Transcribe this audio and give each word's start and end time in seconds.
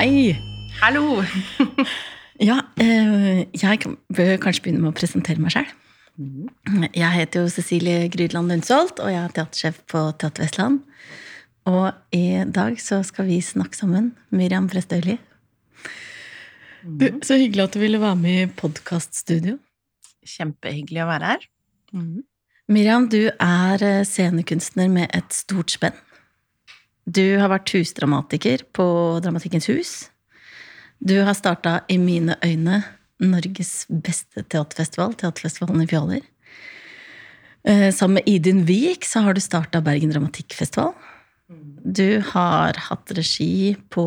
Hei! 0.00 0.32
Hallo! 0.80 1.20
Ja, 2.40 2.54
eh, 2.80 3.42
jeg 3.52 3.82
bør 4.16 4.30
kanskje 4.40 4.62
begynne 4.64 4.80
med 4.80 4.94
å 4.94 4.96
presentere 4.96 5.42
meg 5.44 5.52
sjøl. 5.52 5.66
Jeg 6.96 7.10
heter 7.12 7.42
jo 7.42 7.50
Cecilie 7.52 8.06
Grydland 8.08 8.48
Lundsholt, 8.48 8.96
og 8.96 9.10
jeg 9.12 9.20
er 9.20 9.34
teatersjef 9.36 9.82
på 9.92 10.06
Teater 10.16 10.46
Vestland. 10.46 10.78
Og 11.68 12.16
i 12.16 12.40
dag 12.48 12.80
så 12.80 13.02
skal 13.04 13.28
vi 13.28 13.42
snakke 13.44 13.76
sammen, 13.76 14.14
Miriam 14.32 14.70
Prestøyli. 14.72 15.18
Du, 16.80 17.10
så 17.20 17.36
hyggelig 17.36 17.66
at 17.66 17.76
du 17.76 17.84
ville 17.84 18.00
være 18.00 18.22
med 18.22 18.40
i 18.46 18.50
podkaststudio. 18.56 19.58
Kjempehyggelig 20.24 21.04
å 21.04 21.10
være 21.12 21.34
her. 21.34 21.48
Miriam, 22.72 23.10
du 23.12 23.26
er 23.28 23.84
eh, 23.84 24.06
scenekunstner 24.08 24.88
med 24.96 25.12
et 25.12 25.42
stort 25.44 25.76
spenn. 25.76 26.00
Du 27.04 27.38
har 27.40 27.50
vært 27.52 27.72
husdramatiker 27.74 28.66
på 28.76 28.86
Dramatikkens 29.24 29.68
hus. 29.70 29.92
Du 31.00 31.16
har 31.24 31.34
starta 31.34 31.80
I 31.88 31.96
mine 31.98 32.36
øyne 32.44 32.82
Norges 33.20 33.86
beste 33.88 34.44
teaterfestival, 34.48 35.14
Teaterfestivalen 35.16 35.84
i 35.84 35.88
Fjaler. 35.88 36.20
Eh, 37.64 37.88
Sammen 37.92 38.20
med 38.20 38.28
Idun 38.28 38.64
Wiik 38.68 39.04
har 39.14 39.34
du 39.34 39.40
starta 39.40 39.80
Bergen 39.84 40.12
Dramatikkfestival. 40.12 40.94
Du 41.84 42.20
har 42.32 42.76
hatt 42.76 43.12
regi 43.16 43.76
på 43.90 44.04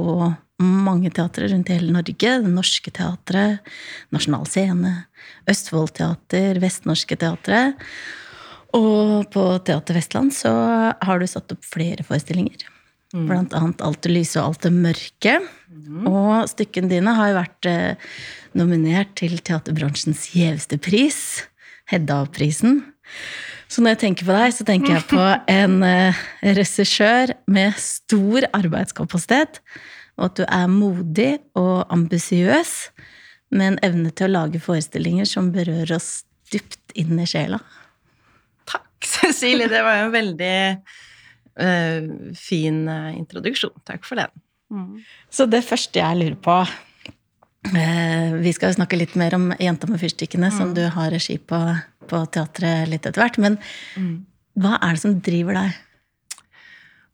mange 0.64 1.10
teatre 1.12 1.50
rundt 1.52 1.70
i 1.70 1.78
hele 1.78 1.94
Norge. 1.94 2.16
Det 2.18 2.50
Norske 2.50 2.94
Teatret, 2.94 3.60
Nasjonal 4.14 4.46
Scene, 4.48 4.94
Østfold 5.50 5.96
Teater, 5.98 6.62
Vestnorske 6.62 7.18
Teatret. 7.20 7.76
Og 8.74 9.28
på 9.34 9.44
Teater 9.66 9.98
Vestland 9.98 10.34
så 10.34 10.54
har 10.94 11.20
du 11.20 11.28
satt 11.30 11.52
opp 11.54 11.66
flere 11.66 12.06
forestillinger. 12.06 12.64
Blant 13.14 13.54
annet 13.54 13.82
Alt 13.86 14.02
det 14.06 14.12
lyse 14.14 14.40
og 14.42 14.54
alt 14.54 14.66
det 14.66 14.74
mørke. 14.74 15.38
Og 16.10 16.50
stykkene 16.50 16.90
dine 16.90 17.14
har 17.14 17.30
jo 17.30 17.38
vært 17.38 17.70
eh, 17.70 18.14
nominert 18.58 19.14
til 19.20 19.38
teaterbransjens 19.46 20.32
gjeveste 20.34 20.80
pris, 20.82 21.20
Hedda-prisen. 21.92 22.80
Så 23.70 23.82
når 23.82 23.96
jeg 23.96 24.02
tenker 24.04 24.28
på 24.28 24.36
deg, 24.36 24.54
så 24.56 24.66
tenker 24.68 24.96
jeg 24.96 25.06
på 25.12 25.24
en 25.60 25.80
eh, 25.86 26.24
regissør 26.58 27.36
med 27.52 27.78
stor 27.82 28.48
arbeidskapasitet, 28.54 29.62
og 30.18 30.30
at 30.30 30.40
du 30.40 30.44
er 30.46 30.68
modig 30.72 31.32
og 31.60 31.86
ambisiøs, 31.94 32.76
med 33.54 33.76
en 33.76 33.80
evne 33.86 34.10
til 34.18 34.32
å 34.32 34.34
lage 34.40 34.62
forestillinger 34.62 35.28
som 35.30 35.52
berører 35.54 36.00
oss 36.00 36.24
dypt 36.54 36.96
inn 36.98 37.20
i 37.22 37.28
sjela. 37.30 37.60
Takk, 38.70 38.90
Cecilie. 39.14 39.70
Det 39.70 39.82
var 39.86 40.06
jo 40.06 40.14
veldig 40.16 40.56
fin 41.54 42.88
eh, 42.90 43.12
introduksjon. 43.18 43.76
Takk 43.86 44.08
for 44.08 44.22
den. 44.22 44.34
Så 45.30 45.46
det 45.46 45.62
første 45.68 46.02
jeg 46.02 46.18
lurer 46.18 46.38
på 46.42 46.56
eh, 47.78 48.32
Vi 48.42 48.54
skal 48.56 48.72
jo 48.72 48.78
snakke 48.80 48.98
litt 48.98 49.14
mer 49.20 49.36
om 49.38 49.52
Jenta 49.62 49.86
med 49.86 50.02
fyrstikkene, 50.02 50.50
som 50.56 50.72
du 50.74 50.82
har 50.96 51.14
regi 51.14 51.38
på 51.38 51.60
på 52.10 52.22
teatret 52.36 52.90
litt 52.92 53.06
etter 53.08 53.24
hvert. 53.24 53.40
Men 53.42 53.58
hva 54.60 54.78
er 54.80 54.96
det 54.96 55.04
som 55.04 55.18
driver 55.24 55.58
deg? 55.58 55.78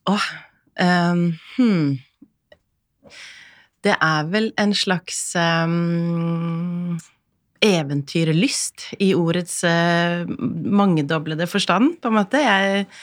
Åh, 0.10 0.30
ehm, 0.82 1.26
hmm. 1.58 1.98
Det 3.86 3.96
er 3.96 4.26
vel 4.28 4.50
en 4.60 4.74
slags 4.76 5.22
um, 5.40 6.98
eventyrlyst 7.64 8.90
i 9.00 9.14
ordets 9.16 9.62
uh, 9.64 10.28
mangedoblede 10.28 11.48
forstand, 11.48 11.96
på 12.04 12.12
en 12.12 12.18
måte. 12.18 12.42
Jeg 12.44 12.82
eh, 12.82 12.98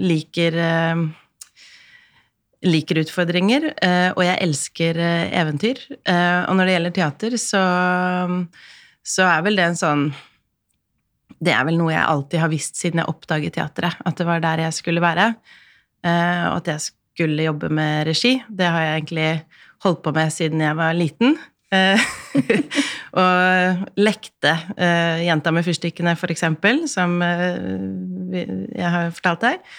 liker 0.00 0.56
eh, 0.56 1.02
liker 2.60 3.00
utfordringer, 3.00 3.70
eh, 3.80 4.10
og 4.12 4.20
jeg 4.24 4.40
elsker 4.44 4.98
eh, 5.00 5.30
eventyr. 5.40 5.78
Eh, 6.04 6.40
og 6.44 6.56
når 6.58 6.68
det 6.68 6.74
gjelder 6.74 6.96
teater, 6.98 7.36
så, 7.40 7.62
så 9.00 9.28
er 9.30 9.46
vel 9.46 9.56
det 9.60 9.64
en 9.70 9.78
sånn 9.80 10.02
Det 11.40 11.54
er 11.56 11.64
vel 11.64 11.78
noe 11.80 11.94
jeg 11.94 12.04
alltid 12.04 12.42
har 12.42 12.50
visst 12.52 12.76
siden 12.76 13.00
jeg 13.00 13.08
oppdaget 13.08 13.54
teatret, 13.56 13.96
at 14.04 14.18
det 14.20 14.26
var 14.28 14.42
der 14.44 14.66
jeg 14.66 14.76
skulle 14.76 15.00
være. 15.00 15.30
eh, 16.04 16.44
og 16.50 16.58
at 16.60 16.68
jeg 16.74 16.90
skulle 16.90 17.46
jobbe 17.48 17.70
med 17.72 18.06
regi. 18.10 18.34
Det 18.48 18.68
har 18.68 18.84
jeg 18.84 18.98
egentlig 19.00 19.30
holdt 19.84 20.02
på 20.04 20.12
med 20.12 20.32
siden 20.32 20.60
jeg 20.60 20.76
var 20.76 20.92
liten. 20.96 21.38
Og 23.20 23.84
lekte 24.00 24.54
uh, 24.76 25.20
Jenta 25.24 25.52
med 25.54 25.66
fyrstikkene, 25.66 26.16
for 26.18 26.32
eksempel, 26.32 26.84
som 26.90 27.18
uh, 27.22 28.34
jeg 28.34 28.92
har 28.96 29.14
fortalt 29.16 29.46
deg. 29.46 29.70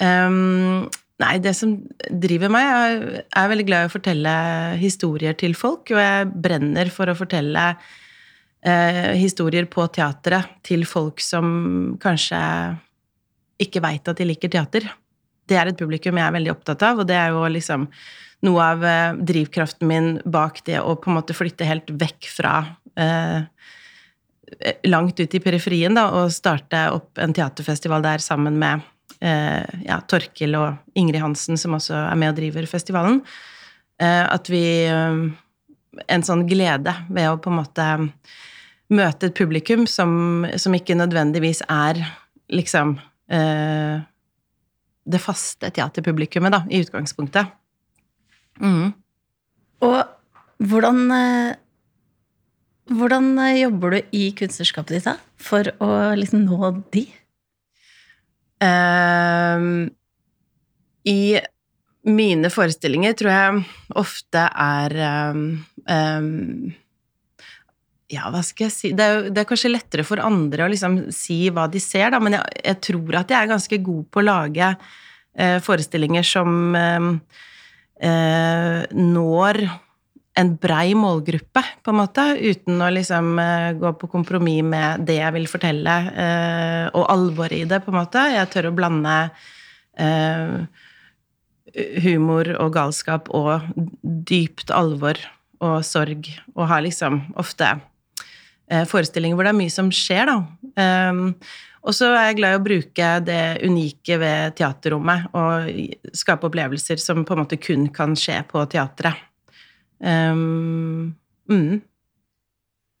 Um, 0.00 0.86
nei, 1.20 1.34
det 1.44 1.52
som 1.58 1.74
driver 2.08 2.52
meg, 2.52 2.68
er, 2.68 3.24
er 3.36 3.50
veldig 3.52 3.66
glad 3.68 3.86
i 3.86 3.90
å 3.90 3.94
fortelle 3.94 4.36
historier 4.80 5.36
til 5.38 5.56
folk, 5.58 5.90
og 5.92 6.00
jeg 6.00 6.30
brenner 6.46 6.92
for 6.94 7.10
å 7.10 7.18
fortelle 7.18 7.66
eh, 8.64 9.12
historier 9.20 9.68
på 9.70 9.86
teatret 9.92 10.60
til 10.66 10.86
folk 10.88 11.20
som 11.24 11.98
kanskje 12.00 12.40
ikke 13.60 13.82
veit 13.84 14.08
at 14.08 14.20
de 14.20 14.28
liker 14.28 14.52
teater. 14.52 14.88
Det 15.50 15.58
er 15.58 15.70
et 15.70 15.78
publikum 15.78 16.18
jeg 16.18 16.26
er 16.28 16.36
veldig 16.38 16.52
opptatt 16.54 16.84
av, 16.86 17.02
og 17.02 17.08
det 17.10 17.16
er 17.18 17.34
jo 17.34 17.42
liksom 17.50 17.88
noe 18.46 18.66
av 18.72 18.84
eh, 18.86 19.18
drivkraften 19.30 19.88
min 19.88 20.12
bak 20.24 20.62
det 20.68 20.78
å 20.80 20.94
på 20.96 21.10
en 21.10 21.18
måte 21.18 21.36
flytte 21.36 21.66
helt 21.68 21.90
vekk 22.00 22.28
fra 22.32 22.54
eh, 22.96 23.42
langt 24.88 25.20
ut 25.20 25.34
i 25.34 25.42
periferien, 25.42 25.94
da, 25.96 26.08
og 26.16 26.32
starte 26.34 26.86
opp 26.94 27.20
en 27.20 27.34
teaterfestival 27.36 28.02
der 28.04 28.24
sammen 28.24 28.56
med 28.60 28.86
eh, 29.20 29.66
ja, 29.86 30.00
Torkil 30.08 30.56
og 30.58 30.98
Ingrid 30.98 31.22
Hansen, 31.22 31.60
som 31.60 31.76
også 31.76 31.96
er 32.06 32.18
med 32.20 32.32
og 32.32 32.40
driver 32.40 32.68
festivalen. 32.70 33.20
Eh, 34.00 34.24
at 34.24 34.50
vi 34.50 34.64
eh, 34.88 35.22
En 36.08 36.22
sånn 36.22 36.44
glede 36.46 36.92
ved 37.10 37.26
å 37.26 37.38
på 37.42 37.50
en 37.50 37.58
måte 37.58 37.84
møte 38.94 39.26
et 39.26 39.36
publikum 39.36 39.88
som, 39.90 40.46
som 40.58 40.74
ikke 40.74 40.94
nødvendigvis 40.94 41.64
er 41.66 41.98
liksom 42.50 42.94
eh, 43.30 43.98
det 45.08 45.20
faste 45.22 45.70
teaterpublikummet, 45.74 46.52
da, 46.54 46.62
i 46.70 46.82
utgangspunktet. 46.84 47.52
Mm. 48.60 48.92
Og 49.86 50.00
hvordan 50.60 51.04
eh, 51.16 51.58
Hvordan 52.90 53.36
eh, 53.38 53.60
jobber 53.60 53.94
du 53.94 54.16
i 54.18 54.24
kunstnerskapet 54.34 54.96
ditt 54.96 55.04
da, 55.06 55.12
for 55.38 55.68
å 55.78 55.90
liksom 56.18 56.42
nå 56.42 56.72
de? 56.90 57.04
Ehm, 58.66 59.68
I 61.06 61.38
mine 62.10 62.50
forestillinger 62.50 63.14
tror 63.14 63.30
jeg 63.30 63.62
ofte 64.00 64.42
er 64.64 64.96
um, 65.30 65.44
ehm, 65.86 66.72
Ja, 68.10 68.26
hva 68.32 68.40
skal 68.42 68.66
jeg 68.66 68.74
si 68.74 68.90
det 68.96 69.04
er, 69.04 69.12
jo, 69.14 69.30
det 69.30 69.42
er 69.42 69.46
kanskje 69.46 69.70
lettere 69.70 70.06
for 70.06 70.22
andre 70.24 70.66
å 70.66 70.70
liksom 70.72 70.96
si 71.14 71.44
hva 71.54 71.68
de 71.70 71.82
ser, 71.82 72.10
da, 72.10 72.18
men 72.22 72.34
jeg, 72.38 72.56
jeg 72.64 72.80
tror 72.88 73.20
at 73.20 73.30
jeg 73.30 73.38
er 73.38 73.52
ganske 73.52 73.78
god 73.86 74.08
på 74.10 74.22
å 74.22 74.26
lage 74.26 74.72
eh, 74.72 75.60
forestillinger 75.62 76.26
som 76.26 76.74
ehm, 76.74 77.12
eh, 78.02 78.82
når 78.98 79.62
en 80.40 80.52
brei 80.62 80.94
målgruppe, 80.94 81.62
på 81.84 81.92
en 81.92 81.98
måte, 82.00 82.24
uten 82.38 82.82
å 82.82 82.90
liksom 82.94 83.32
eh, 83.42 83.70
gå 83.78 83.92
på 84.00 84.10
kompromiss 84.10 84.62
med 84.66 85.06
det 85.06 85.18
jeg 85.20 85.36
vil 85.36 85.48
fortelle, 85.50 85.96
eh, 86.26 86.86
og 86.94 87.06
alvoret 87.12 87.58
i 87.62 87.68
det, 87.68 87.82
på 87.84 87.92
en 87.92 88.00
måte. 88.00 88.24
Jeg 88.34 88.50
tør 88.52 88.70
å 88.70 88.76
blande 88.76 89.16
eh, 89.98 90.56
humor 92.06 92.50
og 92.58 92.72
galskap 92.74 93.30
og 93.36 93.68
dypt 94.02 94.72
alvor 94.74 95.20
og 95.60 95.84
sorg, 95.84 96.30
og 96.56 96.68
har 96.70 96.86
liksom 96.86 97.22
ofte 97.40 97.74
eh, 97.74 97.86
forestillinger 98.90 99.38
hvor 99.38 99.46
det 99.46 99.54
er 99.54 99.60
mye 99.60 99.72
som 99.74 99.90
skjer, 99.94 100.30
da. 100.30 100.38
Um, 101.10 101.34
og 101.80 101.96
så 101.96 102.10
er 102.12 102.28
jeg 102.28 102.40
glad 102.40 102.54
i 102.54 102.58
å 102.58 102.64
bruke 102.64 103.10
det 103.24 103.44
unike 103.64 104.18
ved 104.20 104.56
teaterrommet, 104.58 105.30
og 105.32 106.16
skape 106.16 106.50
opplevelser 106.50 107.00
som 107.00 107.24
på 107.24 107.36
en 107.36 107.42
måte 107.42 107.60
kun 107.60 107.88
kan 107.94 108.12
skje 108.18 108.36
på 108.50 108.64
teatret. 108.72 109.22
Um, 110.00 111.14
mm. 111.48 111.80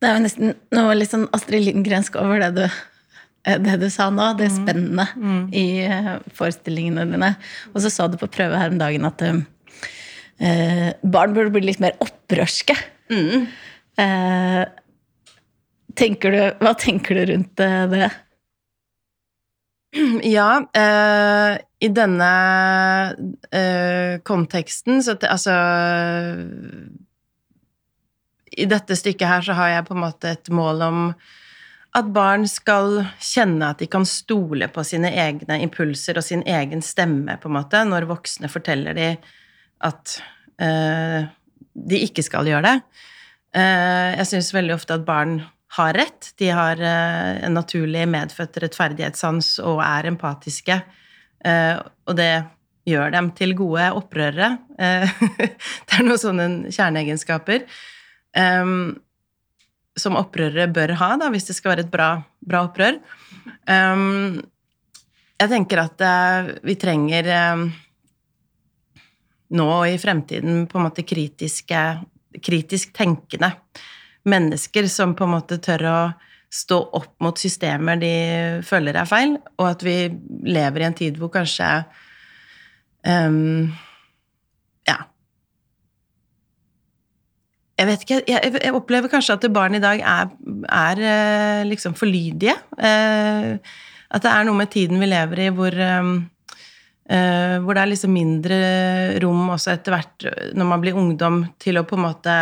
Det 0.00 0.08
er 0.08 0.16
jo 0.16 0.24
nesten 0.24 0.54
noe 0.72 0.96
litt 0.96 1.12
sånn 1.12 1.28
Astrid 1.36 1.66
Lindgrensk 1.66 2.16
over 2.20 2.40
det 2.40 2.50
du, 2.56 2.62
eh, 3.44 3.58
det 3.60 3.76
du 3.82 3.88
sa 3.92 4.08
nå, 4.12 4.30
det 4.38 4.48
spennende 4.54 5.04
i 5.56 5.84
eh, 5.84 6.14
forestillingene 6.36 7.04
dine. 7.12 7.34
Og 7.74 7.84
så 7.84 7.92
sa 7.92 8.08
du 8.08 8.16
på 8.20 8.30
prøve 8.32 8.56
her 8.56 8.72
om 8.72 8.80
dagen 8.80 9.04
at 9.08 9.24
uh, 9.28 9.42
barn 11.04 11.36
burde 11.36 11.52
bli 11.52 11.66
litt 11.68 11.84
mer 11.84 12.00
opprørske. 12.00 12.76
Mm. 13.12 13.44
Eh, 14.00 14.62
tenker 16.00 16.34
du, 16.34 16.40
hva 16.64 16.74
tenker 16.78 17.20
du 17.20 17.32
rundt 17.32 17.62
eh, 17.64 17.86
det? 17.92 18.10
Ja, 20.36 20.62
eh, 20.76 21.58
i 21.82 21.88
denne 21.90 22.30
eh, 23.50 24.20
konteksten 24.22 25.02
så 25.02 25.16
Altså 25.26 25.56
I 28.54 28.68
dette 28.70 28.98
stykket 28.98 29.26
her 29.28 29.46
så 29.46 29.56
har 29.58 29.74
jeg 29.74 29.88
på 29.88 29.96
en 29.96 30.04
måte 30.04 30.34
et 30.36 30.50
mål 30.54 30.86
om 30.86 31.02
at 31.98 32.10
barn 32.14 32.46
skal 32.46 33.00
kjenne 33.18 33.72
at 33.72 33.80
de 33.82 33.88
kan 33.90 34.04
stole 34.06 34.68
på 34.70 34.84
sine 34.86 35.10
egne 35.10 35.56
impulser 35.64 36.20
og 36.20 36.22
sin 36.22 36.44
egen 36.46 36.84
stemme, 36.86 37.34
på 37.42 37.50
en 37.50 37.56
måte, 37.56 37.80
når 37.82 38.06
voksne 38.06 38.50
forteller 38.52 38.94
dem 38.94 39.16
at 39.82 40.20
eh, 40.62 41.26
de 41.74 42.02
ikke 42.06 42.22
skal 42.22 42.46
gjøre 42.46 42.62
det. 42.68 42.76
Eh, 43.58 44.10
jeg 44.20 44.28
syns 44.30 44.52
veldig 44.54 44.76
ofte 44.76 45.00
at 45.00 45.08
barn 45.08 45.40
har 45.76 45.92
rett. 45.94 46.32
De 46.36 46.48
har 46.50 46.80
eh, 46.82 47.44
en 47.44 47.54
naturlig 47.54 48.06
medfødt 48.10 48.58
rettferdighetssans 48.64 49.58
og 49.62 49.82
er 49.84 50.08
empatiske. 50.10 50.80
Eh, 51.46 51.76
og 51.78 52.16
det 52.18 52.32
gjør 52.90 53.12
dem 53.14 53.30
til 53.38 53.54
gode 53.58 53.86
opprørere. 53.94 54.56
Eh, 54.80 55.20
det 55.86 55.98
er 55.98 56.06
noen 56.06 56.18
sånne 56.18 56.48
kjerneegenskaper 56.74 57.62
eh, 57.62 58.72
som 60.00 60.18
opprørere 60.18 60.66
bør 60.74 60.96
ha, 60.98 61.12
da, 61.20 61.30
hvis 61.30 61.46
det 61.50 61.58
skal 61.58 61.74
være 61.74 61.86
et 61.86 61.92
bra, 61.92 62.10
bra 62.46 62.64
opprør. 62.66 62.98
Um, 63.68 64.40
jeg 65.40 65.50
tenker 65.50 65.80
at 65.82 66.02
vi 66.64 66.76
trenger 66.78 67.26
um, 67.52 67.64
nå 69.56 69.66
og 69.74 69.86
i 69.90 69.98
fremtiden 70.00 70.64
på 70.70 70.78
en 70.78 70.86
måte 70.86 71.04
kritiske, 71.06 71.82
kritisk 72.44 72.94
tenkende 72.96 73.50
mennesker 74.28 74.88
som 74.90 75.14
på 75.16 75.26
en 75.26 75.34
måte 75.36 75.60
tør 75.62 75.86
å 75.88 76.00
stå 76.50 76.80
opp 76.98 77.12
mot 77.22 77.38
systemer 77.38 78.00
de 78.00 78.14
føler 78.66 78.98
er 78.98 79.08
feil, 79.08 79.36
og 79.60 79.68
at 79.68 79.84
vi 79.86 79.94
lever 80.50 80.82
i 80.82 80.88
en 80.88 80.96
tid 80.98 81.20
hvor 81.20 81.30
kanskje 81.32 81.68
um, 83.06 83.70
Ja. 84.88 84.96
Jeg 87.78 87.88
vet 87.88 88.02
ikke, 88.04 88.18
jeg, 88.28 88.56
jeg, 88.58 88.74
opplever 88.76 89.12
kanskje 89.12 89.38
at 89.38 89.46
barn 89.54 89.78
i 89.78 89.82
dag 89.82 90.02
er, 90.02 90.34
er 90.68 91.00
eh, 91.00 91.62
liksom 91.64 91.94
for 91.96 92.10
lydige. 92.10 92.58
Uh, 92.76 93.56
at 94.10 94.26
det 94.26 94.32
er 94.34 94.44
noe 94.44 94.58
med 94.58 94.68
tiden 94.74 95.00
vi 95.00 95.08
lever 95.08 95.46
i 95.46 95.48
hvor 95.54 95.72
um, 95.78 96.10
uh, 97.08 97.56
hvor 97.62 97.78
det 97.78 97.84
er 97.84 97.92
liksom 97.92 98.12
mindre 98.12 98.58
rom 99.22 99.54
også 99.54 99.72
etter 99.76 99.94
hvert, 99.94 100.28
når 100.58 100.68
man 100.74 100.82
blir 100.82 100.98
ungdom, 100.98 101.44
til 101.62 101.78
å 101.78 101.86
på 101.86 101.96
en 101.96 102.04
måte 102.08 102.36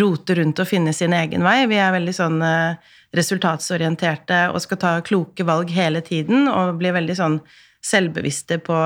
rote 0.00 0.36
rundt 0.38 0.60
og 0.62 0.68
finne 0.68 0.92
sin 0.96 1.12
egen 1.16 1.44
vei. 1.44 1.66
Vi 1.68 1.78
er 1.80 1.92
veldig 1.92 2.14
sånn 2.16 2.38
uh, 2.40 2.78
resultatsorienterte 3.16 4.46
og 4.52 4.62
skal 4.64 4.80
ta 4.80 4.92
kloke 5.04 5.44
valg 5.48 5.72
hele 5.74 6.00
tiden 6.04 6.48
og 6.48 6.78
blir 6.80 6.94
veldig 6.96 7.16
sånn 7.18 7.38
selvbevisste 7.84 8.60
på, 8.64 8.78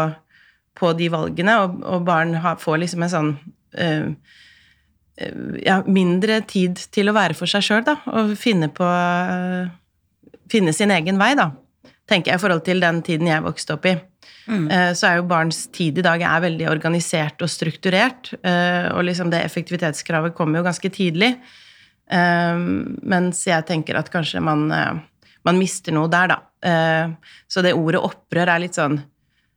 på 0.79 0.93
de 0.99 1.11
valgene, 1.13 1.59
og, 1.63 1.79
og 1.85 2.07
barn 2.09 2.35
har, 2.43 2.59
får 2.61 2.81
liksom 2.83 3.05
en 3.05 3.13
sånn 3.13 3.31
øh, 3.77 4.09
ja, 5.63 5.81
mindre 5.85 6.41
tid 6.49 6.81
til 6.93 7.11
å 7.11 7.17
være 7.17 7.37
for 7.37 7.51
seg 7.51 7.65
sjøl, 7.65 7.85
da, 7.87 7.99
og 8.13 8.37
finne 8.41 8.71
på 8.73 8.87
øh, 8.87 9.75
Finne 10.47 10.71
sin 10.71 10.93
egen 10.95 11.17
vei, 11.19 11.33
da, 11.35 11.49
tenker 12.07 12.31
jeg, 12.31 12.39
i 12.39 12.43
forhold 12.45 12.61
til 12.63 12.79
den 12.79 13.01
tiden 13.03 13.27
jeg 13.27 13.43
vokste 13.43 13.75
opp 13.75 13.89
i. 13.91 13.97
Mm. 14.47 14.67
Uh, 14.71 14.91
så 14.95 15.11
er 15.11 15.21
jo 15.21 15.29
barns 15.31 15.65
tid 15.75 15.99
i 15.99 16.07
dag 16.07 16.23
er 16.23 16.45
veldig 16.47 16.71
organisert 16.71 17.43
og 17.43 17.51
strukturert, 17.51 18.33
og 18.39 19.07
liksom 19.07 19.31
det 19.33 19.45
effektivitetskravet 19.47 20.35
kommer 20.37 20.61
jo 20.61 20.69
ganske 20.69 20.91
tidlig. 20.95 21.35
Ehm, 22.13 22.97
mens 23.03 23.41
jeg 23.49 23.67
tenker 23.67 23.99
at 23.99 24.11
kanskje 24.13 24.43
man, 24.45 24.69
eh, 24.71 24.95
man 25.47 25.59
mister 25.59 25.95
noe 25.95 26.11
der, 26.11 26.35
da. 26.35 26.41
Så 27.47 27.63
det 27.63 27.77
ordet 27.79 28.01
opprør 28.03 28.49
er 28.51 28.59
litt 28.59 28.75
sånn 28.75 28.97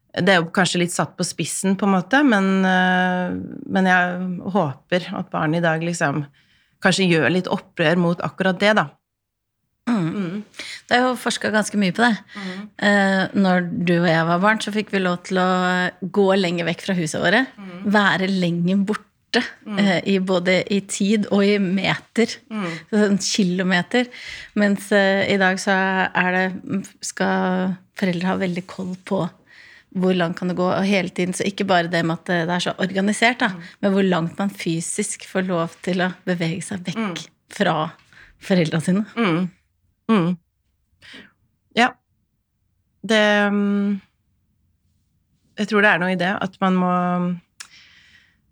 Det 0.09 0.33
er 0.33 0.41
jo 0.41 0.49
kanskje 0.53 0.81
litt 0.81 0.93
satt 0.93 1.15
på 1.17 1.25
spissen, 1.25 1.75
på 1.77 1.85
en 1.85 1.93
måte, 1.93 2.19
men, 2.25 2.65
eh, 2.65 3.29
men 3.69 3.85
jeg 3.85 4.41
håper 4.51 5.05
at 5.15 5.29
barn 5.29 5.53
i 5.53 5.61
dag 5.61 5.81
liksom 5.85 6.25
kanskje 6.81 7.05
gjør 7.07 7.29
litt 7.29 7.47
opprør 7.47 7.95
mot 7.95 8.21
akkurat 8.25 8.59
det, 8.59 8.73
da. 8.75 8.87
Mm. 9.89 10.07
Mm. 10.13 10.69
Det 10.89 10.97
er 10.97 11.05
jo 11.05 11.17
forska 11.19 11.51
ganske 11.53 11.79
mye 11.81 11.95
på 11.95 12.05
det. 12.05 12.13
Mm. 12.35 12.63
Eh, 12.89 13.23
når 13.45 13.69
du 13.89 13.95
og 13.99 14.09
jeg 14.09 14.29
var 14.31 14.41
barn, 14.45 14.61
så 14.63 14.73
fikk 14.75 14.93
vi 14.93 15.03
lov 15.03 15.21
til 15.29 15.41
å 15.41 15.49
gå 16.01 16.27
lenger 16.39 16.69
vekk 16.69 16.87
fra 16.87 16.97
huset 16.99 17.21
våre. 17.23 17.45
Mm. 17.59 17.77
Være 17.95 18.31
lenger 18.31 18.83
borte. 18.89 19.43
Eh, 19.77 19.99
I 20.09 20.15
både 20.25 20.63
i 20.73 20.79
tid 20.89 21.27
og 21.29 21.43
i 21.45 21.57
meter. 21.61 22.31
Sånn 22.89 23.19
kilometer. 23.21 24.09
Mens 24.57 24.87
uh, 24.89 25.21
i 25.29 25.37
dag 25.37 25.59
så 25.61 25.75
er 26.07 26.33
det 26.33 26.79
Skal 27.05 27.75
foreldre 27.99 28.31
ha 28.31 28.39
veldig 28.39 28.65
koll 28.65 28.95
på 29.05 29.27
hvor 29.97 30.13
langt 30.13 30.37
kan 30.37 30.51
det 30.51 30.57
gå, 30.57 30.67
og 30.69 30.85
hele 30.85 31.09
tiden. 31.09 31.33
Så 31.33 31.47
ikke 31.47 31.67
bare 31.69 31.89
det 31.89 32.03
med 32.05 32.19
at 32.19 32.29
det 32.47 32.55
er 32.55 32.63
så 32.63 32.75
organisert, 32.81 33.41
da, 33.41 33.51
men 33.81 33.93
hvor 33.95 34.05
langt 34.05 34.37
man 34.37 34.51
fysisk 34.53 35.25
får 35.29 35.47
lov 35.49 35.73
til 35.85 36.03
å 36.05 36.11
bevege 36.29 36.61
seg 36.65 36.83
vekk 36.85 36.99
mm. 36.99 37.15
fra 37.57 37.75
foreldra 38.45 38.81
sine. 38.83 39.05
Mm. 39.17 39.49
Mm. 40.09 40.37
Ja. 41.77 41.91
Det 43.01 43.25
Jeg 45.59 45.67
tror 45.69 45.83
det 45.83 45.91
er 45.91 46.01
noe 46.01 46.11
i 46.15 46.19
det 46.19 46.33
at 46.41 46.59
man 46.63 46.79
må 46.79 46.95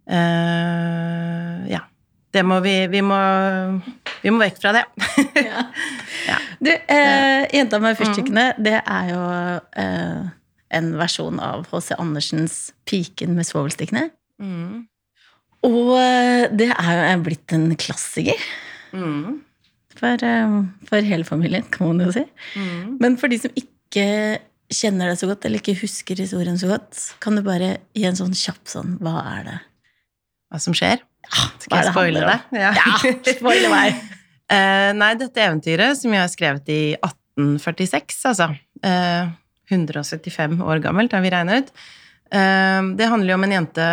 Uh, 0.07 1.67
ja. 1.67 1.83
Det 2.31 2.43
må 2.47 2.59
vi 2.63 2.75
Vi 2.91 3.01
må, 3.03 3.17
vi 4.23 4.31
må 4.31 4.39
vekk 4.39 4.59
fra 4.61 4.73
det. 4.77 4.83
ja. 5.35 5.65
ja. 6.31 6.37
Du, 6.59 6.71
uh, 6.71 7.43
'Jenta 7.51 7.79
med 7.83 7.97
fyrstikkene', 7.99 8.53
mm. 8.55 8.63
det 8.63 8.77
er 8.79 9.09
jo 9.11 9.23
uh, 9.83 10.29
en 10.77 10.93
versjon 10.99 11.39
av 11.43 11.67
H.C. 11.71 11.95
Andersens 11.99 12.71
'Piken 12.85 13.35
med 13.35 13.47
svovelstikkene'. 13.47 14.09
Mm. 14.39 14.87
Og 15.67 15.91
det 16.53 16.69
er 16.69 17.11
jo 17.11 17.23
blitt 17.25 17.51
en 17.53 17.71
klassiker. 17.75 18.39
Mm. 18.93 19.41
For, 19.97 20.27
for, 20.89 21.05
hele 21.05 21.25
familien, 21.27 21.65
kan 21.73 21.89
man 21.89 22.05
jo 22.05 22.11
si. 22.15 22.25
Mm. 22.57 22.97
Men 23.01 23.17
for 23.17 23.33
de 23.33 23.39
som 23.41 23.53
ikke 23.57 24.05
kjenner 24.73 25.09
det 25.09 25.17
så 25.21 25.29
godt, 25.29 25.45
eller 25.47 25.63
ikke 25.63 25.79
husker 25.79 26.19
historien 26.19 26.59
så 26.59 26.69
godt, 26.73 26.99
kan 27.23 27.39
du 27.39 27.41
bare 27.45 27.77
gi 27.95 28.05
en 28.09 28.19
sånn 28.19 28.35
kjapp 28.35 28.65
sånn 28.67 28.97
Hva 29.01 29.21
er 29.37 29.43
det? 29.47 29.57
hva 30.51 30.61
som 30.63 30.75
skjer? 30.75 31.01
Ja, 31.27 31.47
Skal 31.59 31.81
jeg 31.81 31.91
spoile 31.91 32.23
det? 32.23 32.37
Ja, 32.55 32.71
ja 32.77 33.13
spoile 33.35 33.71
meg. 33.71 33.99
uh, 34.51 34.91
nei, 35.01 35.11
dette 35.19 35.43
eventyret, 35.43 35.99
som 35.99 36.13
jeg 36.15 36.23
har 36.23 36.31
skrevet 36.31 36.71
i 36.71 36.81
1846, 36.95 38.21
altså 38.31 38.51
uh, 38.53 38.87
eh, 38.87 39.33
175 39.73 40.61
år 40.63 40.83
gammelt, 40.83 41.15
har 41.15 41.25
vi 41.25 41.33
regnet 41.33 41.67
ut. 41.67 41.87
Uh, 42.27 42.93
det 42.99 43.07
handler 43.07 43.33
jo 43.33 43.39
om 43.39 43.47
en 43.47 43.55
jente, 43.55 43.87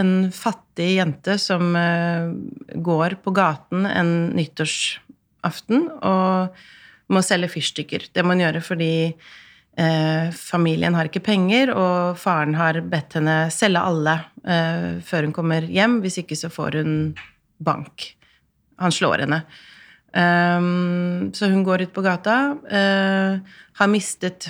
en 0.00 0.14
fattig 0.32 0.90
jente, 0.96 1.38
som 1.38 1.76
går 2.74 3.18
på 3.24 3.34
gaten 3.36 3.86
en 3.86 4.12
nyttårsaften 4.34 5.88
og 6.00 6.64
må 7.12 7.22
selge 7.22 7.52
fyrstikker. 7.52 8.08
Det 8.14 8.24
må 8.24 8.32
hun 8.34 8.46
gjøre 8.46 8.64
fordi 8.64 8.94
Eh, 9.76 10.30
familien 10.30 10.94
har 10.94 11.08
ikke 11.08 11.24
penger, 11.24 11.72
og 11.74 12.18
faren 12.20 12.54
har 12.54 12.78
bedt 12.86 13.16
henne 13.18 13.48
selge 13.50 13.82
alle 13.82 14.12
eh, 14.46 14.90
før 15.02 15.26
hun 15.26 15.34
kommer 15.34 15.66
hjem. 15.66 15.98
Hvis 16.04 16.20
ikke 16.22 16.38
så 16.38 16.50
får 16.52 16.78
hun 16.80 16.92
bank. 17.64 18.12
Han 18.82 18.94
slår 18.94 19.24
henne. 19.24 19.44
Så 20.14 21.48
hun 21.50 21.62
går 21.66 21.86
ut 21.86 21.92
på 21.94 22.02
gata. 22.04 22.34
Har 23.78 23.88
mistet 23.90 24.46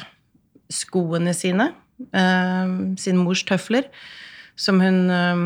skoene 0.72 1.32
sine. 1.36 1.70
Uh, 2.10 2.94
sin 2.98 3.20
mors 3.20 3.44
tøfler, 3.46 3.86
som 4.58 4.80
hun 4.82 5.04
uh, 5.10 5.44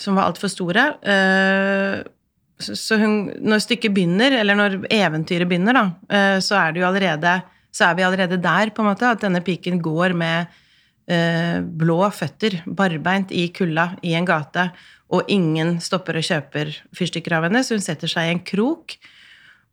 Som 0.00 0.16
var 0.16 0.30
altfor 0.30 0.48
store. 0.48 0.82
så 2.58 2.96
hun, 2.96 3.30
når 3.36 3.60
stykket 3.60 3.92
begynner, 3.92 4.32
eller 4.32 4.56
når 4.56 4.76
eventyret 4.88 5.48
begynner, 5.48 5.76
da, 5.76 6.40
så 6.40 6.56
er 6.56 6.72
det 6.72 6.80
jo 6.80 6.86
allerede 6.88 7.34
så 7.70 7.90
er 7.90 7.98
vi 7.98 8.04
allerede 8.06 8.38
der, 8.42 8.72
på 8.74 8.82
en 8.82 8.90
måte, 8.90 9.08
at 9.08 9.22
denne 9.22 9.42
piken 9.46 9.78
går 9.82 10.14
med 10.18 10.50
eh, 11.10 11.60
blå 11.62 12.02
føtter, 12.14 12.60
barbeint 12.66 13.30
i 13.34 13.46
kulda 13.54 13.92
i 14.06 14.16
en 14.18 14.26
gate, 14.28 14.70
og 15.10 15.30
ingen 15.30 15.78
stopper 15.82 16.18
og 16.18 16.26
kjøper 16.26 16.74
fyrstikker 16.96 17.38
av 17.38 17.46
henne, 17.46 17.62
så 17.66 17.78
hun 17.78 17.84
setter 17.84 18.10
seg 18.10 18.26
i 18.26 18.34
en 18.34 18.44
krok 18.46 18.98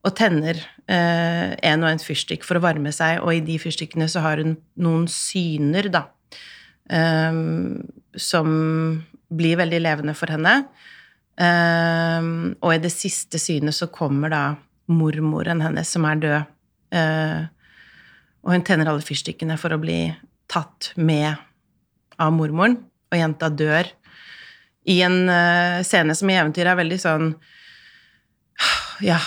og 0.06 0.14
tenner 0.18 0.60
eh, 0.90 1.56
en 1.68 1.84
og 1.84 1.90
en 1.90 2.02
fyrstikk 2.02 2.46
for 2.48 2.60
å 2.60 2.64
varme 2.64 2.94
seg, 2.96 3.22
og 3.24 3.34
i 3.34 3.44
de 3.44 3.58
fyrstikkene 3.62 4.08
så 4.12 4.24
har 4.26 4.42
hun 4.44 4.56
noen 4.80 5.08
syner, 5.12 5.90
da, 5.94 6.06
eh, 6.90 7.42
som 8.18 8.54
blir 9.28 9.60
veldig 9.60 9.82
levende 9.84 10.16
for 10.18 10.32
henne. 10.32 10.56
Eh, 11.38 12.30
og 12.62 12.72
i 12.74 12.82
det 12.84 12.94
siste 12.94 13.42
synet 13.42 13.76
så 13.78 13.90
kommer 13.94 14.34
da 14.34 14.44
mormoren 14.88 15.62
hennes, 15.66 15.92
som 15.92 16.08
er 16.08 16.24
død. 16.24 16.56
Eh, 16.96 17.42
og 18.48 18.56
hun 18.56 18.64
tenner 18.64 18.88
alle 18.88 19.04
fyrstikkene 19.04 19.58
for 19.60 19.76
å 19.76 19.82
bli 19.82 20.06
tatt 20.48 20.94
med 20.96 21.36
av 22.18 22.32
mormoren, 22.34 22.80
og 23.12 23.20
jenta 23.20 23.50
dør 23.52 23.90
i 24.88 25.02
en 25.04 25.28
uh, 25.28 25.84
scene 25.84 26.16
som 26.16 26.30
i 26.32 26.38
eventyret 26.40 26.72
er 26.72 26.80
veldig 26.80 26.98
sånn 27.02 27.32
Ja, 29.04 29.20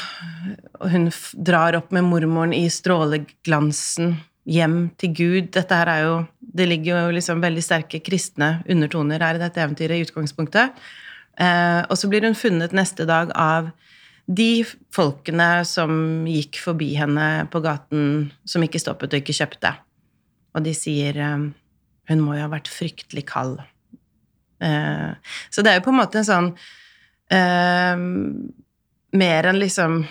og 0.80 0.90
hun 0.90 1.10
drar 1.46 1.76
opp 1.78 1.92
med 1.94 2.06
mormoren 2.08 2.54
i 2.56 2.64
stråleglansen 2.72 4.16
hjem 4.50 4.78
til 4.98 5.12
Gud. 5.14 5.50
Dette 5.54 5.76
her 5.76 5.90
er 5.92 6.06
jo 6.08 6.14
Det 6.40 6.66
ligger 6.66 7.04
jo 7.04 7.12
liksom 7.14 7.38
veldig 7.38 7.62
sterke 7.62 8.00
kristne 8.02 8.64
undertoner 8.66 9.22
her 9.22 9.36
i 9.38 9.42
dette 9.42 9.60
eventyret 9.62 10.00
i 10.00 10.02
utgangspunktet. 10.02 10.72
Eh, 11.38 11.82
og 11.86 11.94
så 11.94 12.08
blir 12.10 12.26
hun 12.26 12.34
funnet 12.34 12.74
neste 12.74 13.06
dag 13.06 13.30
av 13.38 13.68
de 14.26 14.64
folkene 14.90 15.62
som 15.62 16.26
gikk 16.26 16.58
forbi 16.58 16.88
henne 16.98 17.46
på 17.52 17.62
gaten, 17.62 18.32
som 18.42 18.66
ikke 18.66 18.82
stoppet 18.82 19.14
og 19.14 19.22
ikke 19.22 19.36
kjøpte. 19.38 19.72
Og 20.58 20.66
de 20.66 20.74
sier 20.74 21.14
eh, 21.22 21.46
hun 22.10 22.24
må 22.24 22.34
jo 22.34 22.42
ha 22.42 22.50
vært 22.50 22.72
fryktelig 22.72 23.28
kald. 23.30 23.60
Eh, 24.58 25.14
så 25.54 25.62
det 25.62 25.70
er 25.70 25.78
jo 25.78 25.86
på 25.86 25.94
en 25.94 26.00
måte 26.00 26.18
en 26.18 26.28
sånn 26.32 26.50
eh, 27.30 27.94
Mer 29.12 29.48
enn 29.50 29.58
liksom 29.58 30.02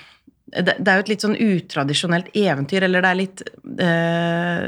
det, 0.50 0.76
det 0.80 0.90
er 0.90 0.98
jo 0.98 1.04
et 1.06 1.12
litt 1.12 1.24
sånn 1.24 1.38
utradisjonelt 1.38 2.32
eventyr, 2.38 2.86
eller 2.88 3.04
det 3.06 3.10
er 3.10 3.20
litt 3.20 3.44
eh, 3.86 4.64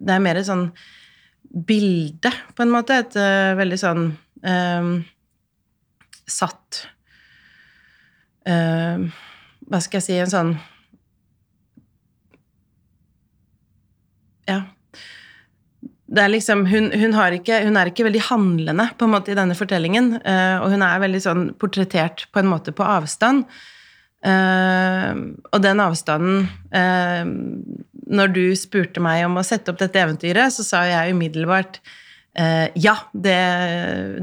Det 0.00 0.14
er 0.16 0.24
mer 0.24 0.40
et 0.40 0.48
sånn 0.48 0.66
bilde, 1.52 2.32
på 2.56 2.64
en 2.64 2.72
måte. 2.72 2.96
Et 3.04 3.16
eh, 3.20 3.52
veldig 3.58 3.78
sånn 3.78 4.06
eh, 4.42 4.92
satt 6.26 6.86
Hva 8.42 9.78
skal 9.84 10.00
jeg 10.00 10.04
si 10.06 10.14
En 10.18 10.30
sånn 10.32 10.54
Ja. 14.48 14.64
Det 16.12 16.20
er 16.20 16.32
liksom, 16.32 16.66
hun, 16.68 16.90
hun, 16.92 17.14
ikke, 17.38 17.62
hun, 17.64 17.76
er 17.80 17.88
ikke 17.88 18.04
veldig 18.04 18.26
handlende 18.26 18.90
på 19.00 19.06
en 19.06 19.14
måte 19.14 19.32
i 19.32 19.36
denne 19.38 19.56
fortellingen, 19.56 20.18
uh, 20.20 20.60
og 20.60 20.74
hun 20.74 20.84
er 20.84 21.00
veldig 21.00 21.22
sånn 21.24 21.46
portrettert 21.60 22.26
på 22.32 22.42
en 22.42 22.50
måte 22.52 22.74
på 22.76 22.84
avstand. 22.84 23.46
Uh, 24.22 25.32
og 25.50 25.64
den 25.64 25.80
avstanden 25.82 26.44
uh, 26.70 27.24
Når 28.14 28.28
du 28.36 28.44
spurte 28.54 29.02
meg 29.02 29.24
om 29.26 29.40
å 29.40 29.42
sette 29.42 29.72
opp 29.72 29.80
dette 29.80 29.98
eventyret, 29.98 30.54
så 30.54 30.66
sa 30.66 30.84
jeg 30.86 31.16
umiddelbart 31.16 31.80
ja, 32.32 32.94
det, 33.12 33.40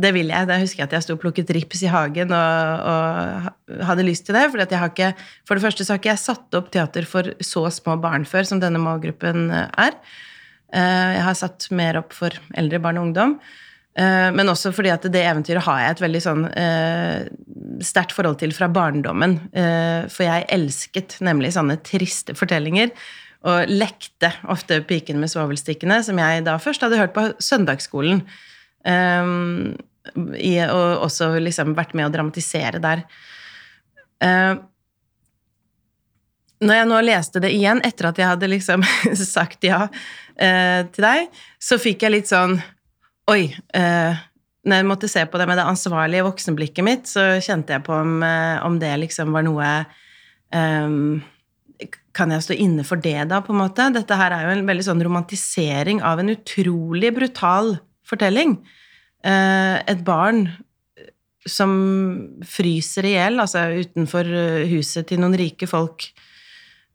det, 0.01 0.10
vil 0.15 0.31
jeg. 0.34 0.48
Da 0.50 0.55
husker 0.58 0.81
jeg 0.81 0.88
at 0.88 0.93
jeg 0.96 1.05
sto 1.05 1.13
og 1.13 1.19
plukket 1.22 1.51
rips 1.53 1.84
i 1.86 1.91
hagen 1.93 2.31
og, 2.34 2.88
og 2.89 3.84
hadde 3.86 4.05
lyst 4.08 4.25
til 4.25 4.34
det. 4.34 4.48
Ikke, 4.65 5.12
for 5.46 5.53
det 5.53 5.62
første 5.67 5.86
så 5.86 5.93
har 5.93 6.01
ikke 6.01 6.10
jeg 6.10 6.22
satt 6.24 6.58
opp 6.58 6.72
teater 6.74 7.05
for 7.05 7.29
så 7.38 7.67
små 7.69 8.00
barn 8.01 8.25
før 8.25 8.50
som 8.50 8.63
denne 8.63 8.81
målgruppen 8.81 9.53
er. 9.53 9.93
Eh, 10.75 11.11
jeg 11.17 11.25
har 11.25 11.38
satt 11.38 11.69
mer 11.73 11.97
opp 12.01 12.13
for 12.15 12.35
eldre 12.57 12.79
barn 12.83 12.99
og 12.99 13.09
ungdom. 13.09 13.38
Eh, 13.99 14.29
men 14.35 14.51
også 14.51 14.71
fordi 14.75 14.91
at 14.93 15.07
det 15.11 15.23
eventyret 15.25 15.65
har 15.65 15.81
jeg 15.81 15.95
et 15.95 16.03
veldig 16.05 16.21
sånn 16.23 16.45
eh, 16.51 17.25
sterkt 17.85 18.13
forhold 18.15 18.39
til 18.41 18.53
fra 18.55 18.69
barndommen. 18.71 19.39
For 20.11 20.25
jeg 20.25 20.47
elsket 20.53 21.17
nemlig 21.25 21.53
sånne 21.55 21.79
triste 21.85 22.35
fortellinger. 22.38 22.93
Og 23.47 23.71
lekte 23.71 24.33
ofte 24.51 24.81
'Piken 24.83 25.15
med 25.21 25.31
svovelstikkene', 25.31 26.01
som 26.03 26.17
jeg 26.19 26.43
da 26.43 26.57
først 26.59 26.83
hadde 26.83 26.99
hørt 26.99 27.15
på 27.15 27.23
søndagsskolen. 27.39 28.25
Og 30.75 31.05
også 31.05 31.29
liksom 31.39 31.71
vært 31.77 31.95
med 31.95 32.09
å 32.09 32.11
dramatisere 32.11 32.83
der. 32.83 33.05
Når 36.59 36.75
jeg 36.75 36.88
nå 36.91 36.99
leste 37.07 37.39
det 37.39 37.53
igjen, 37.55 37.79
etter 37.88 38.09
at 38.09 38.19
jeg 38.19 38.27
hadde 38.27 38.51
liksom 38.51 38.83
sagt 39.15 39.63
ja 39.63 39.85
eh, 40.41 40.81
til 40.93 41.05
deg, 41.05 41.39
så 41.62 41.77
fikk 41.81 42.05
jeg 42.05 42.15
litt 42.15 42.31
sånn 42.31 42.58
Oi. 43.29 43.51
Eh, 43.77 44.22
når 44.65 44.81
jeg 44.81 44.88
måtte 44.89 45.10
se 45.10 45.22
på 45.29 45.39
det 45.39 45.46
med 45.50 45.60
det 45.60 45.67
ansvarlige 45.69 46.25
voksenblikket 46.25 46.86
mitt, 46.86 47.10
så 47.10 47.38
kjente 47.43 47.75
jeg 47.75 47.86
på 47.86 47.93
om, 47.96 48.24
eh, 48.25 48.58
om 48.65 48.79
det 48.81 48.91
liksom 49.03 49.36
var 49.36 49.46
noe 49.46 49.67
um, 50.53 51.19
Kan 52.17 52.34
jeg 52.34 52.43
stå 52.43 52.58
inne 52.58 52.84
for 52.84 53.00
det, 53.00 53.29
da, 53.29 53.39
på 53.46 53.53
en 53.53 53.62
måte? 53.62 53.86
Dette 53.96 54.17
her 54.19 54.34
er 54.36 54.48
jo 54.48 54.55
en 54.58 54.65
veldig 54.67 54.88
sånn 54.89 55.03
romantisering 55.05 56.01
av 56.03 56.19
en 56.19 56.34
utrolig 56.34 57.13
brutal 57.15 57.77
fortelling. 58.03 58.58
Uh, 59.24 59.79
et 59.88 60.01
barn 60.03 60.48
som 61.48 61.72
fryser 62.43 63.08
i 63.08 63.13
hjel, 63.13 63.39
altså 63.39 63.69
utenfor 63.79 64.27
huset 64.67 65.08
til 65.08 65.22
noen 65.22 65.38
rike 65.39 65.69
folk 65.69 66.10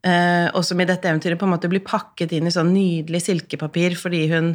Eh, 0.05 0.47
og 0.53 0.61
som 0.67 0.81
i 0.81 0.85
dette 0.85 1.09
eventyret 1.09 1.39
på 1.41 1.47
en 1.47 1.53
måte 1.55 1.69
blir 1.71 1.81
pakket 1.85 2.35
inn 2.37 2.45
i 2.45 2.53
sånn 2.53 2.73
nydelig 2.75 3.23
silkepapir 3.25 3.95
fordi 3.97 4.21
hun 4.29 4.51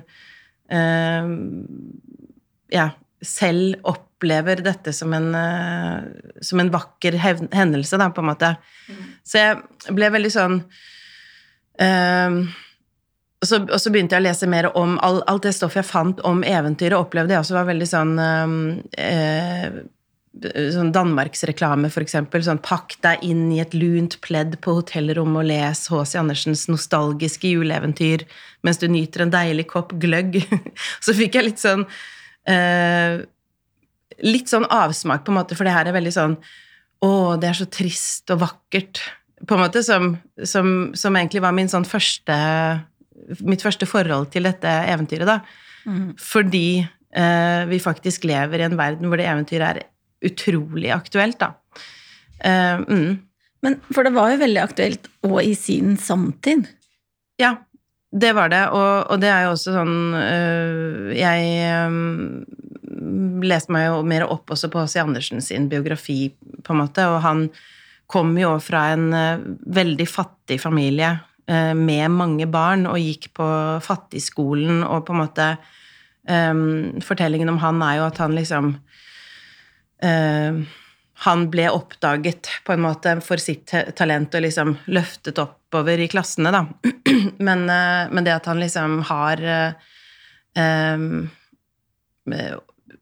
eh, 0.70 1.32
ja, 2.70 2.86
selv 3.18 3.80
opplever 3.90 4.62
dette 4.62 4.94
som 4.94 5.10
en, 5.16 5.28
eh, 5.34 6.38
som 6.46 6.62
en 6.62 6.70
vakker 6.70 7.18
hendelse, 7.18 7.98
da, 7.98 8.12
på 8.14 8.22
en 8.22 8.30
måte. 8.30 8.54
Mm. 8.86 9.04
Så 9.26 9.42
jeg 9.42 9.96
ble 9.98 10.14
veldig 10.14 10.32
sånn 10.38 10.58
eh, 11.82 12.40
og 13.40 13.48
så, 13.48 13.56
og 13.64 13.78
så, 13.80 13.88
begynte 13.88 14.18
jeg 14.18 14.20
å 14.20 14.28
lese 14.28 14.46
mer 14.52 14.68
om 14.76 14.98
all, 15.00 15.22
alt 15.30 15.46
det 15.46 15.54
stoffet 15.56 15.80
jeg 15.80 15.88
fant 15.88 16.18
om 16.28 16.42
eventyret, 16.44 16.98
opplevde 16.98 17.32
jeg 17.32 17.40
også 17.40 17.56
var 17.56 17.70
veldig 17.70 17.88
sånn 17.88 18.18
eh, 18.20 19.80
sånn 20.30 20.92
Danmarksreklame, 20.94 21.90
f.eks. 21.90 22.14
Sånn 22.46 22.62
'pakk 22.62 22.96
deg 23.02 23.24
inn 23.26 23.50
i 23.52 23.58
et 23.60 23.74
lunt 23.74 24.20
pledd 24.22 24.56
på 24.62 24.76
hotellrommet 24.78 25.42
og 25.42 25.48
les 25.48 25.82
H.C. 25.90 26.18
Andersens 26.20 26.68
nostalgiske 26.70 27.50
juleeventyr 27.50 28.24
mens 28.62 28.78
du 28.78 28.86
nyter 28.88 29.24
en 29.24 29.34
deilig 29.34 29.66
kopp 29.72 29.92
gløgg'. 29.98 30.44
Så 31.04 31.16
fikk 31.18 31.34
jeg 31.34 31.50
litt 31.50 31.62
sånn 31.62 31.86
eh, 32.46 33.26
Litt 34.20 34.50
sånn 34.52 34.66
avsmak, 34.68 35.22
på 35.24 35.32
en 35.32 35.38
måte, 35.38 35.56
for 35.56 35.64
det 35.64 35.72
her 35.72 35.88
er 35.88 35.96
veldig 35.96 36.14
sånn 36.14 36.36
'Å, 37.00 37.40
det 37.40 37.48
er 37.48 37.56
så 37.56 37.66
trist 37.66 38.30
og 38.30 38.42
vakkert', 38.42 39.00
på 39.48 39.56
en 39.56 39.62
måte, 39.62 39.82
som, 39.82 40.18
som, 40.44 40.92
som 40.94 41.16
egentlig 41.16 41.40
var 41.42 41.56
min 41.56 41.70
sånn 41.70 41.88
første 41.88 42.36
Mitt 43.46 43.62
første 43.62 43.86
forhold 43.86 44.30
til 44.32 44.46
dette 44.48 44.66
eventyret, 44.90 45.28
da. 45.28 45.40
Mm. 45.86 46.16
Fordi 46.18 46.80
eh, 46.80 47.62
vi 47.68 47.78
faktisk 47.78 48.24
lever 48.26 48.62
i 48.62 48.64
en 48.64 48.78
verden 48.78 49.06
hvor 49.06 49.20
det 49.20 49.28
eventyret 49.28 49.68
er 49.68 49.82
utrolig 50.24 50.90
aktuelt, 50.94 51.40
da. 51.40 51.54
Uh, 52.44 52.80
mm. 52.88 53.18
Men 53.60 53.80
For 53.92 54.06
det 54.06 54.14
var 54.16 54.32
jo 54.32 54.40
veldig 54.40 54.62
aktuelt 54.62 55.08
og 55.26 55.40
i 55.44 55.52
sin 55.58 55.96
samtid? 56.00 56.68
Ja, 57.40 57.56
det 58.10 58.32
var 58.36 58.52
det. 58.52 58.62
Og, 58.72 59.10
og 59.12 59.20
det 59.22 59.30
er 59.32 59.46
jo 59.46 59.54
også 59.54 59.74
sånn 59.74 59.96
uh, 60.16 61.10
Jeg 61.14 61.50
um, 61.86 63.42
leste 63.44 63.72
meg 63.72 63.90
jo 63.90 64.00
mer 64.06 64.26
opp 64.28 64.52
også 64.52 64.70
på 64.72 64.82
Åse 64.82 65.02
Andersen 65.02 65.44
sin 65.44 65.68
biografi, 65.70 66.32
på 66.64 66.74
en 66.74 66.82
måte, 66.82 67.06
og 67.08 67.20
han 67.24 67.46
kom 68.10 68.32
jo 68.38 68.56
fra 68.62 68.90
en 68.96 69.10
uh, 69.14 69.44
veldig 69.66 70.08
fattig 70.10 70.60
familie 70.62 71.18
med 71.50 72.12
mange 72.14 72.44
barn 72.46 72.84
og 72.86 73.00
gikk 73.02 73.24
på 73.34 73.46
fattigskolen, 73.82 74.84
og 74.86 75.00
på 75.08 75.16
en 75.16 75.18
måte 75.18 75.46
Fortellingen 77.02 77.50
om 77.50 77.56
han 77.58 77.80
er 77.82 77.96
jo 77.96 78.04
at 78.06 78.20
han 78.22 78.36
liksom 78.36 78.68
han 81.20 81.50
ble 81.52 81.66
oppdaget 81.68 82.48
på 82.64 82.72
en 82.72 82.80
måte 82.80 83.12
for 83.24 83.40
sitt 83.42 83.72
talent 83.96 84.34
og 84.34 84.44
liksom 84.46 84.72
løftet 84.88 85.40
oppover 85.42 86.00
i 86.00 86.08
klassene, 86.08 86.52
da. 86.54 86.64
Men, 87.46 87.66
uh, 87.68 88.08
men 88.12 88.24
det 88.24 88.32
at 88.34 88.46
han 88.48 88.60
liksom 88.60 89.00
har 89.08 89.40
uh, 89.40 89.72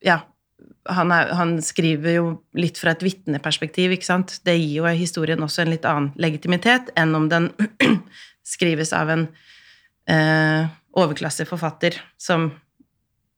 Ja, 0.02 0.16
han, 0.88 1.12
er, 1.12 1.32
han, 1.34 1.56
skriver 1.62 2.14
jo 2.16 2.28
litt 2.56 2.78
fra 2.80 2.94
et 2.94 3.02
vitneperspektiv, 3.02 3.92
ikke 3.94 4.06
sant. 4.06 4.38
Det 4.46 4.54
gir 4.56 4.78
jo 4.78 4.90
historien 4.94 5.42
også 5.44 5.62
en 5.64 5.72
litt 5.74 5.86
annen 5.86 6.12
legitimitet 6.18 6.90
enn 6.98 7.14
om 7.18 7.26
den 7.30 7.50
skrives 8.54 8.94
av 8.96 9.10
en 9.12 9.26
overklasseforfatter 10.96 11.98
som, 12.16 12.48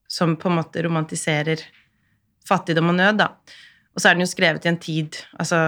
som 0.07 0.37
på 0.39 0.49
en 0.49 0.61
måte 0.61 0.85
romantiserer 0.87 1.65
fattigdom 2.49 2.93
og 2.93 2.99
nød, 2.99 3.21
da. 3.21 3.31
Og 3.95 4.03
så 4.03 4.11
er 4.11 4.17
den 4.17 4.25
jo 4.25 4.31
skrevet 4.31 4.65
i 4.65 4.71
en 4.71 4.81
tid 4.81 5.19
altså 5.39 5.61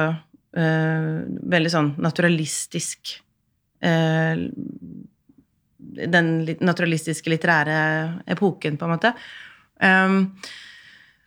øh, 0.57 1.23
veldig 1.55 1.73
sånn 1.73 1.95
naturalistisk 2.03 3.17
øh, 3.85 4.49
Den 5.93 6.29
naturalistiske 6.65 7.29
litterære 7.29 7.79
epoken, 8.33 8.79
på 8.79 8.87
en 8.87 8.93
måte. 8.95 9.11
Um, 9.83 10.21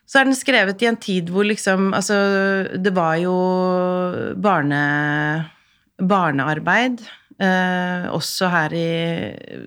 så 0.08 0.20
er 0.20 0.26
den 0.26 0.38
skrevet 0.38 0.82
i 0.82 0.88
en 0.88 0.98
tid 0.98 1.30
hvor 1.30 1.46
liksom 1.46 1.92
Altså, 1.94 2.16
det 2.74 2.94
var 2.96 3.18
jo 3.20 3.34
barne, 4.42 4.80
barnearbeid. 5.98 7.04
Eh, 7.36 8.06
også 8.16 8.48
her 8.48 8.72
i 8.72 8.86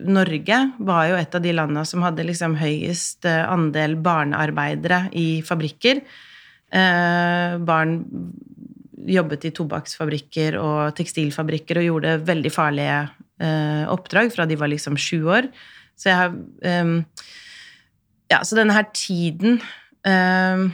Norge 0.10 0.58
var 0.82 1.04
jo 1.12 1.18
et 1.20 1.36
av 1.38 1.44
de 1.44 1.52
landene 1.54 1.84
som 1.86 2.02
hadde 2.02 2.26
liksom 2.26 2.56
høyest 2.58 3.28
eh, 3.30 3.44
andel 3.46 3.94
barnearbeidere 4.02 5.04
i 5.14 5.44
fabrikker. 5.46 6.02
Eh, 6.74 7.60
barn 7.62 8.00
jobbet 9.10 9.46
i 9.48 9.52
tobakksfabrikker 9.56 10.58
og 10.60 10.96
tekstilfabrikker 10.98 11.80
og 11.80 11.88
gjorde 11.88 12.16
veldig 12.26 12.52
farlige 12.54 12.98
eh, 13.38 13.86
oppdrag 13.94 14.34
fra 14.34 14.48
de 14.50 14.58
var 14.60 14.74
liksom 14.74 14.98
sju 15.00 15.30
år. 15.30 15.52
Så 16.00 16.10
jeg 16.10 16.20
har 16.24 16.36
ehm, 16.66 17.02
Ja, 18.30 18.44
så 18.46 18.56
denne 18.56 18.76
her 18.76 18.86
tiden 18.94 19.58
ehm, 20.08 20.70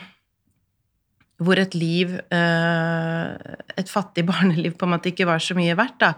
hvor 1.41 1.59
et 1.59 1.73
liv 1.75 2.13
eh, 2.13 3.53
Et 3.75 3.89
fattig 3.91 4.25
barneliv 4.31 4.77
på 4.77 4.87
en 4.87 4.95
måte 4.95 5.11
ikke 5.11 5.27
var 5.27 5.43
så 5.43 5.57
mye 5.57 5.75
verdt, 5.75 5.99
da 5.99 6.13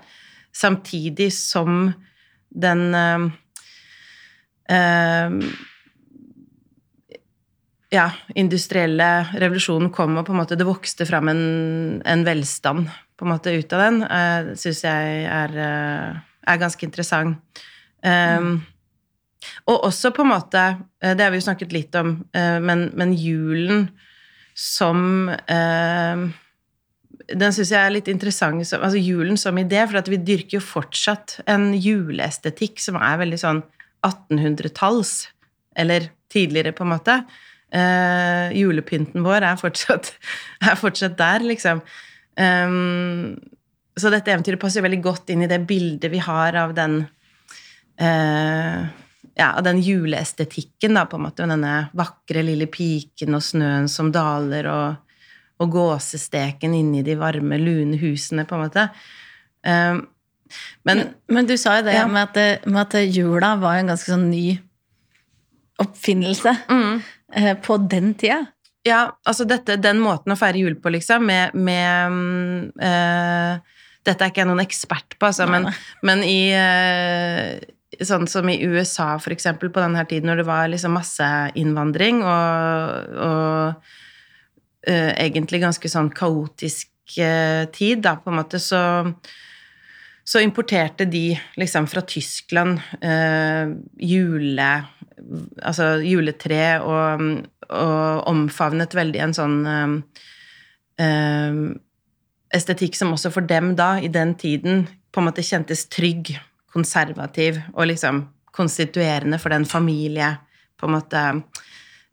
samtidig 0.57 1.29
som 1.35 1.91
den 2.49 2.83
uh, 2.95 3.27
uh, 4.73 5.35
ja, 7.93 8.07
industrielle 8.35 9.09
revolusjonen 9.37 9.91
kom, 9.93 10.17
og 10.17 10.25
på 10.27 10.33
en 10.33 10.41
måte 10.41 10.57
det 10.59 10.67
vokste 10.67 11.05
fram 11.09 11.29
en, 11.31 11.43
en 12.01 12.25
velstand 12.27 12.89
på 13.17 13.25
en 13.25 13.33
måte 13.33 13.53
ut 13.53 13.77
av 13.77 13.85
den, 13.85 14.01
uh, 14.05 14.55
syns 14.57 14.81
jeg 14.85 15.27
er, 15.29 15.53
uh, 15.53 16.41
er, 16.47 16.63
ganske 16.65 16.89
interessant. 16.89 17.63
Um, 18.05 18.59
Og 19.67 19.85
også 19.87 20.11
på 20.15 20.23
en 20.25 20.31
måte 20.31 20.63
eh, 21.01 21.13
Det 21.15 21.23
har 21.23 21.33
vi 21.33 21.39
jo 21.41 21.47
snakket 21.47 21.75
litt 21.75 21.95
om, 21.99 22.17
eh, 22.35 22.57
men, 22.63 22.89
men 22.97 23.13
julen 23.17 23.87
som 24.57 25.29
eh, 25.29 26.23
Den 27.27 27.51
syns 27.55 27.73
jeg 27.73 27.81
er 27.81 27.91
litt 27.91 28.07
interessant, 28.11 28.61
altså 28.63 28.99
julen 29.01 29.39
som 29.39 29.57
idé, 29.59 29.81
for 29.89 29.99
at 29.99 30.07
vi 30.07 30.19
dyrker 30.21 30.59
jo 30.59 30.63
fortsatt 30.63 31.41
en 31.49 31.73
juleestetikk 31.75 32.79
som 32.79 32.99
er 32.99 33.19
veldig 33.19 33.39
sånn 33.41 33.59
1800-talls, 34.07 35.11
eller 35.77 36.07
tidligere, 36.31 36.71
på 36.75 36.85
en 36.85 36.93
måte. 36.93 37.17
Uh, 37.67 38.47
julepynten 38.55 39.25
vår 39.25 39.43
er 39.43 39.59
fortsatt, 39.59 40.13
er 40.71 40.79
fortsatt 40.79 41.17
der, 41.19 41.43
liksom. 41.43 41.83
Um, 42.39 43.35
så 43.97 44.11
dette 44.13 44.31
eventyret 44.31 44.61
passer 44.61 44.85
veldig 44.85 45.01
godt 45.03 45.33
inn 45.33 45.43
i 45.43 45.49
det 45.51 45.59
bildet 45.67 46.13
vi 46.13 46.21
har 46.23 46.55
av 46.61 46.75
den 46.77 47.01
uh, 47.99 48.87
ja, 49.37 49.51
av 49.51 49.63
den 49.63 49.81
juleestetikken, 49.83 50.95
da, 50.97 51.05
på 51.05 51.19
en 51.19 51.25
måte. 51.27 51.45
Denne 51.49 51.89
vakre 51.97 52.41
lille 52.45 52.69
piken 52.71 53.37
og 53.37 53.43
snøen 53.45 53.89
som 53.91 54.09
daler, 54.13 54.69
og, 54.71 55.06
og 55.57 55.73
gåsesteken 55.73 56.75
inni 56.77 57.03
de 57.05 57.17
varme, 57.17 57.57
lune 57.61 57.97
husene, 58.01 58.45
på 58.47 58.57
en 58.57 58.63
måte. 58.65 58.87
Um, 59.65 60.03
men, 60.85 61.01
men, 61.01 61.07
men, 61.33 61.47
du 61.49 61.57
sa 61.59 61.79
jo 61.79 61.87
det 61.87 61.97
ja. 61.97 62.05
med, 62.07 62.29
at, 62.29 62.67
med, 62.67 62.79
at, 62.85 62.97
jula 63.11 63.55
var 63.59 63.79
en 63.79 63.91
ganske 63.91 64.13
sånn 64.13 64.29
ny 64.31 64.45
oppfinnelse 65.81 66.53
mm. 66.69 66.93
uh, 67.37 67.55
på 67.63 67.79
den 67.89 68.13
tida. 68.19 68.45
Ja, 68.87 69.01
altså 69.27 69.43
dette, 69.49 69.75
den 69.83 69.99
måten 69.99 70.31
å 70.31 70.39
feire 70.39 70.61
jul 70.61 70.77
på, 70.79 70.93
liksom, 70.95 71.25
med, 71.27 71.57
med 71.57 72.77
uh, 72.79 73.57
Dette 74.07 74.23
er 74.23 74.31
ikke 74.31 74.45
jeg 74.45 74.47
noen 74.47 74.63
ekspert 74.63 75.17
på, 75.17 75.27
altså, 75.27 75.49
men, 75.51 75.67
men, 76.07 76.23
i 76.23 76.53
uh, 76.55 77.57
Sånn 78.03 78.27
som 78.29 78.47
i 78.51 78.59
USA, 78.67 79.13
for 79.17 79.33
eksempel, 79.33 79.71
på 79.73 79.81
denne 79.81 80.03
tiden 80.05 80.27
når 80.29 80.41
det 80.41 80.45
var 80.45 80.67
liksom 80.69 80.93
masseinnvandring 80.99 82.19
og, 82.19 83.13
og 83.25 83.93
uh, 84.89 85.11
egentlig 85.15 85.61
ganske 85.63 85.91
sånn 85.91 86.11
kaotisk 86.15 86.91
tid, 87.07 88.01
da, 88.03 88.17
på 88.19 88.27
en 88.33 88.35
måte, 88.35 88.59
så 88.59 88.81
så 90.27 90.41
importerte 90.43 91.05
de 91.07 91.37
liksom 91.55 91.85
fra 91.87 92.01
Tyskland 92.03 92.81
jule 93.95 94.65
altså 95.63 95.85
juletre 96.03 96.65
og, 96.83 97.23
og 97.71 98.27
omfavnet 98.27 98.97
veldig 98.99 99.21
en 99.23 99.35
sånn 99.37 99.55
estetikk 102.53 102.95
som 102.99 103.13
også 103.15 103.31
for 103.33 103.47
dem 103.47 103.73
da, 103.79 103.97
i 103.99 104.11
den 104.11 104.35
tiden, 104.39 104.85
på 105.11 105.21
en 105.21 105.29
måte 105.29 105.45
kjentes 105.45 105.87
trygg, 105.91 106.35
konservativ 106.73 107.59
og 107.73 107.87
liksom 107.89 108.25
konstituerende 108.57 109.39
for 109.41 109.53
den 109.53 109.65
familie 109.65 110.35
På 110.77 110.85
en 110.85 110.93
måte 110.93 111.21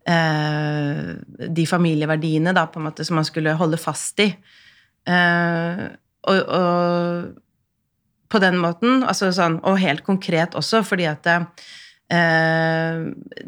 De 0.04 1.64
familieverdiene, 1.64 2.52
da, 2.52 2.66
på 2.68 2.80
en 2.80 2.88
måte, 2.90 3.06
som 3.08 3.16
man 3.16 3.24
skulle 3.24 3.54
holde 3.56 3.78
fast 3.80 4.20
i. 4.20 4.26
Uh, 5.08 5.86
og, 6.28 6.40
og 6.58 8.28
på 8.32 8.40
den 8.42 8.58
måten, 8.60 9.00
altså 9.04 9.30
sånn, 9.32 9.60
og 9.64 9.80
helt 9.80 10.04
konkret 10.04 10.56
også, 10.58 10.82
fordi 10.84 11.08
at 11.08 11.28
Eh, 12.12 12.96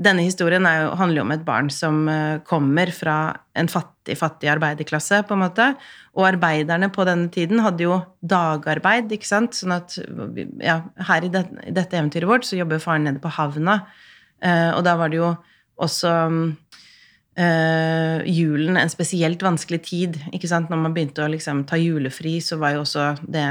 denne 0.00 0.22
historien 0.24 0.64
jo, 0.64 0.92
handler 0.96 1.20
jo 1.20 1.24
om 1.26 1.32
et 1.34 1.42
barn 1.44 1.66
som 1.72 2.06
eh, 2.08 2.38
kommer 2.48 2.88
fra 2.94 3.16
en 3.58 3.68
fattig, 3.68 4.16
fattig 4.16 4.48
arbeiderklasse, 4.48 5.20
på 5.28 5.36
en 5.36 5.42
måte. 5.44 5.66
Og 6.16 6.24
arbeiderne 6.30 6.88
på 6.92 7.04
denne 7.08 7.28
tiden 7.32 7.60
hadde 7.64 7.84
jo 7.84 8.00
dagarbeid, 8.24 9.12
ikke 9.12 9.28
sant. 9.28 9.58
Sånn 9.58 9.76
at 9.76 9.98
ja, 10.64 10.80
her 11.10 11.28
i, 11.28 11.32
det, 11.32 11.44
i 11.68 11.74
dette 11.76 11.98
eventyret 11.98 12.30
vårt 12.30 12.48
så 12.48 12.58
jobber 12.58 12.82
faren 12.82 13.06
nede 13.10 13.22
på 13.22 13.34
havna. 13.36 13.82
Eh, 14.40 14.72
og 14.72 14.82
da 14.88 14.96
var 15.00 15.12
det 15.12 15.20
jo 15.20 15.34
også 15.82 16.12
Uh, 17.36 18.22
julen 18.24 18.78
en 18.80 18.88
spesielt 18.88 19.42
vanskelig 19.44 19.82
tid. 19.84 20.14
ikke 20.32 20.48
sant? 20.48 20.70
Når 20.72 20.78
man 20.80 20.94
begynte 20.96 21.20
å 21.20 21.28
liksom, 21.28 21.66
ta 21.68 21.76
julefri, 21.76 22.38
så 22.40 22.56
var 22.56 22.72
jo 22.72 22.80
også 22.80 23.10
det 23.28 23.44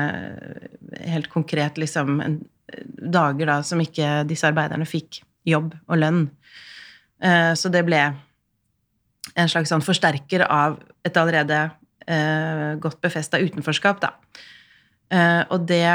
helt 1.06 1.30
konkret 1.30 1.78
liksom, 1.78 2.18
en, 2.26 2.40
dager 3.14 3.46
da 3.46 3.60
som 3.62 3.84
ikke 3.84 4.24
disse 4.26 4.48
arbeiderne 4.50 4.88
fikk 4.90 5.22
jobb 5.46 5.76
og 5.86 6.02
lønn. 6.02 6.24
Uh, 7.22 7.54
så 7.54 7.70
det 7.70 7.86
ble 7.86 8.02
en 9.36 9.52
slags 9.54 9.70
sånn 9.70 9.86
forsterker 9.86 10.48
av 10.50 10.80
et 11.06 11.22
allerede 11.22 11.62
uh, 11.70 12.74
godt 12.82 12.98
befesta 13.06 13.38
utenforskap, 13.38 14.02
da. 14.02 14.16
og 15.54 15.68
det 15.70 15.86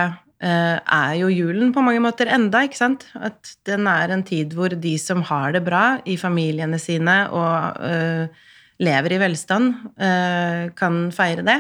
er 0.41 1.17
jo 1.21 1.29
julen 1.29 1.73
på 1.75 1.83
mange 1.85 2.01
måter 2.01 2.31
enda, 2.33 2.63
ikke 2.65 2.79
sant? 2.79 3.05
At 3.13 3.53
den 3.69 3.85
er 3.91 4.13
en 4.13 4.23
tid 4.25 4.55
hvor 4.57 4.73
de 4.73 4.95
som 5.01 5.21
har 5.29 5.53
det 5.53 5.61
bra 5.67 5.99
i 6.09 6.17
familiene 6.21 6.79
sine 6.81 7.17
og 7.29 7.77
uh, 7.77 8.47
lever 8.81 9.17
i 9.17 9.21
velstand, 9.21 9.75
uh, 10.01 10.71
kan 10.77 11.03
feire 11.13 11.45
det. 11.45 11.59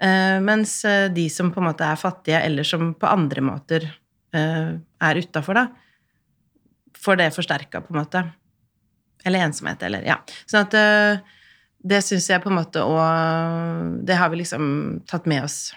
Uh, 0.00 0.40
mens 0.40 0.78
de 1.12 1.26
som 1.28 1.50
på 1.52 1.60
en 1.60 1.68
måte 1.68 1.84
er 1.84 2.00
fattige, 2.00 2.40
eller 2.40 2.64
som 2.64 2.94
på 2.96 3.10
andre 3.10 3.44
måter 3.44 3.90
er 4.30 5.18
utafor, 5.18 5.58
da, 5.58 5.66
får 6.94 7.16
det 7.18 7.32
forsterka, 7.34 7.80
på 7.82 7.90
en 7.90 7.98
måte. 7.98 8.20
Eller 9.26 9.42
ensomhet, 9.42 9.82
eller 9.82 10.06
Ja. 10.06 10.20
Sånn 10.46 10.68
at 10.68 10.76
det 11.82 11.98
syns 12.06 12.28
jeg 12.30 12.42
på 12.44 12.50
en 12.50 12.58
måte 12.60 12.82
òg 12.84 14.04
Det 14.06 14.16
har 14.20 14.30
vi 14.30 14.42
liksom 14.42 15.00
tatt 15.08 15.26
med 15.26 15.48
oss 15.48 15.72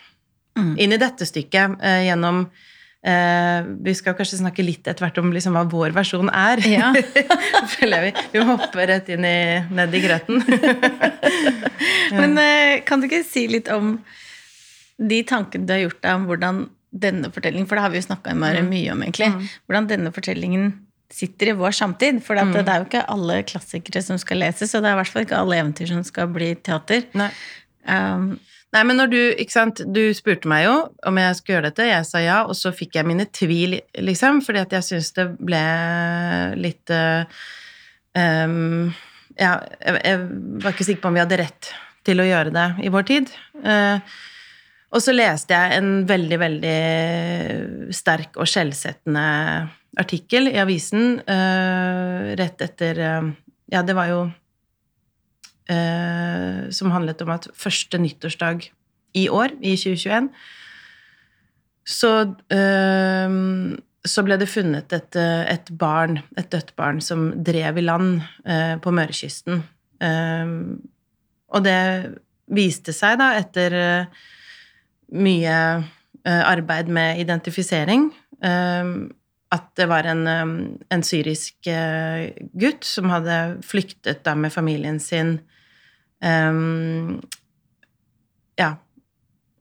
mm. 0.60 0.76
inn 0.78 0.96
i 0.96 1.02
dette 1.02 1.28
stykket 1.28 1.82
eh, 1.84 2.04
gjennom 2.08 2.44
eh, 3.06 3.70
Vi 3.86 3.96
skal 3.98 4.18
kanskje 4.18 4.42
snakke 4.42 4.66
litt 4.66 4.88
etter 4.88 5.06
hvert 5.06 5.20
om 5.22 5.32
liksom, 5.36 5.58
hva 5.58 5.66
vår 5.70 5.96
versjon 5.96 6.32
er. 6.34 6.64
Ja. 6.70 6.92
Vi. 7.80 8.14
Vi 8.34 8.46
hopper 8.48 8.88
rett 8.90 9.10
inn 9.14 9.26
i, 9.28 9.38
ned 9.74 9.96
i 9.96 10.04
grøten. 10.04 10.44
Men 12.20 12.38
eh, 12.42 12.80
kan 12.88 13.02
du 13.02 13.10
ikke 13.10 13.24
si 13.28 13.48
litt 13.52 13.72
om 13.74 13.98
de 15.04 15.20
tankene 15.28 15.68
du 15.68 15.74
har 15.74 15.86
gjort 15.88 16.02
deg 16.04 16.16
om 16.16 16.26
hvordan 16.30 16.64
denne 16.94 17.30
fortellingen, 17.34 17.66
for 17.66 17.78
det 17.78 17.84
har 17.88 17.94
vi 17.94 17.98
jo 17.98 18.06
snakka 18.06 18.36
mm. 18.38 18.68
mye 18.70 18.90
om, 18.94 19.00
egentlig, 19.02 19.30
mm. 19.34 19.46
hvordan 19.66 19.88
denne 19.90 20.12
fortellingen 20.14 20.68
sitter 21.14 21.52
i 21.52 21.56
vår 21.58 21.76
samtid. 21.78 22.22
For 22.26 22.38
mm. 22.38 22.54
det 22.60 22.64
er 22.68 22.82
jo 22.82 22.88
ikke 22.88 23.06
alle 23.16 23.42
klassikere 23.50 24.04
som 24.06 24.20
skal 24.22 24.42
leses, 24.44 24.74
og 24.74 24.84
det 24.84 24.92
er 24.92 24.98
i 24.98 25.02
hvert 25.02 25.14
fall 25.14 25.26
ikke 25.26 25.40
alle 25.40 25.60
eventyr 25.62 25.90
som 25.90 26.04
skal 26.06 26.30
bli 26.34 26.54
teater. 26.62 27.06
Um, 27.84 28.36
Nei, 28.74 28.82
men 28.90 28.98
når 28.98 29.12
du 29.12 29.20
Ikke 29.22 29.54
sant, 29.54 29.84
du 29.96 30.02
spurte 30.18 30.50
meg 30.50 30.66
jo 30.66 30.76
om 31.08 31.22
jeg 31.22 31.38
skulle 31.38 31.58
gjøre 31.58 31.70
dette, 31.70 31.90
jeg 31.92 32.10
sa 32.10 32.22
ja, 32.24 32.42
og 32.48 32.58
så 32.58 32.74
fikk 32.76 32.98
jeg 32.98 33.10
mine 33.10 33.28
tvil, 33.30 33.78
liksom, 34.02 34.42
fordi 34.46 34.64
at 34.64 34.74
jeg 34.78 34.88
syns 34.88 35.14
det 35.18 35.28
ble 35.38 35.64
litt 36.60 36.94
uh, 36.94 37.26
um, 38.18 38.92
Ja, 39.38 39.58
jeg, 39.78 40.02
jeg, 40.02 40.28
var 40.64 40.74
ikke 40.74 40.88
sikker 40.90 41.04
på 41.06 41.12
om 41.12 41.18
vi 41.18 41.24
hadde 41.24 41.42
rett 41.44 41.74
til 42.04 42.20
å 42.20 42.28
gjøre 42.28 42.52
det 42.54 42.68
i 42.84 42.92
vår 42.92 43.06
tid. 43.08 43.30
Uh, 43.64 44.02
og 44.94 45.02
så 45.02 45.14
leste 45.16 45.56
jeg 45.56 45.78
en 45.80 45.94
veldig, 46.10 46.38
veldig 46.42 46.80
sterk 47.96 48.38
og 48.38 48.50
skjellsettende 48.50 49.24
artikkel 50.02 50.50
i 50.52 50.60
avisen 50.62 51.18
uh, 51.26 52.34
rett 52.38 52.66
etter 52.66 53.02
Ja, 53.74 53.82
det 53.82 53.96
var 53.98 54.10
jo 54.12 54.26
eh, 55.72 56.70
som 56.74 56.92
handlet 56.94 57.22
om 57.24 57.34
at 57.36 57.48
første 57.56 58.00
nyttårsdag 58.02 58.70
i 59.20 59.28
år, 59.30 59.56
i 59.62 59.76
2021, 59.78 60.30
så, 61.84 62.12
eh, 62.54 63.38
så 64.04 64.24
ble 64.26 64.38
det 64.40 64.50
funnet 64.52 64.96
et, 64.96 65.16
et, 65.16 65.72
barn, 65.80 66.20
et 66.38 66.50
dødt 66.52 66.76
barn, 66.80 67.02
som 67.02 67.32
drev 67.44 67.80
i 67.80 67.86
land 67.86 68.22
eh, 68.46 68.76
på 68.82 68.92
Mørekysten. 68.92 69.64
Eh, 70.04 70.54
og 71.54 71.66
det 71.66 71.80
viste 72.54 72.96
seg, 72.96 73.20
da, 73.22 73.34
etter 73.40 73.78
eh, 73.80 74.24
mye 75.14 75.58
eh, 75.80 76.44
arbeid 76.44 76.92
med 76.92 77.24
identifisering, 77.24 78.12
at 78.44 79.68
det 79.80 79.86
var 79.88 80.04
en, 80.10 80.26
en 80.92 81.04
syrisk 81.06 81.70
gutt 82.60 82.84
som 82.84 83.08
hadde 83.08 83.38
flyktet 83.64 84.20
da 84.26 84.34
med 84.36 84.52
familien 84.52 84.98
sin 85.00 85.38
ja, 86.24 88.70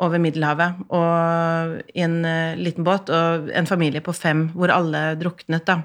over 0.03 0.22
Middelhavet 0.22 0.83
og 0.92 1.79
i 1.94 2.05
en 2.05 2.20
uh, 2.27 2.59
liten 2.59 2.87
båt, 2.87 3.11
og 3.12 3.51
en 3.55 3.68
familie 3.68 4.03
på 4.05 4.14
fem 4.16 4.48
hvor 4.57 4.72
alle 4.75 5.12
druknet, 5.20 5.66
da. 5.68 5.83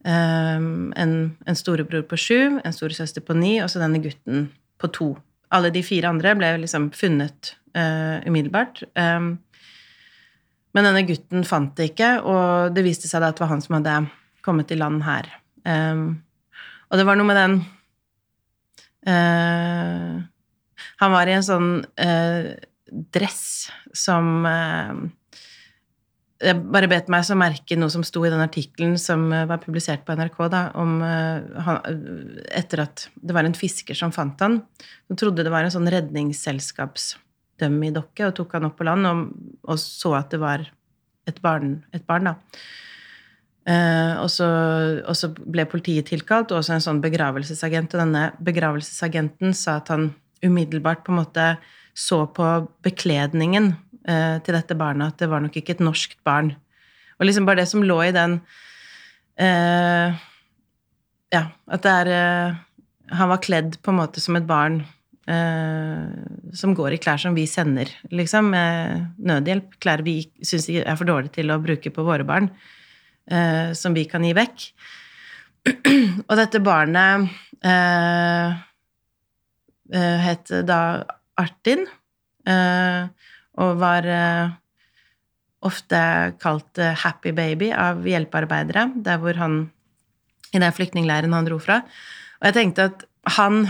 Um, 0.00 0.92
en, 0.96 1.14
en 1.44 1.58
storebror 1.58 2.06
på 2.08 2.18
sju, 2.20 2.38
en 2.56 2.74
storesøster 2.74 3.24
på 3.24 3.36
ni, 3.36 3.58
og 3.60 3.68
så 3.72 3.82
denne 3.82 4.00
gutten 4.00 4.48
på 4.80 4.88
to. 4.96 5.10
Alle 5.52 5.72
de 5.74 5.82
fire 5.84 6.08
andre 6.08 6.32
ble 6.38 6.54
liksom 6.62 6.88
funnet 6.96 7.54
uh, 7.76 8.22
umiddelbart. 8.24 8.84
Um, 8.96 9.34
men 10.76 10.86
denne 10.86 11.04
gutten 11.08 11.44
fant 11.44 11.74
det 11.76 11.92
ikke, 11.92 12.14
og 12.22 12.76
det 12.76 12.86
viste 12.86 13.10
seg 13.10 13.22
da 13.22 13.32
at 13.32 13.38
det 13.38 13.44
var 13.44 13.52
han 13.52 13.64
som 13.64 13.80
hadde 13.80 14.00
kommet 14.46 14.72
i 14.72 14.78
land 14.78 15.02
her. 15.04 15.28
Um, 15.66 16.22
og 16.90 16.98
det 16.98 17.06
var 17.06 17.18
noe 17.18 17.28
med 17.28 17.38
den 17.38 17.60
Uh, 19.06 20.20
han 21.00 21.14
var 21.14 21.28
i 21.28 21.36
en 21.38 21.46
sånn 21.46 21.70
uh, 21.80 22.44
dress 23.14 23.70
som 23.96 24.44
uh, 24.44 24.92
jeg 26.40 26.56
bare 26.72 26.88
bet 26.88 27.08
meg 27.12 27.24
så 27.24 27.36
merke 27.36 27.76
noe 27.76 27.90
som 27.92 28.04
sto 28.04 28.24
i 28.24 28.30
den 28.32 28.40
artikkelen 28.40 28.98
som 29.00 29.26
eh, 29.28 29.44
var 29.44 29.58
publisert 29.60 30.06
på 30.06 30.14
NRK, 30.16 30.38
da, 30.48 30.72
om 30.80 31.02
han, 31.04 31.76
Etter 32.56 32.80
at 32.86 33.12
det 33.12 33.36
var 33.36 33.44
en 33.44 33.52
fisker 33.52 33.92
som 33.98 34.08
fant 34.08 34.40
han, 34.40 34.64
som 35.04 35.18
trodde 35.20 35.44
det 35.44 35.52
var 35.52 35.68
en 35.68 35.74
sånn 35.74 35.92
redningsselskapsdømme 35.92 37.92
og 38.00 38.24
tok 38.38 38.56
han 38.56 38.64
opp 38.70 38.80
på 38.80 38.88
land 38.88 39.04
og, 39.10 39.20
og, 39.68 39.76
så 39.84 40.14
at 40.16 40.32
det 40.32 40.40
var 40.40 40.64
et 41.28 41.44
barn, 41.44 41.84
et 41.92 42.08
barn 42.08 42.24
da. 42.30 42.34
Uh, 43.68 44.16
og, 44.22 44.30
så, 44.32 44.46
og, 45.04 45.12
så, 45.18 45.28
ble 45.28 45.66
politiet 45.68 46.08
tilkalt, 46.08 46.48
og 46.48 46.62
også 46.62 46.78
en 46.78 46.84
sånn 46.84 47.02
begravelsesagent. 47.04 47.92
Og 47.92 48.02
denne 48.02 48.22
begravelsesagenten 48.40 49.52
sa 49.56 49.76
at 49.82 49.92
han 49.92 50.10
umiddelbart 50.40 51.04
på 51.04 51.12
en 51.12 51.20
måte 51.20 51.50
så 51.92 52.22
på 52.32 52.46
bekledningen 52.86 53.74
uh, 54.08 54.40
til 54.40 54.56
dette 54.56 54.78
barnet 54.78 55.12
at 55.12 55.20
det 55.20 55.28
var 55.32 55.44
nok 55.44 55.60
ikke 55.60 55.76
et 55.76 55.84
norskt 55.84 56.16
barn. 56.24 56.54
Og 57.20 57.28
liksom 57.28 57.44
bare 57.44 57.60
det 57.60 57.68
som 57.68 57.84
lå 57.84 58.00
i 58.06 58.16
den 58.16 58.40
uh, 58.40 60.16
Ja, 61.30 61.44
at 61.70 61.84
det 61.84 61.90
er 61.92 62.56
Han 63.14 63.28
var 63.30 63.42
kledd 63.44 63.76
på 63.84 63.92
en 63.92 64.00
måte 64.00 64.22
som 64.22 64.38
et 64.38 64.48
barn 64.48 64.82
som 66.56 66.72
går 66.74 66.96
i 66.96 66.98
klær 66.98 67.20
som 67.22 67.36
vi 67.36 67.44
sender, 67.46 67.86
liksom, 68.10 68.48
nødhjelp. 68.50 69.76
Klær 69.78 70.02
vi 70.02 70.16
syns 70.42 70.66
er 70.72 70.96
for 70.98 71.06
dårlige 71.06 71.36
til 71.36 71.52
å 71.54 71.60
bruke 71.62 71.92
på 71.94 72.02
våre 72.02 72.26
barn 72.26 72.48
eh, 73.30 73.72
som 73.78 73.94
vi 73.96 74.04
kan 74.10 74.24
gi 74.26 74.34
vekk. 74.36 74.66
Og 76.28 76.34
dette 76.38 76.60
barnet 76.64 77.30
eh, 77.64 78.58
eh 79.90 80.26
het 80.26 80.52
da 80.66 80.80
Artin, 81.40 81.86
eh, 82.46 83.02
og 83.60 83.80
var 83.80 84.06
eh, 84.06 84.52
ofte 85.66 86.00
kalt 86.40 86.78
eh, 86.78 86.96
Happy 87.04 87.32
Baby 87.36 87.70
av 87.72 88.06
hjelpearbeidere, 88.06 88.90
der 89.04 89.20
hvor 89.20 89.36
han 89.40 89.60
i 90.52 90.58
den 90.58 90.72
flyktningleiren 90.74 91.34
han 91.34 91.46
dro 91.46 91.58
fra. 91.62 91.82
Og 92.40 92.50
jeg 92.50 92.56
tenkte 92.56 92.88
at 92.90 93.04
han 93.36 93.66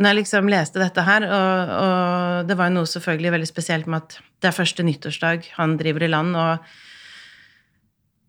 når 0.00 0.08
jeg 0.08 0.18
liksom 0.22 0.48
leste 0.48 0.80
dette 0.80 1.04
her, 1.04 1.26
og, 1.28 1.72
og, 1.76 2.46
det 2.48 2.56
var 2.56 2.70
jo 2.70 2.78
noe 2.78 2.88
selvfølgelig 2.88 3.34
veldig 3.36 3.48
spesielt 3.50 3.90
med 3.90 4.00
at 4.00 4.16
det 4.40 4.48
er 4.48 4.56
første 4.56 4.86
nyttårsdag 4.86 5.50
han 5.58 5.76
driver 5.80 6.06
i 6.06 6.10
land, 6.10 6.38
og 6.40 6.64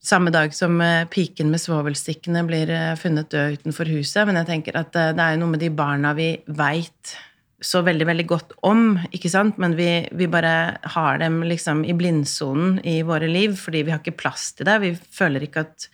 samme 0.04 0.34
dag 0.34 0.52
som 0.58 0.80
eh, 0.84 1.08
piken 1.08 1.52
med 1.54 1.62
svovelstikkene 1.62 2.44
blir 2.48 2.72
eh, 2.74 2.96
funnet 3.00 3.30
død 3.32 3.62
utenfor 3.62 3.92
huset. 3.94 4.26
Men 4.28 4.42
jeg 4.42 4.50
tenker 4.50 4.80
at 4.82 4.98
eh, 4.98 5.12
det 5.16 5.24
er 5.24 5.36
jo 5.36 5.44
noe 5.44 5.54
med 5.54 5.62
de 5.64 5.70
barna 5.78 6.16
vi 6.18 6.32
veit 6.50 7.16
så 7.62 7.84
veldig, 7.86 8.08
veldig 8.10 8.26
godt 8.30 8.56
om, 8.66 8.98
ikke 9.14 9.30
sant? 9.30 9.60
Men 9.62 9.76
vi, 9.78 9.90
vi 10.18 10.28
bare 10.32 10.80
har 10.96 11.22
dem 11.22 11.40
liksom 11.46 11.86
i 11.86 11.94
blindsonen 11.98 12.80
i 12.88 13.00
våre 13.06 13.30
liv 13.30 13.54
fordi 13.60 13.84
vi 13.86 13.94
har 13.94 14.02
ikke 14.02 14.18
plass 14.24 14.50
til 14.58 14.68
det. 14.68 14.80
Vi 14.82 14.92
føler 14.98 15.46
ikke 15.46 15.64
at 15.68 15.88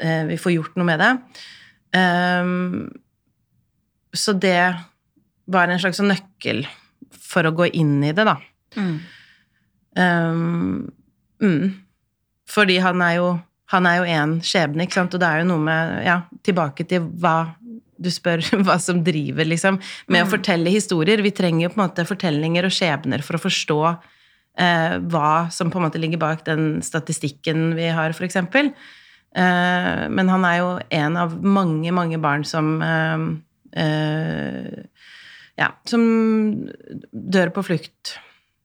eh, 0.00 0.24
vi 0.32 0.40
får 0.40 0.56
gjort 0.56 0.80
noe 0.80 0.88
med 0.88 1.04
det. 1.04 1.12
Um, 1.90 2.88
så 4.16 4.34
det 4.36 4.74
var 5.50 5.68
en 5.68 5.80
slags 5.82 6.00
nøkkel 6.02 6.64
for 7.10 7.46
å 7.46 7.54
gå 7.54 7.70
inn 7.78 7.98
i 8.06 8.12
det, 8.14 8.26
da. 8.26 8.36
Mm. 8.76 8.96
Um, 9.98 10.90
mm. 11.42 11.64
Fordi 12.50 12.78
han 12.82 13.02
er 13.06 13.16
jo 13.18 13.30
han 13.70 13.86
er 13.86 14.00
jo 14.00 14.06
én 14.10 14.32
skjebne, 14.42 14.86
ikke 14.86 14.98
sant, 14.98 15.14
og 15.14 15.22
det 15.22 15.28
er 15.28 15.42
jo 15.42 15.50
noe 15.52 15.62
med 15.62 15.98
Ja, 16.06 16.20
tilbake 16.46 16.86
til 16.90 17.06
hva 17.22 17.52
du 18.00 18.08
spør 18.10 18.42
hva 18.66 18.78
som 18.82 19.02
driver, 19.04 19.46
liksom, 19.46 19.78
med 20.08 20.22
mm. 20.22 20.26
å 20.26 20.30
fortelle 20.30 20.72
historier. 20.74 21.22
Vi 21.22 21.34
trenger 21.36 21.66
jo 21.66 21.74
på 21.74 21.80
en 21.80 21.84
måte 21.84 22.06
fortellinger 22.08 22.66
og 22.66 22.74
skjebner 22.74 23.22
for 23.26 23.38
å 23.38 23.42
forstå 23.42 23.80
eh, 23.90 24.96
hva 25.12 25.34
som 25.54 25.70
på 25.70 25.78
en 25.78 25.86
måte 25.86 26.00
ligger 26.02 26.22
bak 26.22 26.42
den 26.48 26.80
statistikken 26.86 27.74
vi 27.78 27.90
har, 27.94 28.16
for 28.16 28.26
eksempel. 28.26 28.72
Eh, 29.36 30.02
men 30.10 30.32
han 30.32 30.46
er 30.48 30.56
jo 30.62 30.72
en 31.02 31.20
av 31.20 31.36
mange, 31.44 31.92
mange 31.94 32.18
barn 32.22 32.46
som 32.48 32.78
eh, 32.82 33.28
ja, 35.60 35.68
som 35.86 36.02
dør 37.12 37.52
på 37.54 37.64
flukt. 37.68 38.16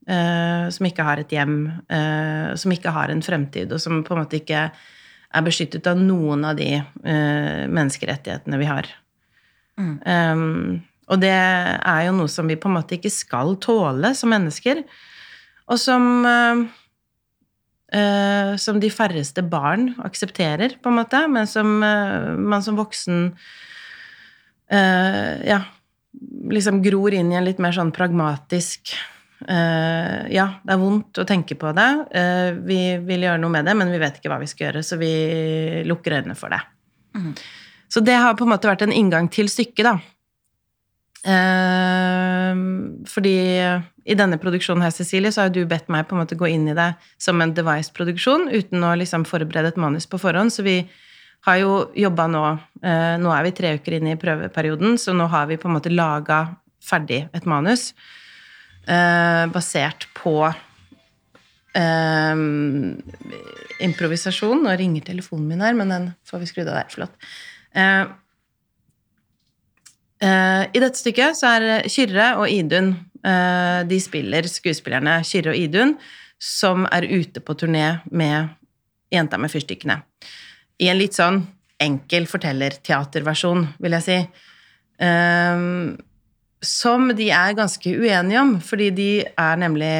Uh, 0.06 0.68
som 0.70 0.86
ikke 0.86 1.02
har 1.02 1.18
et 1.18 1.32
hjem, 1.34 1.56
uh, 1.90 2.54
som 2.54 2.70
ikke 2.70 2.92
har 2.94 3.10
en 3.10 3.24
fremtid, 3.26 3.72
og 3.74 3.80
som 3.82 4.04
på 4.06 4.14
en 4.14 4.20
måte 4.20 4.38
ikke 4.38 4.68
er 4.70 5.42
beskyttet 5.42 5.88
av 5.90 5.98
noen 5.98 6.44
av 6.46 6.54
de 6.60 6.68
uh, 6.78 7.64
menneskerettighetene 7.66 8.60
vi 8.60 8.68
har. 8.70 8.86
Mm. 9.82 9.96
Um, 10.06 10.76
og 11.10 11.18
det 11.24 11.34
er 11.34 12.04
jo 12.06 12.14
noe 12.20 12.30
som 12.30 12.46
vi 12.46 12.54
på 12.54 12.70
en 12.70 12.76
måte 12.78 13.00
ikke 13.00 13.10
skal 13.10 13.56
tåle 13.62 14.14
som 14.14 14.30
mennesker, 14.34 14.86
og 15.66 15.82
som 15.82 16.04
Som 18.58 18.80
de 18.82 18.88
færreste 18.90 19.42
barn 19.46 19.94
aksepterer, 20.04 20.74
på 20.82 20.90
en 20.90 20.96
måte, 20.98 21.20
men 21.30 21.46
som 21.46 21.78
man 21.78 22.62
som 22.62 22.76
voksen 22.76 23.30
uh, 24.72 25.46
ja, 25.46 25.60
liksom 26.50 26.80
gror 26.84 27.14
inn 27.14 27.32
i 27.32 27.38
en 27.38 27.46
litt 27.46 27.60
mer 27.62 27.74
sånn 27.76 27.92
pragmatisk 27.94 28.94
uh, 29.48 30.24
Ja, 30.32 30.48
det 30.62 30.74
er 30.74 30.80
vondt 30.80 31.20
å 31.22 31.26
tenke 31.28 31.58
på 31.58 31.72
det. 31.76 31.90
Uh, 32.10 32.50
vi 32.66 32.80
vil 33.06 33.26
gjøre 33.28 33.42
noe 33.42 33.52
med 33.52 33.68
det, 33.68 33.76
men 33.78 33.92
vi 33.92 34.02
vet 34.02 34.18
ikke 34.18 34.32
hva 34.32 34.40
vi 34.42 34.50
skal 34.50 34.68
gjøre, 34.68 34.84
så 34.86 34.98
vi 35.00 35.12
lukker 35.86 36.18
øynene 36.20 36.38
for 36.38 36.54
det. 36.54 36.62
Mm. 37.16 37.32
Så 37.92 38.02
det 38.04 38.18
har 38.18 38.36
på 38.36 38.46
en 38.46 38.54
måte 38.54 38.68
vært 38.68 38.84
en 38.86 38.94
inngang 38.94 39.30
til 39.32 39.48
stykket, 39.50 39.86
da. 39.86 39.96
fordi 43.10 43.34
i 44.06 44.14
denne 44.14 44.38
produksjonen 44.38 44.84
her, 44.84 44.92
Cecilie, 44.94 45.32
så 45.34 45.46
har 45.46 45.50
du 45.54 45.64
bedt 45.66 45.88
meg 45.90 46.06
på 46.06 46.14
en 46.14 46.20
måte 46.22 46.38
gå 46.38 46.46
inn 46.50 46.68
i 46.70 46.76
det 46.76 46.92
som 47.22 47.40
en 47.42 47.54
device-produksjon 47.54 48.48
uten 48.52 48.84
å 48.86 48.92
liksom 48.98 49.24
forberede 49.26 49.72
et 49.72 49.80
manus 49.80 50.06
på 50.10 50.20
forhånd, 50.22 50.54
så 50.54 50.62
vi 50.66 50.76
har 51.46 51.60
jo 51.62 51.72
jobba 51.94 52.26
nå 52.30 52.44
eh, 52.82 53.16
Nå 53.22 53.32
er 53.32 53.46
vi 53.46 53.54
tre 53.56 53.74
uker 53.78 53.98
inne 53.98 54.14
i 54.14 54.20
prøveperioden, 54.20 54.98
så 54.98 55.14
nå 55.16 55.28
har 55.32 55.48
vi 55.50 55.58
på 55.60 55.68
en 55.70 55.76
måte 55.78 55.92
laga 55.94 56.46
ferdig 56.86 57.24
et 57.34 57.46
manus 57.48 57.92
eh, 58.86 59.44
basert 59.54 60.08
på 60.18 60.36
eh, 61.78 62.34
improvisasjon. 63.86 64.62
Nå 64.66 64.76
ringer 64.78 65.06
telefonen 65.06 65.48
min 65.50 65.64
her, 65.66 65.74
men 65.78 65.94
den 65.94 66.12
får 66.26 66.42
vi 66.42 66.50
skrudd 66.52 66.70
av 66.72 66.80
der. 66.80 66.94
Flott. 66.94 67.14
I 70.16 70.80
dette 70.80 70.96
stykket 70.96 71.36
så 71.36 71.50
er 71.58 71.84
Kyrre 71.92 72.30
og 72.40 72.48
Idun 72.48 72.94
De 73.20 73.98
spiller 74.00 74.48
skuespillerne 74.48 75.18
Kyrre 75.28 75.52
og 75.52 75.60
Idun, 75.60 75.92
som 76.40 76.86
er 76.88 77.04
ute 77.04 77.42
på 77.44 77.52
turné 77.60 77.98
med 78.08 78.48
Jenta 79.12 79.36
med 79.36 79.52
fyrstikkene 79.52 79.98
i 80.82 80.90
en 80.90 80.98
litt 81.00 81.16
sånn 81.16 81.40
enkel 81.82 82.26
fortellerteaterversjon, 82.30 83.64
vil 83.82 83.96
jeg 83.98 84.06
si. 84.06 84.18
Um, 85.02 85.96
som 86.64 87.10
de 87.16 87.28
er 87.34 87.56
ganske 87.56 87.92
uenige 88.00 88.40
om, 88.40 88.54
fordi 88.64 88.90
de 88.96 89.10
er 89.28 89.58
nemlig 89.60 89.92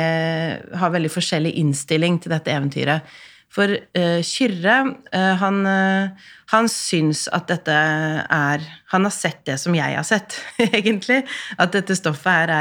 har 0.81 0.93
veldig 0.95 1.12
forskjellig 1.12 1.53
innstilling 1.61 2.19
til 2.23 2.33
dette 2.33 2.53
eventyret. 2.53 3.17
For 3.53 3.73
uh, 3.73 4.21
Kyrre, 4.27 4.77
uh, 5.12 5.35
han, 5.41 5.61
uh, 5.69 6.33
han 6.53 6.69
syns 6.73 7.25
at 7.33 7.47
dette 7.49 7.73
er 7.73 8.65
Han 8.93 9.07
har 9.07 9.15
sett 9.15 9.45
det 9.49 9.57
som 9.62 9.77
jeg 9.77 9.97
har 9.97 10.07
sett, 10.07 10.39
egentlig. 10.67 11.23
At 11.61 11.77
dette 11.77 11.97
stoffet 11.97 12.33
her 12.53 12.55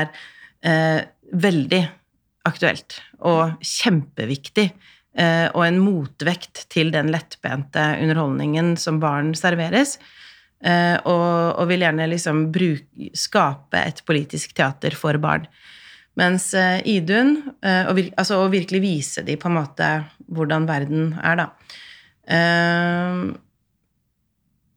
er 0.66 1.06
veldig 1.30 1.82
aktuelt 2.50 2.96
og 3.26 3.60
kjempeviktig 3.62 4.70
og 5.16 5.62
en 5.64 5.78
motvekt 5.80 6.66
til 6.74 6.90
den 6.92 7.08
lettbente 7.14 7.80
underholdningen 8.04 8.74
som 8.76 8.98
barn 9.00 9.30
serveres. 9.38 9.94
Eh, 10.66 10.98
og, 11.06 11.60
og 11.60 11.70
vil 11.70 11.84
gjerne 11.84 12.08
liksom 12.10 12.48
bruk, 12.54 12.86
skape 13.18 13.82
et 13.82 14.02
politisk 14.08 14.56
teater 14.58 14.96
for 14.98 15.20
barn. 15.22 15.46
Mens 16.16 16.50
eh, 16.58 16.80
Idun 16.88 17.38
og, 17.60 18.00
altså, 18.16 18.40
og 18.40 18.54
virkelig 18.54 18.82
vise 18.84 19.26
dem 19.28 19.40
på 19.42 19.52
en 19.52 19.58
måte 19.60 19.90
hvordan 20.32 20.68
verden 20.70 21.10
er, 21.20 21.44
da. 21.44 21.50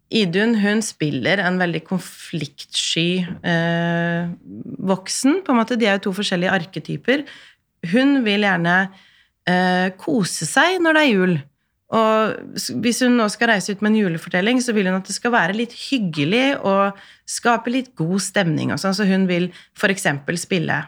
Idun 0.09 0.55
hun 0.61 0.81
spiller 0.85 1.41
en 1.45 1.59
veldig 1.61 1.83
konfliktsky 1.85 3.25
uh, 3.25 4.29
voksen. 4.89 5.43
på 5.45 5.53
en 5.53 5.59
måte. 5.61 5.77
De 5.77 5.89
er 5.89 5.99
jo 5.99 6.07
to 6.09 6.13
forskjellige 6.17 6.55
arketyper. 6.55 7.25
Hun 7.93 8.23
vil 8.25 8.47
gjerne 8.47 8.77
eh, 9.49 9.89
kose 10.01 10.49
seg 10.49 10.83
når 10.85 10.99
det 10.99 11.05
er 11.05 11.13
jul. 11.13 11.39
Og 11.99 12.61
hvis 12.85 13.01
hun 13.01 13.17
nå 13.17 13.31
skal 13.33 13.55
reise 13.55 13.73
ut 13.73 13.81
med 13.81 13.95
en 13.95 14.01
julefortelling, 14.03 14.61
så 14.61 14.75
vil 14.77 14.91
hun 14.91 14.99
at 14.99 15.09
det 15.09 15.17
skal 15.17 15.33
være 15.33 15.57
litt 15.57 15.73
hyggelig 15.89 16.59
og 16.61 16.99
skape 17.29 17.73
litt 17.73 17.95
god 17.97 18.21
stemning 18.21 18.75
og 18.75 18.81
sånn, 18.83 18.97
så 18.97 19.09
hun 19.09 19.25
vil 19.31 19.49
f.eks. 19.73 20.09
spille 20.43 20.83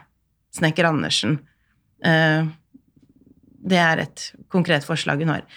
Snekker 0.53 0.85
Andersen. 0.91 1.39
Eh, 2.05 2.51
det 3.61 3.79
er 3.81 4.03
et 4.05 4.27
konkret 4.51 4.85
forslag 4.85 5.21
hun 5.23 5.33
har. 5.33 5.47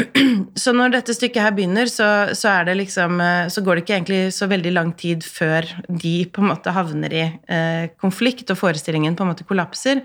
Så 0.62 0.72
når 0.74 0.94
dette 0.94 1.14
stykket 1.14 1.44
her 1.44 1.52
begynner, 1.54 1.88
så, 1.90 2.32
så, 2.36 2.54
liksom, 2.72 3.20
eh, 3.20 3.48
så, 3.52 3.62
går 3.64 3.76
det 3.76 3.84
ikke 3.84 3.96
egentlig 3.98 4.20
så 4.34 4.48
veldig 4.50 4.72
lang 4.72 4.92
tid 4.98 5.24
før 5.24 5.68
de 5.88 6.14
på 6.32 6.42
en 6.42 6.48
måte 6.48 6.72
havner 6.74 7.12
i 7.12 7.24
eh, 7.28 7.92
konflikt, 8.00 8.48
og 8.50 8.60
forestillingen 8.60 9.16
på 9.18 9.26
en 9.26 9.32
måte 9.34 9.46
kollapser. 9.48 10.00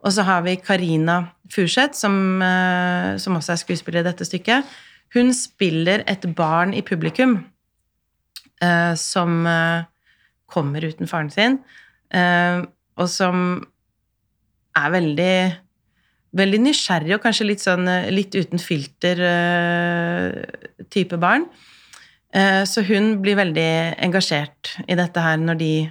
Og 0.00 0.08
så 0.16 0.24
har 0.24 0.40
vi 0.46 0.54
Karina 0.56 1.28
Furseth, 1.52 1.92
som, 1.98 2.40
eh, 2.42 3.18
som 3.20 3.36
også 3.36 3.52
er 3.52 3.56
skuespiller 3.60 4.00
i 4.00 4.08
dette 4.08 4.24
stykket. 4.24 4.64
Hun 5.14 5.34
spiller 5.34 6.02
et 6.06 6.34
barn 6.36 6.74
i 6.74 6.82
publikum 6.82 7.44
eh, 8.62 8.94
som 8.94 9.46
eh, 9.46 9.82
kommer 10.50 10.84
uten 10.86 11.06
faren 11.10 11.30
sin, 11.30 11.58
eh, 12.14 12.62
og 12.96 13.08
som 13.08 13.66
er 14.76 14.90
veldig 14.90 15.56
Veldig 16.30 16.60
nysgjerrig 16.62 17.10
og 17.16 17.24
kanskje 17.24 17.42
litt 17.48 17.58
sånn 17.58 17.88
eh, 17.90 18.06
litt 18.14 18.30
uten 18.38 18.60
filter-type 18.62 21.18
barn. 21.18 21.42
Eh, 22.30 22.62
Så 22.70 22.86
hun 22.86 23.18
blir 23.18 23.34
veldig 23.34 23.98
engasjert 23.98 24.78
i 24.86 24.94
dette 24.94 25.18
her 25.18 25.42
når 25.42 25.58
de, 25.58 25.90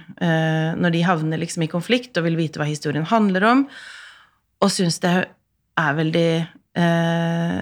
når 0.80 0.96
de 0.96 1.04
havner 1.04 1.36
liksom 1.42 1.60
i 1.66 1.68
konflikt 1.68 2.16
og 2.16 2.24
vil 2.24 2.40
vite 2.40 2.56
hva 2.56 2.64
historien 2.64 3.04
handler 3.04 3.44
om, 3.50 3.68
og 4.60 4.70
syns 4.72 4.98
det 5.02 5.12
er 5.80 5.94
veldig 5.98 6.30
eh, 6.80 7.60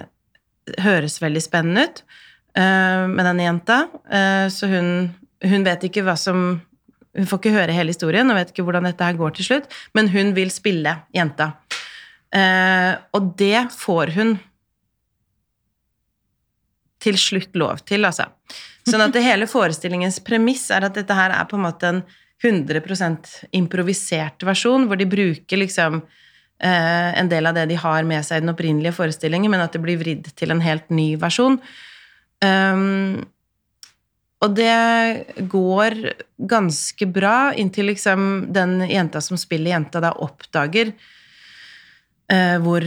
Høres 0.85 1.15
veldig 1.21 1.41
spennende 1.41 1.87
ut 1.87 2.01
eh, 2.59 3.05
med 3.09 3.23
denne 3.25 3.45
jenta. 3.47 3.77
Eh, 4.05 4.45
Så 4.53 4.67
hun, 4.69 4.89
hun 5.41 5.63
vet 5.65 5.87
ikke 5.87 6.03
hva 6.05 6.13
som 6.19 6.59
Hun 7.17 7.25
får 7.25 7.39
ikke 7.41 7.55
høre 7.55 7.73
hele 7.73 7.89
historien 7.89 8.29
og 8.29 8.37
vet 8.37 8.51
ikke 8.53 8.67
hvordan 8.67 8.85
dette 8.85 9.01
her 9.07 9.17
går 9.17 9.33
til 9.35 9.47
slutt, 9.47 9.71
men 9.97 10.11
hun 10.13 10.35
vil 10.37 10.51
spille 10.53 10.93
jenta. 11.15 11.53
Eh, 12.29 12.93
og 13.17 13.31
det 13.39 13.63
får 13.73 14.13
hun 14.13 14.35
til 17.01 17.17
slutt 17.17 17.55
lov 17.57 17.81
til, 17.87 18.05
altså. 18.05 18.27
Sånn 18.87 19.01
at 19.01 19.13
det 19.15 19.23
hele 19.25 19.47
forestillingens 19.49 20.19
premiss 20.25 20.67
er 20.75 20.85
at 20.85 20.95
dette 20.99 21.15
her 21.17 21.33
er 21.33 21.47
på 21.49 21.57
en 21.57 21.65
måte 21.65 21.89
en 21.89 22.01
100% 22.45 23.33
improvisert 23.57 24.45
versjon, 24.47 24.85
hvor 24.87 24.99
de 24.99 25.07
bruker 25.09 25.59
liksom 25.59 26.03
en 26.59 27.29
del 27.31 27.47
av 27.47 27.55
det 27.55 27.69
de 27.69 27.75
har 27.79 28.03
med 28.03 28.25
seg 28.27 28.39
i 28.39 28.43
den 28.43 28.51
opprinnelige 28.51 28.97
forestillingen, 28.97 29.51
men 29.51 29.61
at 29.63 29.71
det 29.71 29.79
blir 29.79 29.99
vridd 30.01 30.25
til 30.35 30.51
en 30.51 30.59
helt 30.59 30.89
ny 30.91 31.13
versjon. 31.21 31.55
Um, 32.43 33.21
og 34.39 34.55
det 34.55 35.45
går 35.51 35.97
ganske 36.47 37.07
bra 37.11 37.51
inntil 37.59 37.89
liksom 37.91 38.47
den 38.55 38.79
jenta 38.87 39.21
som 39.23 39.39
spiller 39.39 39.73
jenta, 39.73 39.99
da 39.99 40.13
oppdager 40.15 40.93
eh, 42.31 42.55
hvor 42.63 42.85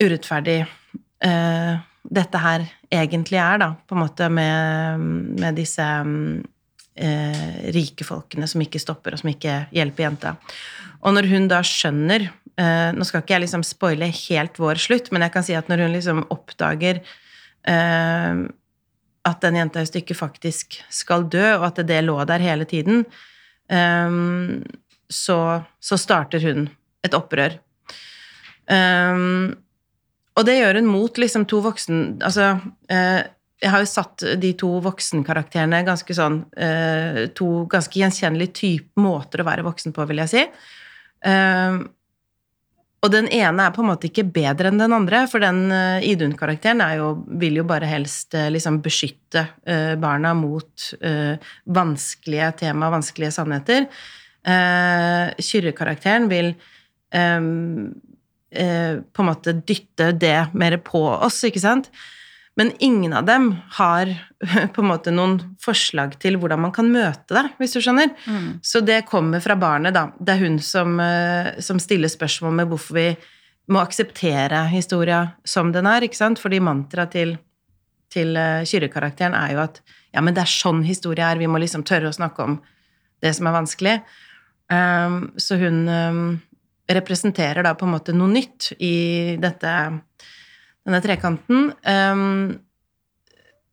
urettferdig 0.00 0.62
eh, 0.64 1.74
dette 2.06 2.40
her 2.40 2.64
egentlig 2.88 3.40
er, 3.42 3.60
da, 3.60 3.70
på 3.84 3.96
en 3.96 4.04
måte 4.06 4.30
med, 4.32 5.04
med 5.42 5.60
disse 5.60 5.84
eh, 6.96 7.70
rike 7.74 8.06
folkene 8.06 8.48
som 8.50 8.62
ikke 8.64 8.80
stopper, 8.82 9.14
og 9.14 9.22
som 9.22 9.30
ikke 9.30 9.58
hjelper 9.74 10.06
jenta. 10.06 10.34
Og 11.04 11.16
når 11.16 11.28
hun 11.30 11.48
da 11.50 11.60
skjønner 11.66 12.26
eh, 12.26 12.90
Nå 12.96 13.06
skal 13.06 13.22
ikke 13.22 13.36
jeg 13.36 13.44
liksom 13.44 13.64
spoile 13.66 14.08
helt 14.10 14.60
vår 14.60 14.80
slutt, 14.80 15.12
men 15.12 15.26
jeg 15.26 15.34
kan 15.34 15.46
si 15.46 15.56
at 15.58 15.68
når 15.70 15.84
hun 15.84 15.96
liksom 15.96 16.24
oppdager 16.34 17.02
eh, 17.68 18.46
at 19.26 19.42
den 19.42 19.58
jenta 19.58 19.82
i 19.82 19.90
stykket 19.90 20.18
faktisk 20.18 20.80
skal 20.92 21.26
dø, 21.30 21.44
og 21.58 21.68
at 21.70 21.84
det 21.86 22.00
lå 22.06 22.16
der 22.28 22.42
hele 22.42 22.66
tiden, 22.68 23.04
eh, 23.68 24.18
så, 25.06 25.38
så 25.80 26.00
starter 26.00 26.42
hun 26.42 26.66
et 27.06 27.14
opprør. 27.14 27.60
Um, 28.66 29.54
og 30.36 30.44
det 30.44 30.58
gjør 30.58 30.80
hun 30.80 30.90
mot 30.90 31.18
liksom 31.18 31.46
to 31.48 31.62
voksen... 31.64 32.18
Altså, 32.24 32.56
eh, 32.92 33.22
jeg 33.62 33.72
har 33.72 33.82
jo 33.82 33.88
satt 33.88 34.24
de 34.40 34.52
to 34.58 34.68
voksenkarakterene 34.84 35.84
ganske 35.86 36.16
sånn 36.16 36.42
eh, 36.60 37.26
To 37.36 37.50
ganske 37.72 38.02
gjenkjennelige 38.02 38.56
type 38.58 39.00
måter 39.00 39.40
å 39.40 39.46
være 39.48 39.64
voksen 39.66 39.94
på, 39.96 40.04
vil 40.10 40.20
jeg 40.24 40.32
si. 40.32 40.42
Um, 41.26 41.86
og 43.04 43.12
den 43.12 43.28
ene 43.32 43.66
er 43.66 43.72
på 43.72 43.82
en 43.82 43.88
måte 43.88 44.08
ikke 44.08 44.26
bedre 44.34 44.68
enn 44.68 44.80
den 44.80 44.92
andre, 44.92 45.22
for 45.30 45.40
den 45.44 45.70
uh, 45.72 46.04
Idun-karakteren 46.04 46.82
vil 47.40 47.60
jo 47.60 47.64
bare 47.68 47.88
helst 47.88 48.34
uh, 48.36 48.48
liksom 48.52 48.80
beskytte 48.84 49.46
barna 50.00 50.32
mot 50.36 50.84
vanskelige 51.76 52.50
tema, 52.62 52.88
vanskelige 52.92 53.34
sannheter. 53.34 53.86
Kyrre-karakteren 54.46 56.28
vil 56.30 56.52
um, 57.12 57.90
på 58.50 59.24
en 59.24 59.28
måte 59.28 59.56
dytte 59.58 60.12
det 60.16 60.38
mer 60.56 60.78
på 60.86 61.02
oss, 61.10 61.42
ikke 61.48 61.62
sant? 61.62 61.90
Men 62.56 62.72
ingen 62.80 63.12
av 63.12 63.26
dem 63.28 63.50
har 63.76 64.10
på 64.74 64.82
en 64.82 64.88
måte 64.88 65.12
noen 65.12 65.38
forslag 65.62 66.16
til 66.22 66.38
hvordan 66.40 66.62
man 66.64 66.74
kan 66.76 66.88
møte 66.92 67.36
det, 67.36 67.44
hvis 67.60 67.76
du 67.76 67.80
skjønner. 67.84 68.14
Mm. 68.24 68.50
Så 68.64 68.80
det 68.84 69.02
kommer 69.10 69.44
fra 69.44 69.58
barnet, 69.60 69.96
da. 69.96 70.08
Det 70.16 70.36
er 70.36 70.44
hun 70.44 70.60
som, 70.64 70.96
som 71.60 71.82
stiller 71.82 72.12
spørsmål 72.12 72.56
med 72.62 72.70
hvorfor 72.72 72.96
vi 72.96 73.10
må 73.72 73.82
akseptere 73.82 74.62
historia 74.70 75.20
som 75.44 75.72
den 75.74 75.88
er, 75.90 76.06
ikke 76.06 76.16
sant? 76.16 76.40
Fordi 76.40 76.62
mantraet 76.64 77.12
til, 77.12 77.36
til 78.14 78.32
Kyrre-karakteren 78.38 79.36
er 79.36 79.52
jo 79.56 79.64
at 79.66 79.82
ja, 80.16 80.22
men 80.24 80.32
det 80.32 80.46
er 80.46 80.48
sånn 80.48 80.80
historie 80.86 81.26
er, 81.26 81.36
vi 81.36 81.48
må 81.50 81.60
liksom 81.60 81.84
tørre 81.84 82.08
å 82.08 82.16
snakke 82.16 82.44
om 82.46 82.56
det 83.20 83.34
som 83.36 83.48
er 83.48 83.56
vanskelig. 83.56 83.96
Um, 84.72 85.18
så 85.38 85.58
hun 85.60 85.82
um, 85.86 86.22
representerer 86.90 87.66
da 87.66 87.74
på 87.76 87.86
en 87.86 87.94
måte 87.94 88.14
noe 88.16 88.32
nytt 88.32 88.72
i 88.80 89.36
dette, 89.42 89.72
denne 90.86 91.02
trekanten. 91.04 91.72
Um, 91.82 92.54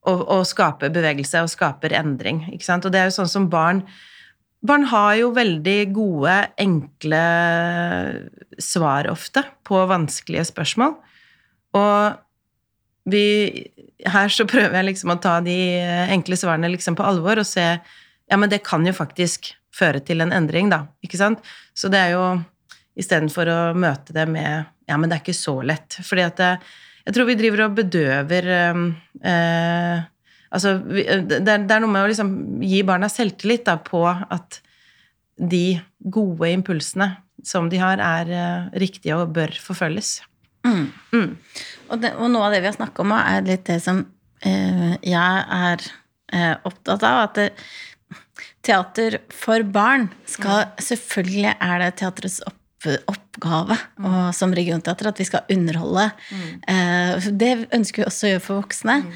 og, 0.03 0.23
og, 0.27 0.41
skaper 0.47 0.91
bevegelse 0.93 1.43
og 1.45 1.51
skaper 1.51 1.95
endring. 1.95 2.43
Ikke 2.51 2.67
sant? 2.67 2.85
Og 2.85 2.93
det 2.93 2.99
er 2.99 3.07
jo 3.09 3.19
sånn 3.21 3.31
som 3.31 3.51
barn 3.51 3.85
Barn 4.63 4.85
har 4.87 5.17
jo 5.19 5.33
veldig 5.35 5.79
gode, 5.91 6.33
enkle 6.63 7.23
svar 8.63 9.09
ofte 9.11 9.41
på 9.67 9.81
vanskelige 9.91 10.45
spørsmål. 10.53 10.93
Og 11.75 13.11
vi 13.11 13.25
Her 14.07 14.31
så 14.31 14.45
prøver 14.53 14.77
jeg 14.79 14.87
liksom 14.87 15.11
å 15.11 15.19
ta 15.19 15.41
de 15.43 15.57
enkle 16.15 16.39
svarene 16.39 16.71
liksom 16.71 16.95
på 16.95 17.03
alvor 17.03 17.43
og 17.43 17.49
se 17.49 17.65
Ja, 18.31 18.39
men 18.39 18.47
det 18.49 18.63
kan 18.63 18.87
jo 18.87 18.95
faktisk 18.95 19.51
føre 19.75 19.99
til 19.99 20.23
en 20.23 20.31
endring, 20.31 20.71
da. 20.71 20.85
Ikke 21.03 21.19
sant? 21.19 21.43
Så 21.75 21.91
det 21.91 21.99
er 21.99 22.15
jo 22.15 22.23
istedenfor 22.95 23.49
å 23.51 23.59
møte 23.75 24.15
det 24.15 24.29
med 24.31 24.63
Ja, 24.87 24.95
men 24.95 25.09
det 25.09 25.17
er 25.17 25.25
ikke 25.25 25.35
så 25.35 25.57
lett. 25.63 25.99
Fordi 26.07 26.23
at 26.23 26.39
det, 26.39 26.53
jeg 27.03 27.15
tror 27.15 27.27
vi 27.27 27.37
driver 27.39 27.65
og 27.67 27.77
bedøver 27.77 28.49
eh, 28.55 30.09
Altså, 30.53 30.75
vi, 30.85 31.01
det, 31.25 31.49
er 31.49 31.81
noe 31.81 31.89
med 31.89 32.05
å 32.05 32.09
liksom 32.11 32.27
gi 32.61 32.83
barna 32.85 33.07
selvtillit 33.09 33.63
da, 33.65 33.79
på 33.81 34.03
at 34.05 34.59
de 35.41 35.79
gode 36.13 36.51
impulsene 36.53 37.07
som 37.41 37.71
de 37.71 37.79
har, 37.81 37.97
er 37.97 38.29
uh, 38.29 38.67
riktige 38.77 39.17
og 39.17 39.33
bør 39.33 39.55
forfølges. 39.57 40.19
Mm. 40.61 40.85
Mm. 41.09 41.31
Og, 41.89 41.95
det, 42.03 42.13
og, 42.13 42.29
noe 42.31 42.47
av 42.47 42.53
det 42.53 42.61
vi 42.61 42.69
har 42.69 42.77
snakket 42.77 43.01
om, 43.01 43.15
er 43.17 43.49
litt 43.49 43.65
det 43.67 43.79
som 43.83 44.03
eh, 44.45 44.93
jeg 45.01 45.41
er 45.57 45.87
eh, 46.31 46.53
opptatt 46.69 47.03
av. 47.09 47.19
At 47.25 47.39
det, 47.41 47.49
teater 48.63 49.19
for 49.33 49.65
barn 49.67 50.07
skal. 50.29 50.69
Selvfølgelig 50.79 51.57
er 51.57 51.81
det 51.83 51.95
teaterets 51.99 52.39
opp 52.47 52.59
oppgave 53.09 53.77
mm. 53.97 54.07
og, 54.07 54.19
som 54.35 54.53
regionteater 54.55 55.09
at 55.09 55.21
vi 55.21 55.27
skal 55.27 55.47
underholde. 55.53 56.09
Mm. 56.33 56.49
Eh, 56.73 57.29
det 57.39 57.53
ønsker 57.75 58.03
vi 58.03 58.09
også 58.09 58.27
å 58.27 58.33
gjøre 58.33 58.43
for 58.43 58.63
voksne. 58.63 58.99
Mm. 59.05 59.15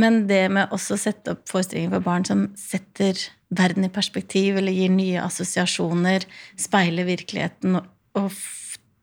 Men 0.00 0.20
det 0.30 0.44
med 0.54 0.70
også 0.74 0.94
å 0.94 1.02
sette 1.02 1.34
opp 1.34 1.42
forestillinger 1.50 1.96
for 1.96 2.06
barn 2.06 2.26
som 2.28 2.46
setter 2.58 3.18
verden 3.50 3.86
i 3.86 3.90
perspektiv, 3.90 4.60
eller 4.60 4.74
gir 4.74 4.92
nye 4.94 5.22
assosiasjoner, 5.24 6.26
speiler 6.60 7.08
virkeligheten 7.08 7.80
og, 7.80 7.88
og 8.20 8.30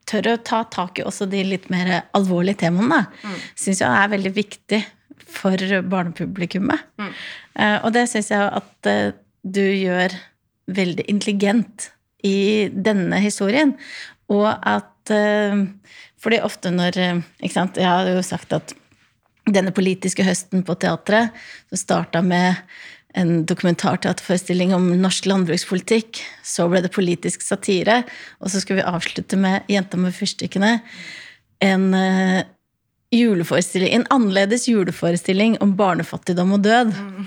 tør 0.07 0.31
å 0.31 0.37
ta 0.47 0.61
tak 0.71 1.01
i 1.01 1.05
også 1.07 1.27
de 1.27 1.43
litt 1.43 1.67
mer 1.73 1.91
alvorlige 2.15 2.63
temaene, 2.63 3.03
mm. 3.11 3.41
syns 3.59 3.83
jeg 3.83 3.91
er 3.91 4.13
veldig 4.13 4.33
viktig 4.37 4.81
for 5.27 5.79
barnepublikummet. 5.91 6.87
Mm. 7.01 7.11
Eh, 7.59 7.77
og 7.81 7.91
det 7.95 8.07
syns 8.11 8.31
jeg 8.31 8.47
at 8.61 8.89
eh, 8.89 9.11
du 9.43 9.63
gjør 9.65 10.15
veldig 10.71 11.07
intelligent 11.11 11.91
i 12.27 12.67
denne 12.71 13.21
historien. 13.23 13.75
Og 14.33 14.49
at 14.51 15.13
eh, 15.13 15.63
Fordi 16.19 16.41
ofte 16.43 16.71
når 16.73 16.97
ikke 16.97 17.53
sant, 17.53 17.77
Jeg 17.77 17.87
har 17.87 18.09
jo 18.09 18.21
sagt 18.25 18.53
at 18.53 18.73
denne 19.47 19.71
politiske 19.71 20.25
høsten 20.27 20.63
på 20.67 20.75
teatret 20.75 21.35
så 21.69 21.79
starta 21.79 22.19
med 22.25 22.57
en 23.17 23.45
dokumentarteaterforestilling 23.49 24.73
om 24.75 24.89
norsk 25.01 25.25
landbrukspolitikk. 25.29 26.19
Så 26.45 26.67
ble 26.69 26.83
det 26.83 26.93
politisk 26.93 27.45
satire. 27.45 28.01
Og 28.41 28.51
så 28.51 28.61
skulle 28.61 28.83
vi 28.83 28.91
avslutte 28.91 29.39
med 29.39 29.63
'Jenta 29.71 29.97
med 29.97 30.13
fyrstikkene'. 30.13 30.81
En 31.61 31.93
uh, 31.93 32.43
juleforestilling, 33.11 33.93
en 33.93 34.07
annerledes 34.11 34.67
juleforestilling 34.67 35.57
om 35.63 35.75
barnefattigdom 35.77 36.53
og 36.53 36.63
død. 36.63 36.93
Mm. 36.93 37.25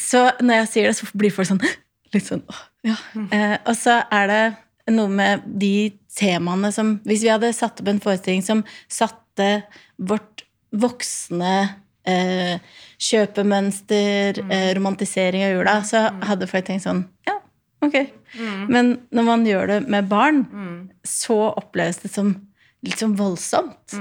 så 0.00 0.30
når 0.40 0.54
jeg 0.54 0.68
sier 0.68 0.86
det, 0.88 0.96
så 0.96 1.06
blir 1.12 1.30
folk 1.30 1.48
sånn 1.50 1.60
litt 2.14 2.24
sånn 2.24 2.40
åh, 2.48 2.62
ja. 2.86 2.96
Eh, 3.36 3.56
og 3.68 3.74
så 3.76 4.00
er 4.12 4.30
det 4.30 4.44
noe 4.94 5.12
med 5.12 5.44
de 5.60 5.90
temaene 6.16 6.70
som 6.74 6.96
Hvis 7.06 7.22
vi 7.22 7.30
hadde 7.30 7.52
satt 7.54 7.82
opp 7.82 7.90
en 7.92 8.00
forestilling 8.02 8.42
som 8.42 8.62
satte 8.90 9.50
vårt 10.00 10.44
voksne 10.70 11.54
eh, 12.08 12.56
kjøpemønster, 13.00 14.40
mm. 14.42 14.50
eh, 14.54 14.70
romantisering 14.78 15.44
av 15.46 15.54
jula, 15.54 15.76
så 15.86 16.06
mm. 16.08 16.24
hadde 16.30 16.50
folk 16.50 16.66
tenkt 16.68 16.86
sånn 16.86 17.04
Ja, 17.28 17.38
Ok. 17.80 17.96
Men 18.68 18.92
når 19.08 19.24
man 19.24 19.44
gjør 19.48 19.70
det 19.70 19.78
med 19.88 20.08
barn, 20.10 20.42
så 21.06 21.38
oppleves 21.56 22.02
det 22.02 22.10
som 22.12 22.34
litt 22.84 23.00
sånn 23.00 23.16
voldsomt. 23.18 23.96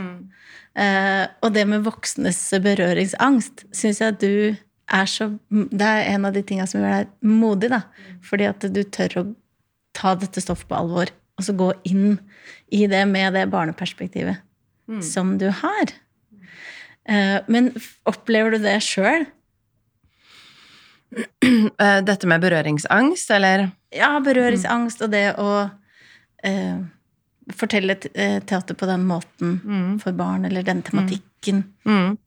Eh, 0.80 1.26
og 1.44 1.54
det 1.56 1.66
med 1.68 1.86
voksnes 1.88 2.40
berøringsangst 2.64 3.66
syns 3.76 4.02
jeg 4.04 4.20
du 4.22 4.34
er 4.92 5.06
så 5.10 5.30
Det 5.50 5.86
er 5.86 6.10
en 6.16 6.26
av 6.26 6.34
de 6.34 6.42
tinga 6.44 6.66
som 6.68 6.82
gjør 6.82 6.96
deg 7.04 7.08
modig, 7.22 7.70
da. 7.70 7.82
Fordi 8.26 8.48
at 8.50 8.66
du 8.74 8.84
tør 8.84 9.18
å 9.22 9.26
ta 9.94 10.16
dette 10.16 10.42
stoffet 10.42 10.68
på 10.70 10.78
alvor, 10.78 11.10
og 11.38 11.46
så 11.46 11.54
gå 11.58 11.72
inn 11.90 12.20
i 12.72 12.86
det 12.88 13.06
med 13.08 13.34
det 13.34 13.48
barneperspektivet 13.52 14.42
som 15.06 15.38
du 15.38 15.50
har. 15.54 15.92
Eh, 17.06 17.40
men 17.48 17.72
opplever 18.10 18.52
du 18.52 18.64
det 18.64 18.80
sjøl? 18.86 19.26
Eh, 21.80 22.00
Dette 22.06 22.28
med 22.30 22.42
berøringsangst, 22.44 23.32
eller? 23.32 23.70
Ja, 23.96 24.12
berøringsangst 24.22 25.02
og 25.02 25.10
det 25.14 25.34
å 25.42 25.70
eh, 26.46 26.82
fortelle 27.58 27.96
eh, 28.14 28.38
teater 28.46 28.78
på 28.78 28.86
den 28.86 29.08
måten 29.10 29.56
for 30.04 30.14
barn, 30.14 30.46
eller 30.46 30.62
den 30.68 30.84
tematikken. 30.86 31.64
Mm. 31.88 32.18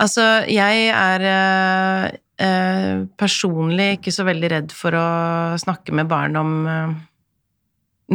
Altså, 0.00 0.22
jeg 0.50 0.88
er 0.90 1.24
eh, 1.30 2.04
eh, 2.42 3.02
personlig 3.18 3.98
ikke 3.98 4.14
så 4.14 4.26
veldig 4.26 4.50
redd 4.52 4.74
for 4.74 4.96
å 4.98 5.08
snakke 5.60 5.94
med 5.94 6.10
barn 6.10 6.38
om 6.38 6.54
eh, 6.70 6.94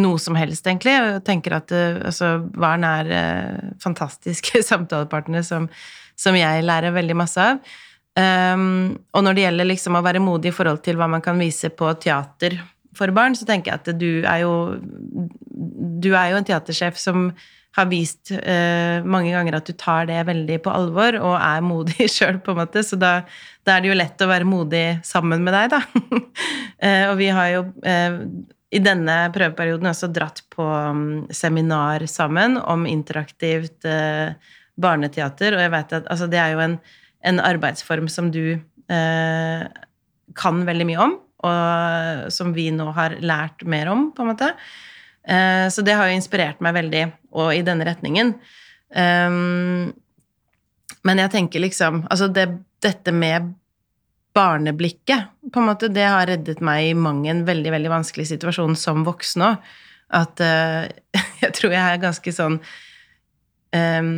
noe 0.03 0.21
som 0.21 0.37
helst, 0.37 0.67
egentlig. 0.67 0.95
Jeg 0.95 1.21
tenker 1.27 1.55
at 1.57 1.73
eh, 1.75 1.99
altså, 2.09 2.37
barn 2.55 2.85
er 2.87 3.13
eh, 3.15 3.69
fantastiske 3.83 4.63
samtalepartnere 4.71 5.45
som, 5.45 5.69
som 6.19 6.37
jeg 6.37 6.65
lærer 6.67 6.95
veldig 6.95 7.19
masse 7.19 7.51
av. 7.51 7.61
Um, 8.19 8.97
og 9.15 9.21
når 9.23 9.35
det 9.37 9.43
gjelder 9.45 9.67
liksom 9.69 9.95
å 9.95 10.01
være 10.03 10.19
modig 10.19 10.49
i 10.49 10.55
forhold 10.55 10.81
til 10.83 10.97
hva 10.99 11.05
man 11.07 11.21
kan 11.23 11.37
vise 11.39 11.69
på 11.71 11.91
teater 12.01 12.57
for 12.97 13.13
barn, 13.15 13.37
så 13.37 13.45
tenker 13.47 13.71
jeg 13.71 13.79
at 13.79 13.99
du 14.01 14.25
er 14.27 14.41
jo 14.41 14.53
Du 16.01 16.09
er 16.17 16.31
jo 16.31 16.39
en 16.39 16.47
teatersjef 16.47 16.97
som 16.99 17.29
har 17.77 17.89
vist 17.89 18.31
uh, 18.33 19.05
mange 19.05 19.31
ganger 19.33 19.59
at 19.59 19.69
du 19.69 19.75
tar 19.77 20.07
det 20.09 20.19
veldig 20.27 20.59
på 20.65 20.73
alvor 20.73 21.17
og 21.21 21.35
er 21.37 21.65
modig 21.65 22.09
sjøl, 22.15 22.39
på 22.43 22.53
en 22.53 22.61
måte. 22.63 22.83
Så 22.85 22.97
da, 22.99 23.19
da 23.67 23.75
er 23.75 23.83
det 23.83 23.91
jo 23.91 23.99
lett 23.99 24.23
å 24.25 24.29
være 24.31 24.47
modig 24.49 24.85
sammen 25.07 25.45
med 25.45 25.55
deg, 25.55 25.75
da. 25.75 25.81
uh, 25.85 27.05
og 27.11 27.19
vi 27.21 27.29
har 27.35 27.51
jo 27.53 27.65
uh, 27.85 28.17
i 28.69 28.81
denne 28.85 29.17
prøveperioden 29.33 29.89
også 29.89 30.11
dratt 30.13 30.43
på 30.53 30.65
um, 30.65 31.23
seminar 31.33 32.05
sammen 32.09 32.57
om 32.61 32.85
interaktivt 32.85 33.87
barneteater, 34.79 35.55
og 35.57 35.63
jeg 35.63 35.71
vet 35.73 35.95
at 35.97 36.11
altså, 36.13 36.27
det 36.29 36.37
er 36.37 36.53
jo 36.53 36.61
en, 36.61 36.75
en 37.25 37.41
arbeidsform 37.43 38.05
som 38.13 38.29
du 38.31 38.61
kan 40.37 40.61
veldig 40.65 40.85
mye 40.89 41.01
om, 41.01 41.11
og 41.45 42.29
som 42.33 42.53
vi 42.55 42.69
nå 42.73 42.87
har 42.95 43.17
lært 43.25 43.65
mer 43.69 43.89
om, 43.91 44.07
på 44.13 44.23
en 44.23 44.31
måte. 44.31 44.51
Eh, 45.27 45.67
så 45.69 45.83
det 45.85 45.97
har 45.97 46.09
jo 46.09 46.17
inspirert 46.17 46.61
meg 46.63 46.77
veldig, 46.77 47.03
og 47.35 47.51
i 47.55 47.63
denne 47.65 47.87
retningen. 47.87 48.35
Um, 48.89 49.91
men 51.05 51.19
jeg 51.21 51.29
tenker 51.29 51.61
liksom 51.61 51.99
Altså, 52.09 52.25
det, 52.33 52.47
dette 52.81 53.13
med 53.13 53.51
barneblikket, 54.33 55.29
på 55.53 55.61
en 55.61 55.67
måte, 55.69 55.89
det 55.93 56.05
har 56.07 56.27
reddet 56.29 56.61
meg 56.65 56.87
i 56.87 56.97
mang 56.97 57.21
en 57.27 57.43
veldig, 57.47 57.71
veldig 57.75 57.91
vanskelig 57.91 58.27
situasjon 58.31 58.75
som 58.79 59.05
voksen 59.07 59.45
òg. 59.45 59.71
At 60.19 60.41
eh, 60.41 60.89
jeg 61.43 61.55
tror 61.57 61.75
jeg 61.75 61.81
er 61.81 62.01
ganske 62.01 62.31
sånn 62.33 62.55
um, 62.57 64.13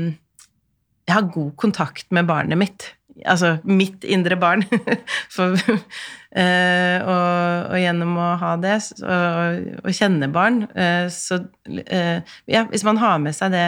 Jeg 1.07 1.15
har 1.17 1.31
god 1.33 1.55
kontakt 1.59 2.07
med 2.15 2.29
barnet 2.29 2.59
mitt. 2.59 2.91
Altså 3.29 3.55
mitt 3.67 4.05
indre 4.07 4.37
barn. 4.39 4.63
For, 5.35 5.57
eh, 5.57 6.97
og, 7.01 7.71
og 7.71 7.77
gjennom 7.81 8.15
å 8.21 8.29
ha 8.41 8.53
det 8.61 8.77
og, 9.01 9.67
og 9.83 9.91
kjenne 9.95 10.31
barn, 10.33 10.63
eh, 10.75 11.05
så 11.13 11.43
eh, 11.67 12.23
Ja, 12.49 12.65
hvis 12.71 12.85
man 12.87 13.01
har 13.01 13.21
med 13.23 13.37
seg 13.37 13.53
det 13.55 13.67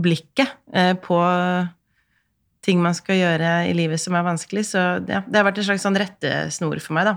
blikket 0.00 0.52
på 1.02 1.16
ting 2.62 2.78
man 2.78 2.94
skal 2.94 3.18
gjøre 3.18 3.48
i 3.66 3.72
livet 3.74 3.98
som 3.98 4.14
er 4.14 4.22
vanskelig, 4.22 4.68
så 4.68 4.84
ja, 5.02 5.18
det 5.26 5.34
har 5.34 5.46
vært 5.48 5.58
en 5.58 5.66
slags 5.66 5.82
sånn 5.82 5.98
rettesnor 5.98 6.78
for 6.84 6.94
meg, 6.94 7.08
da. 7.08 7.16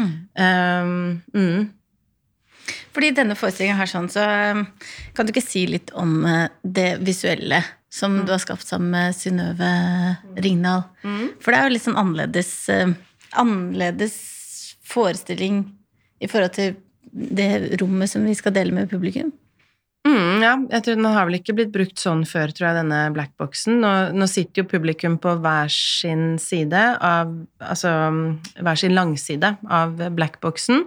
Mm. 0.00 0.14
Um, 0.40 0.94
mm. 1.36 2.72
Fordi 2.96 3.10
denne 3.18 3.36
forestillingen 3.36 3.76
her 3.76 3.90
sånn, 3.90 4.08
så 4.08 4.24
kan 4.24 5.28
du 5.28 5.34
ikke 5.34 5.44
si 5.44 5.66
litt 5.68 5.92
om 6.00 6.24
det 6.64 6.94
visuelle 7.04 7.60
som 7.94 8.16
du 8.24 8.32
har 8.34 8.42
skapt 8.42 8.66
sammen 8.66 8.90
med 8.94 9.14
Synnøve 9.14 9.70
Ringdal? 10.42 10.82
For 11.42 11.54
det 11.54 11.60
er 11.60 11.68
jo 11.68 11.74
litt 11.76 11.86
sånn 11.86 12.00
annerledes, 12.00 12.50
uh, 12.72 12.90
annerledes 13.38 14.16
forestilling 14.88 15.62
i 16.22 16.30
forhold 16.30 16.56
til 16.56 16.76
det 17.14 17.78
rommet 17.80 18.10
som 18.10 18.26
vi 18.26 18.34
skal 18.34 18.54
dele 18.56 18.74
med 18.74 18.90
publikum. 18.90 19.30
Mm, 20.04 20.42
ja, 20.44 20.52
jeg 20.74 20.84
tror 20.84 20.98
den 20.98 21.06
har 21.08 21.28
vel 21.28 21.38
ikke 21.38 21.54
blitt 21.56 21.72
brukt 21.72 22.00
sånn 22.00 22.26
før, 22.28 22.50
tror 22.52 22.68
jeg, 22.68 22.76
denne 22.82 22.98
blackboxen. 23.14 23.78
Nå, 23.80 23.92
nå 24.12 24.28
sitter 24.28 24.60
jo 24.60 24.68
publikum 24.68 25.16
på 25.22 25.32
hver 25.40 25.72
sin 25.72 26.34
side 26.42 26.82
av 27.00 27.32
Altså 27.64 27.88
hver 28.60 28.76
sin 28.76 28.92
langside 28.92 29.54
av 29.72 29.96
blackboxen, 30.12 30.84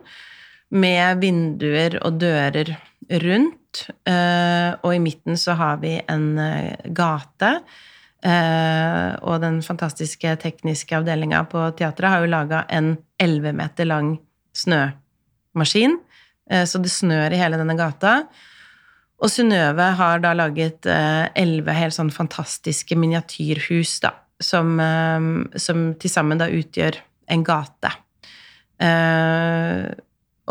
med 0.70 1.24
vinduer 1.24 1.98
og 2.06 2.20
dører 2.22 2.76
rundt. 3.24 3.67
Eh, 4.08 4.72
og 4.82 4.94
i 4.96 5.02
midten 5.02 5.38
så 5.40 5.56
har 5.60 5.80
vi 5.84 5.98
en 6.00 6.38
eh, 6.40 6.90
gate. 6.96 7.60
eh, 8.24 9.14
og 9.22 9.42
den 9.42 9.62
fantastiske 9.62 10.36
tekniske 10.42 10.98
avdelinga 10.98 11.44
på 11.52 11.64
teatret 11.78 12.10
har 12.12 12.26
jo 12.26 12.32
laga 12.32 12.66
en 12.70 12.96
11 13.20 13.54
meter 13.54 13.86
lang 13.86 14.18
snømaskin, 14.58 16.00
så 16.48 16.80
det 16.80 16.90
snør 16.90 17.34
i 17.36 17.38
hele 17.38 17.58
denne 17.60 17.76
gata. 17.78 18.22
Og 19.20 19.30
Synnøve 19.30 19.84
har 20.00 20.22
da 20.24 20.32
laget 20.34 20.88
elleve 20.88 21.76
helt 21.76 21.94
sånn 21.94 22.10
fantastiske 22.14 22.96
miniatyrhus, 22.98 23.98
da, 24.02 24.14
som, 24.40 24.80
som 25.60 25.84
til 26.00 26.14
sammen 26.14 26.40
da 26.40 26.48
utgjør 26.48 26.98
en 27.36 27.44
gate. 27.46 27.92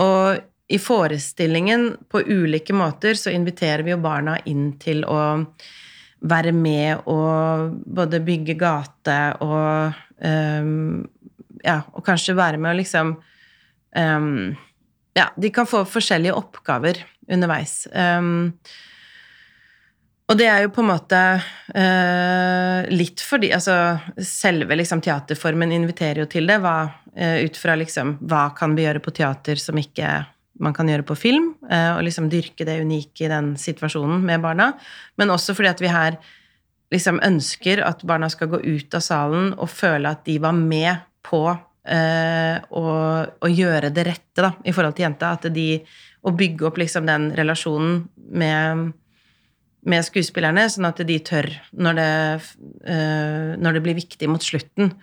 Og 0.04 0.44
i 0.68 0.78
forestillingen, 0.78 1.96
på 2.08 2.20
ulike 2.20 2.74
måter, 2.74 3.14
så 3.14 3.30
inviterer 3.30 3.84
vi 3.86 3.92
jo 3.94 4.02
barna 4.02 4.38
inn 4.50 4.72
til 4.82 5.04
å 5.06 5.20
være 6.26 6.52
med 6.56 7.06
og 7.06 7.76
både 7.86 8.22
bygge 8.24 8.56
gate 8.58 9.18
og 9.44 9.94
um, 10.24 11.04
Ja, 11.66 11.80
og 11.92 12.04
kanskje 12.06 12.36
være 12.36 12.58
med 12.58 12.72
og 12.72 12.80
liksom 12.80 13.14
um, 13.96 14.56
Ja, 15.16 15.30
de 15.36 15.52
kan 15.54 15.68
få 15.68 15.84
forskjellige 15.88 16.34
oppgaver 16.36 17.04
underveis. 17.32 17.86
Um, 17.92 18.56
og 20.26 20.38
det 20.38 20.46
er 20.50 20.64
jo 20.64 20.72
på 20.74 20.82
en 20.82 20.90
måte 20.90 21.20
uh, 21.38 22.78
litt 22.90 23.22
fordi 23.22 23.52
Altså, 23.54 23.98
selve 24.18 24.78
liksom, 24.78 25.02
teaterformen 25.04 25.74
inviterer 25.78 26.24
jo 26.24 26.30
til 26.30 26.50
det, 26.50 26.58
hva, 26.64 26.78
uh, 26.90 27.36
ut 27.44 27.60
fra 27.60 27.78
liksom 27.78 28.16
Hva 28.26 28.48
kan 28.58 28.74
vi 28.74 28.88
gjøre 28.88 29.04
på 29.04 29.14
teater 29.14 29.62
som 29.62 29.78
ikke 29.78 30.16
man 30.62 30.74
kan 30.76 30.88
gjøre 30.88 31.06
på 31.06 31.16
film? 31.18 31.52
eh, 31.70 31.92
og 31.96 32.02
liksom 32.06 32.30
dyrke 32.32 32.66
det 32.68 32.80
unike 32.82 33.26
i 33.26 33.30
den 33.32 33.54
situasjonen 33.60 34.24
med 34.24 34.42
barna. 34.44 34.72
Men 35.16 35.32
også 35.34 35.54
fordi 35.56 35.72
at 35.72 35.82
vi 35.82 35.92
her 35.92 36.18
liksom 36.94 37.20
ønsker 37.24 37.82
at 37.84 38.04
barna 38.06 38.28
skal 38.30 38.50
gå 38.52 38.60
ut 38.62 38.94
av 38.94 39.02
salen 39.04 39.52
og 39.56 39.70
føle 39.72 40.12
at 40.12 40.24
de 40.28 40.38
var 40.42 40.54
med 40.56 41.02
på 41.26 41.42
eh, 41.50 42.58
å, 42.70 42.84
å 43.26 43.50
gjøre 43.50 43.90
det 43.94 44.06
rette 44.06 44.44
da, 44.44 44.52
i 44.64 44.74
forhold 44.74 44.96
til 44.96 45.08
jenta. 45.08 45.34
At 45.34 45.48
de, 45.54 45.68
å 46.26 46.34
bygge 46.36 46.68
opp 46.68 46.80
liksom 46.80 47.08
den 47.08 47.30
relasjonen 47.36 48.04
med, 48.38 48.90
med 49.86 50.06
skuespillerne, 50.06 50.68
sånn 50.70 50.88
at 50.88 51.02
de 51.08 51.18
tør, 51.26 51.50
når 51.74 52.00
det, 52.00 52.10
eh, 52.94 53.54
når 53.58 53.78
det 53.78 53.84
blir 53.86 53.98
viktig 53.98 54.30
mot 54.30 54.42
slutten, 54.42 54.94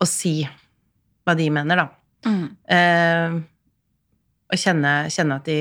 å 0.00 0.08
si 0.08 0.38
hva 1.26 1.34
de 1.36 1.50
mener, 1.52 1.82
da. 1.82 1.88
Eh, 2.70 3.40
og 4.50 4.58
kjenne, 4.58 4.94
kjenne 5.12 5.38
at 5.38 5.46
de 5.46 5.60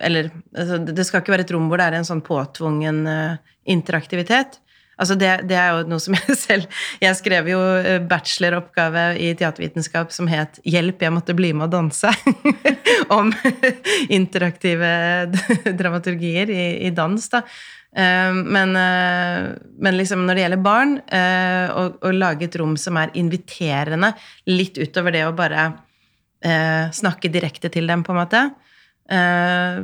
Eller 0.00 0.30
altså, 0.56 0.80
det 0.80 1.04
skal 1.06 1.22
ikke 1.22 1.34
være 1.36 1.46
et 1.46 1.52
rom 1.54 1.68
hvor 1.70 1.80
det 1.80 1.90
er 1.90 1.98
en 1.98 2.08
sånn 2.08 2.24
påtvungen 2.24 3.04
eh, 3.10 3.54
interaktivitet. 3.68 4.58
Altså 4.98 5.14
det, 5.14 5.30
det 5.46 5.54
er 5.60 5.76
jo 5.76 5.86
noe 5.90 6.02
som 6.02 6.16
jeg 6.18 6.36
selv 6.40 6.78
Jeg 7.02 7.18
skrev 7.20 7.50
jo 7.52 7.60
eh, 7.78 8.00
bacheloroppgave 8.10 9.08
i 9.22 9.32
teatervitenskap 9.38 10.14
som 10.14 10.30
het 10.30 10.60
'Hjelp, 10.64 11.02
jeg 11.04 11.14
måtte 11.14 11.36
bli 11.36 11.52
med 11.52 11.68
å 11.68 11.74
danse'. 11.78 12.12
om 13.18 13.32
interaktive 14.18 14.92
dramaturgier 15.78 16.50
i, 16.50 16.64
i 16.88 16.94
dans, 16.94 17.28
da. 17.32 17.44
Eh, 17.96 18.32
Men, 18.56 18.72
men 18.72 19.96
liksom 19.96 20.24
når 20.26 20.34
det 20.34 20.42
gjelder 20.46 20.64
barn, 20.64 20.96
å, 21.72 21.84
å 22.04 22.10
lage 22.12 22.48
et 22.48 22.56
rom 22.60 22.76
som 22.76 22.96
er 23.00 23.12
inviterende, 23.14 24.12
litt 24.46 24.78
utover 24.78 25.14
det 25.14 25.26
å 25.26 25.36
bare 25.36 25.70
eh, 26.44 26.90
snakke 26.94 27.30
direkte 27.32 27.70
til 27.74 27.86
dem, 27.90 28.02
på 28.06 28.12
en 28.14 28.20
måte, 28.22 28.44
eh, 29.10 29.82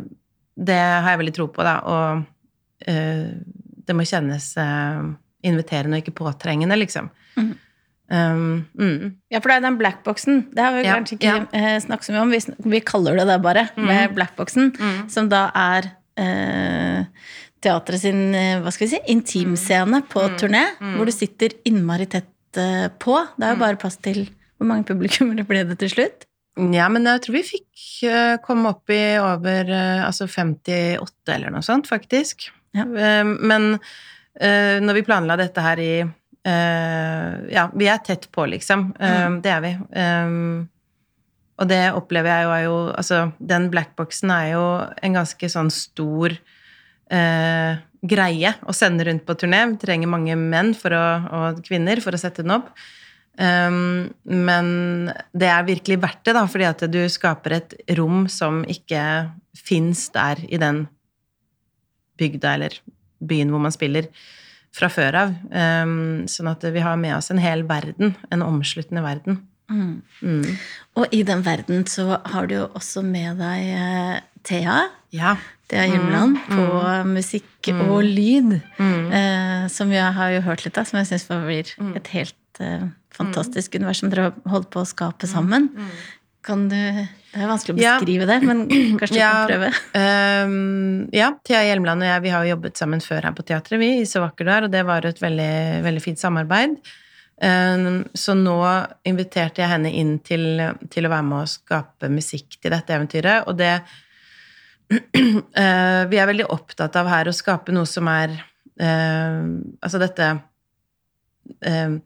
det 0.55 0.78
har 0.78 1.11
jeg 1.14 1.18
veldig 1.24 1.34
tro 1.34 1.48
på, 1.50 1.64
da. 1.66 1.76
Og 1.90 2.24
eh, 2.86 3.28
det 3.84 3.96
må 3.96 4.07
kjennes 4.07 4.52
eh, 4.61 5.02
inviterende 5.44 5.98
og 5.98 6.05
ikke 6.05 6.16
påtrengende, 6.22 6.76
liksom. 6.78 7.11
Mm. 7.36 7.52
Um, 8.14 8.66
mm. 8.78 9.14
Ja, 9.32 9.40
for 9.40 9.48
det 9.50 9.55
er 9.57 9.62
den 9.64 9.78
blackboxen. 9.80 10.42
Det 10.55 10.61
har 10.62 10.74
vi 10.76 10.82
Ja, 10.84 10.94
kanskje 10.98 11.16
ikke 11.16 11.30
ja. 11.30 11.46
eh, 11.57 11.78
snakket 11.80 12.07
så 12.07 12.12
mye 12.14 12.22
om. 12.26 12.30
Vi, 12.34 12.40
vi 12.76 12.80
kaller 12.84 13.16
det 13.18 13.24
det 13.30 13.38
bare, 13.42 13.68
med 13.80 14.11
Mm. 14.11 14.14
blackboxen. 14.18 14.70
Som 15.11 15.28
da 15.32 15.46
er 15.57 15.88
eh, 16.20 17.07
teatret 17.64 18.00
sin 18.05 18.34
eh, 18.36 18.61
hva 18.61 18.70
skal 18.70 18.86
vi 18.86 18.92
si, 18.92 19.00
intimscene 19.09 20.02
på 20.12 20.20
turné. 20.38 20.66
Hvor 20.98 21.09
du 21.09 21.12
sitter 21.16 21.57
innmari 21.64 22.07
tett 22.07 22.61
eh, 22.61 22.88
på. 23.00 23.16
Det 23.40 23.48
er 23.48 23.57
jo 23.57 23.62
bare 23.64 23.80
plass 23.80 23.96
til 24.05 24.26
Hvor 24.61 24.68
mange 24.68 24.84
publikummere 24.86 25.44
ble 25.48 25.64
det 25.72 25.78
til 25.80 25.90
slutt? 25.96 26.28
Ja, 26.55 26.88
men 26.92 27.07
jeg 27.09 27.22
tror 27.24 27.34
vi 27.34 27.46
fikk 27.46 27.84
eh, 28.07 28.36
komme 28.44 28.74
opp 28.76 28.90
i 28.94 29.16
over 29.18 29.70
eh, 29.74 30.02
altså 30.07 30.28
58 30.30 31.34
eller 31.34 31.55
noe 31.55 31.64
sånt, 31.66 31.88
faktisk. 31.90 32.46
Ja. 32.76 32.84
Eh, 32.86 33.24
men 33.24 33.72
eh, 33.74 34.78
når 34.82 35.00
vi 35.00 35.07
planla 35.07 35.38
dette 35.40 35.64
her 35.64 35.82
i 35.82 35.94
Ja, 36.44 37.62
vi 37.72 37.86
er 37.88 38.02
tett 38.05 38.26
på, 38.28 38.44
liksom. 38.52 38.90
Mm. 39.00 39.38
Det 39.40 39.48
er 39.48 39.62
vi. 39.64 39.70
Eh, 39.96 40.34
og 41.55 41.70
det 41.70 41.80
opplever 41.94 42.30
jeg 42.30 42.44
jo 42.44 42.52
er 42.52 42.62
jo 42.66 42.76
Altså, 42.92 43.20
den 43.38 43.70
blackboxen 43.72 44.32
er 44.34 44.50
jo 44.52 44.64
en 45.07 45.16
ganske 45.16 45.48
sånn 45.50 45.70
stor 45.72 46.34
eh, 46.34 47.80
greie 48.05 48.52
å 48.68 48.74
sende 48.76 49.07
rundt 49.09 49.24
på 49.26 49.36
turné. 49.40 49.62
Vi 49.72 49.80
trenger 49.80 50.11
mange 50.11 50.36
menn 50.38 50.74
for 50.76 50.94
å, 50.96 51.05
og 51.38 51.64
kvinner 51.64 52.02
for 52.05 52.16
å 52.16 52.20
sette 52.20 52.44
den 52.44 52.57
opp. 52.59 52.74
Um, 53.35 54.12
men 54.24 54.68
det 55.35 55.49
er 55.51 55.66
virkelig 55.66 55.99
verdt 56.05 56.22
det, 56.26 56.37
da, 56.37 56.45
fordi 56.51 56.68
at 56.68 56.85
du 56.93 57.01
skaper 57.11 57.57
et 57.59 57.74
rom 57.99 58.28
som 58.30 58.62
ikke 58.70 59.03
fins 59.59 60.07
der 60.14 60.43
i 60.47 60.61
den 60.61 60.85
bygda 62.20 62.55
eller 62.55 62.76
byen 63.24 63.51
hvor 63.51 63.62
man 63.64 63.74
spiller 63.74 64.07
fra 64.74 64.91
før 64.91 65.18
av. 65.24 65.35
Um, 65.51 66.24
sånn 66.30 66.51
at 66.51 66.66
vi 66.74 66.82
har 66.85 66.99
med 67.01 67.16
oss 67.16 67.32
en 67.35 67.43
hel 67.43 67.66
verden, 67.66 68.14
en 68.35 68.47
omsluttende 68.47 69.03
verden. 69.05 69.43
Mm. 69.70 70.45
Og 70.95 71.14
i 71.14 71.22
den 71.26 71.43
verden 71.45 71.87
så 71.89 72.18
har 72.24 72.47
du 72.47 72.57
jo 72.59 72.66
også 72.76 73.03
med 73.07 73.41
deg 73.41 73.70
eh, 73.72 74.16
Thea. 74.45 74.80
Ja. 75.14 75.37
Thea 75.70 75.87
mm. 75.89 76.37
på 76.51 76.66
musikk 77.09 77.70
og 77.72 78.03
lyd. 78.05 78.59
Mm. 78.78 79.07
Eh, 79.09 79.64
som 79.72 79.93
jeg 79.93 80.12
har 80.18 80.35
jo 80.37 80.45
hørt 80.45 80.66
litt 80.66 80.78
av, 80.78 80.89
som 80.89 81.01
jeg 81.01 81.11
syns 81.12 81.26
blir 81.30 81.72
et 81.97 82.12
helt 82.12 82.61
eh, 82.61 82.87
fantastisk 83.16 83.74
univers 83.78 84.02
som 84.02 84.10
dere 84.12 84.28
har 84.30 84.52
holdt 84.56 84.70
på 84.74 84.82
å 84.82 84.88
skape 84.88 85.28
sammen. 85.30 85.70
Kan 86.44 86.66
du 86.68 86.76
Det 86.76 87.40
er 87.40 87.48
vanskelig 87.48 87.74
å 87.74 87.80
Ja. 87.80 87.94
beskrive 87.98 88.26
det, 88.28 88.36
men 88.44 88.66
kanskje 89.00 89.14
du 89.14 89.20
kan 89.22 89.48
prøve? 89.48 89.70
Um, 89.96 91.08
ja, 91.14 91.32
Thea 91.42 91.62
Hjelmeland 91.64 92.04
og 92.04 92.10
jeg 92.10 92.22
vi 92.26 92.34
har 92.34 92.44
jo 92.44 92.52
jobbet 92.54 92.76
sammen 92.78 93.00
før 93.02 93.24
her 93.26 93.32
på 93.34 93.46
teatret, 93.48 93.80
vi, 93.80 93.88
i 94.02 94.04
er, 94.04 94.66
og 94.66 94.70
det 94.70 94.84
var 94.86 95.06
et 95.08 95.22
veldig, 95.22 95.82
veldig 95.86 96.02
fint 96.04 96.20
samarbeid. 96.20 96.76
Um, 97.42 98.04
så 98.14 98.36
nå 98.38 98.54
inviterte 99.08 99.64
jeg 99.64 99.72
henne 99.72 99.90
inn 99.90 100.18
til, 100.22 100.60
til 100.92 101.06
å 101.08 101.10
være 101.10 101.26
med 101.26 101.40
å 101.42 101.50
skape 101.50 102.08
musikk 102.12 102.60
til 102.60 102.70
dette 102.70 102.94
eventyret, 102.94 103.48
og 103.48 103.56
det 103.58 103.72
uh, 104.92 106.04
Vi 106.12 106.20
er 106.20 106.28
veldig 106.30 106.46
opptatt 106.52 106.94
av 107.00 107.08
her 107.10 107.26
å 107.26 107.34
skape 107.34 107.72
noe 107.74 107.88
som 107.88 108.06
er 108.12 108.36
uh, 108.78 109.42
Altså 109.80 109.98
dette 110.02 110.28
eh, 111.64 111.98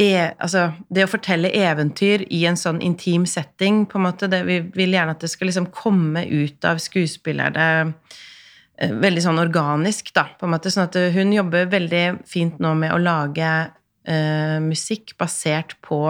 e, 0.00 0.14
altså, 0.40 0.70
det 0.88 1.04
å 1.04 1.10
fortelle 1.10 1.52
eventyr 1.56 2.24
i 2.32 2.42
en 2.48 2.58
sånn 2.58 2.80
intim 2.84 3.26
setting, 3.28 3.84
på 3.90 3.98
en 3.98 4.06
måte, 4.06 4.30
det, 4.32 4.42
vi 4.48 4.60
vil 4.76 4.96
gjerne 4.96 5.16
at 5.16 5.24
det 5.24 5.30
skal 5.32 5.50
liksom 5.50 5.68
komme 5.74 6.24
ut 6.26 6.64
av 6.68 6.80
skuespillerne 6.82 7.66
eh, 8.80 8.94
veldig 9.04 9.24
sånn 9.26 9.42
organisk, 9.42 10.12
da, 10.16 10.26
på 10.40 10.48
en 10.48 10.54
måte. 10.54 10.72
Sånn 10.72 10.88
at 10.88 10.96
hun 11.14 11.34
jobber 11.36 11.68
veldig 11.72 12.04
fint 12.28 12.58
nå 12.62 12.72
med 12.80 12.94
å 12.94 13.02
lage 13.02 13.50
uh, 13.68 14.58
musikk 14.64 15.14
basert 15.20 15.76
på 15.84 16.00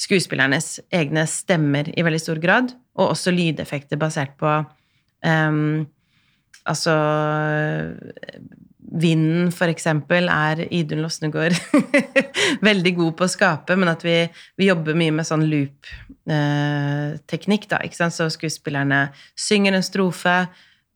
skuespillernes 0.00 0.78
egne 0.96 1.26
stemmer 1.28 1.92
i 1.94 2.04
veldig 2.06 2.22
stor 2.22 2.42
grad, 2.42 2.74
og 2.98 3.12
også 3.12 3.32
lydeffekter 3.34 4.00
basert 4.00 4.36
på 4.40 4.58
um, 5.24 5.86
Altså 6.68 6.92
Vinden, 8.90 9.52
eksempel, 9.70 10.28
er 10.28 10.72
Idun 10.74 11.02
Losnegård 11.04 11.54
veldig 12.68 12.96
god 12.96 13.16
på 13.18 13.24
å 13.24 13.30
skape, 13.30 13.76
men 13.78 13.88
at 13.92 14.02
vi, 14.02 14.28
vi 14.58 14.66
jobber 14.66 14.94
mye 14.98 15.12
med 15.14 15.26
sånn 15.28 15.46
loop-teknikk, 15.50 16.28
da, 17.70 17.78
ikke 17.86 17.96
sant? 18.00 18.14
Så 18.16 18.26
skuespillerne 18.34 19.14
synger 19.38 19.72
en 19.78 19.86
strofe, 19.86 20.48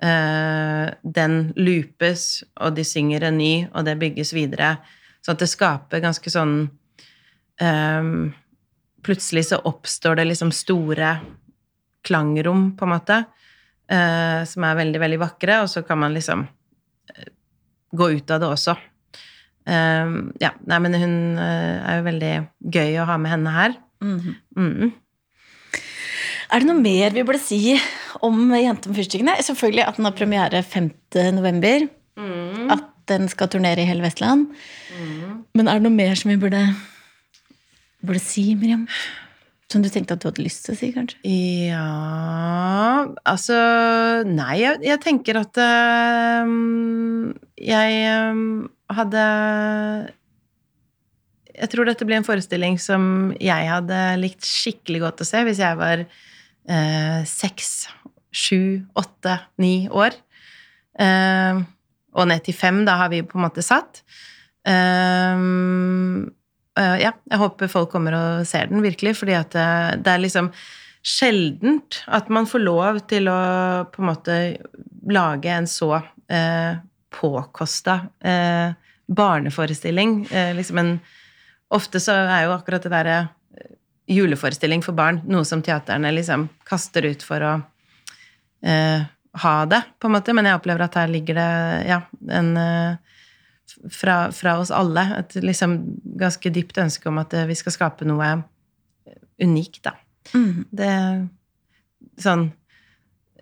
eh, 0.03 0.87
den 1.03 1.53
loopes, 1.55 2.45
og 2.59 2.75
de 2.75 2.85
synger 2.89 3.21
en 3.29 3.39
ny, 3.39 3.69
og 3.71 3.87
det 3.87 4.01
bygges 4.03 4.35
videre. 4.35 4.77
Sånn 5.23 5.37
at 5.39 5.43
det 5.45 5.55
skaper 5.55 6.03
ganske 6.05 6.31
sånn 6.31 6.71
ehm, 7.63 8.33
Plutselig 9.05 9.45
så 9.51 9.59
oppstår 9.69 10.17
det 10.17 10.25
liksom 10.31 10.49
store 10.57 11.21
klangrom, 12.05 12.71
på 12.77 12.87
en 12.87 12.93
måte, 12.95 13.19
uh, 13.93 14.41
som 14.49 14.65
er 14.65 14.79
veldig, 14.79 15.01
veldig 15.03 15.19
vakre, 15.21 15.59
og 15.61 15.69
så 15.69 15.83
kan 15.85 16.01
man 16.01 16.17
liksom 16.17 16.47
gå 17.97 18.11
ut 18.17 18.35
av 18.35 18.43
det 18.43 18.51
også. 18.51 18.77
Eh, 19.65 20.13
ja, 20.43 20.53
nei, 20.69 20.83
men 20.85 20.99
hun 21.01 21.17
eh, 21.41 21.81
er 21.81 21.99
jo 22.01 22.07
veldig 22.11 22.35
gøy 22.77 23.01
å 23.01 23.09
ha 23.09 23.19
med 23.21 23.35
henne 23.37 23.57
her. 23.57 23.81
Mhm. 24.05 24.37
Mm. 24.59 24.93
Er 26.55 26.61
det 26.61 26.69
noe 26.69 26.79
mer 26.79 27.15
vi 27.15 27.23
burde 27.27 27.41
si 27.41 27.75
om 28.23 28.53
Jente 28.53 28.91
med 28.91 28.99
fyrstikkene? 29.01 29.39
Selvfølgelig 29.43 29.87
at 29.89 29.97
den 29.99 30.07
har 30.07 30.15
premiere 30.15 30.61
5. 30.63 30.91
november. 31.35 31.89
At 32.71 32.85
den 33.11 33.27
skal 33.33 33.49
turnere 33.51 33.83
i 33.83 33.89
hele 33.89 34.05
Vestland. 34.05 34.53
Men 35.57 35.69
er 35.69 35.81
det 35.81 35.87
noe 35.87 35.97
mer 35.97 36.15
som 36.21 36.31
vi 36.31 36.37
burde, 36.39 36.61
burde 38.05 38.23
si, 38.23 38.53
Miriam? 38.55 38.85
Som 39.75 39.83
du 39.83 39.91
tenkte 39.91 40.15
at 40.15 40.23
du 40.23 40.29
hadde 40.29 40.45
lyst 40.45 40.69
til 40.69 40.77
å 40.77 40.79
si, 40.79 40.89
kanskje? 40.95 41.19
Ja 41.67 43.09
Altså 43.27 43.57
Nei, 44.29 44.61
jeg, 44.61 44.79
jeg 44.87 45.01
tenker 45.03 45.41
at 45.41 45.59
um, 46.47 47.33
jeg 47.59 47.97
um, 48.31 48.69
hadde 48.95 49.25
Jeg 51.57 51.73
tror 51.73 51.91
dette 51.91 52.07
blir 52.07 52.21
en 52.21 52.29
forestilling 52.29 52.79
som 52.83 53.33
jeg 53.43 53.67
hadde 53.73 53.99
likt 54.23 54.47
skikkelig 54.47 55.03
godt 55.09 55.25
å 55.25 55.27
se 55.27 55.43
hvis 55.49 55.63
jeg 55.63 55.79
var 55.79 56.05
eh, 56.05 57.21
seks, 57.29 57.87
sju, 58.35 58.83
åtte, 58.99 59.37
ni 59.63 59.87
år. 59.87 60.17
Uh, 60.99 61.63
og 62.15 62.27
ned 62.31 62.43
til 62.47 62.57
fem, 62.59 62.83
da 62.87 62.97
har 63.03 63.13
vi 63.13 63.23
på 63.27 63.39
en 63.39 63.45
måte 63.47 63.63
satt. 63.63 64.03
Eh, 64.67 65.45
ja, 66.75 67.13
jeg 67.31 67.39
håper 67.39 67.71
folk 67.71 67.93
kommer 67.93 68.17
og 68.19 68.47
ser 68.51 68.67
den, 68.71 68.83
virkelig, 68.83 69.13
fordi 69.21 69.37
at 69.39 69.53
det, 69.55 69.67
det 70.03 70.11
er 70.11 70.23
liksom 70.25 70.49
sjeldent 71.05 72.01
at 72.07 72.31
man 72.33 72.49
får 72.49 72.63
lov 72.65 72.99
til 73.11 73.29
å 73.29 73.39
på 73.93 74.03
en 74.03 74.09
måte 74.09 74.39
lage 75.13 75.53
en 75.53 75.69
så 75.69 75.99
eh, 76.33 76.81
påkosta 77.15 77.99
eh, 78.25 78.73
barneforestilling. 79.07 80.25
Eh, 80.31 80.55
liksom 80.57 80.83
en 80.83 80.97
Ofte 81.75 81.99
så 81.99 82.13
er 82.13 82.45
jo 82.45 82.53
akkurat 82.55 82.85
det 82.85 82.91
derre 82.93 83.15
juleforestilling 84.07 84.83
for 84.85 84.95
barn 84.95 85.23
noe 85.27 85.47
som 85.49 85.63
teaterne 85.65 86.13
liksom 86.13 86.45
kaster 86.69 87.07
ut 87.09 87.25
for 87.25 87.43
å 87.43 87.53
eh, 88.63 89.07
ha 89.43 89.55
det, 89.67 89.81
på 89.99 90.07
en 90.07 90.15
måte. 90.15 90.35
Men 90.37 90.47
jeg 90.47 90.61
opplever 90.61 90.85
at 90.85 90.99
her 91.01 91.11
ligger 91.11 91.41
det 91.41 91.49
ja, 91.89 91.99
en 92.37 92.53
eh, 92.61 93.04
fra, 93.91 94.31
fra 94.33 94.59
oss 94.63 94.71
alle 94.75 95.05
et 95.19 95.35
liksom 95.43 95.79
ganske 96.21 96.51
dypt 96.55 96.79
ønske 96.81 97.09
om 97.11 97.19
at 97.23 97.35
eh, 97.35 97.47
vi 97.51 97.57
skal 97.59 97.75
skape 97.75 98.07
noe 98.09 98.35
unikt, 99.43 99.83
da. 99.85 99.97
Mm. 100.35 100.65
Det 100.71 100.93
Sånn 102.23 102.45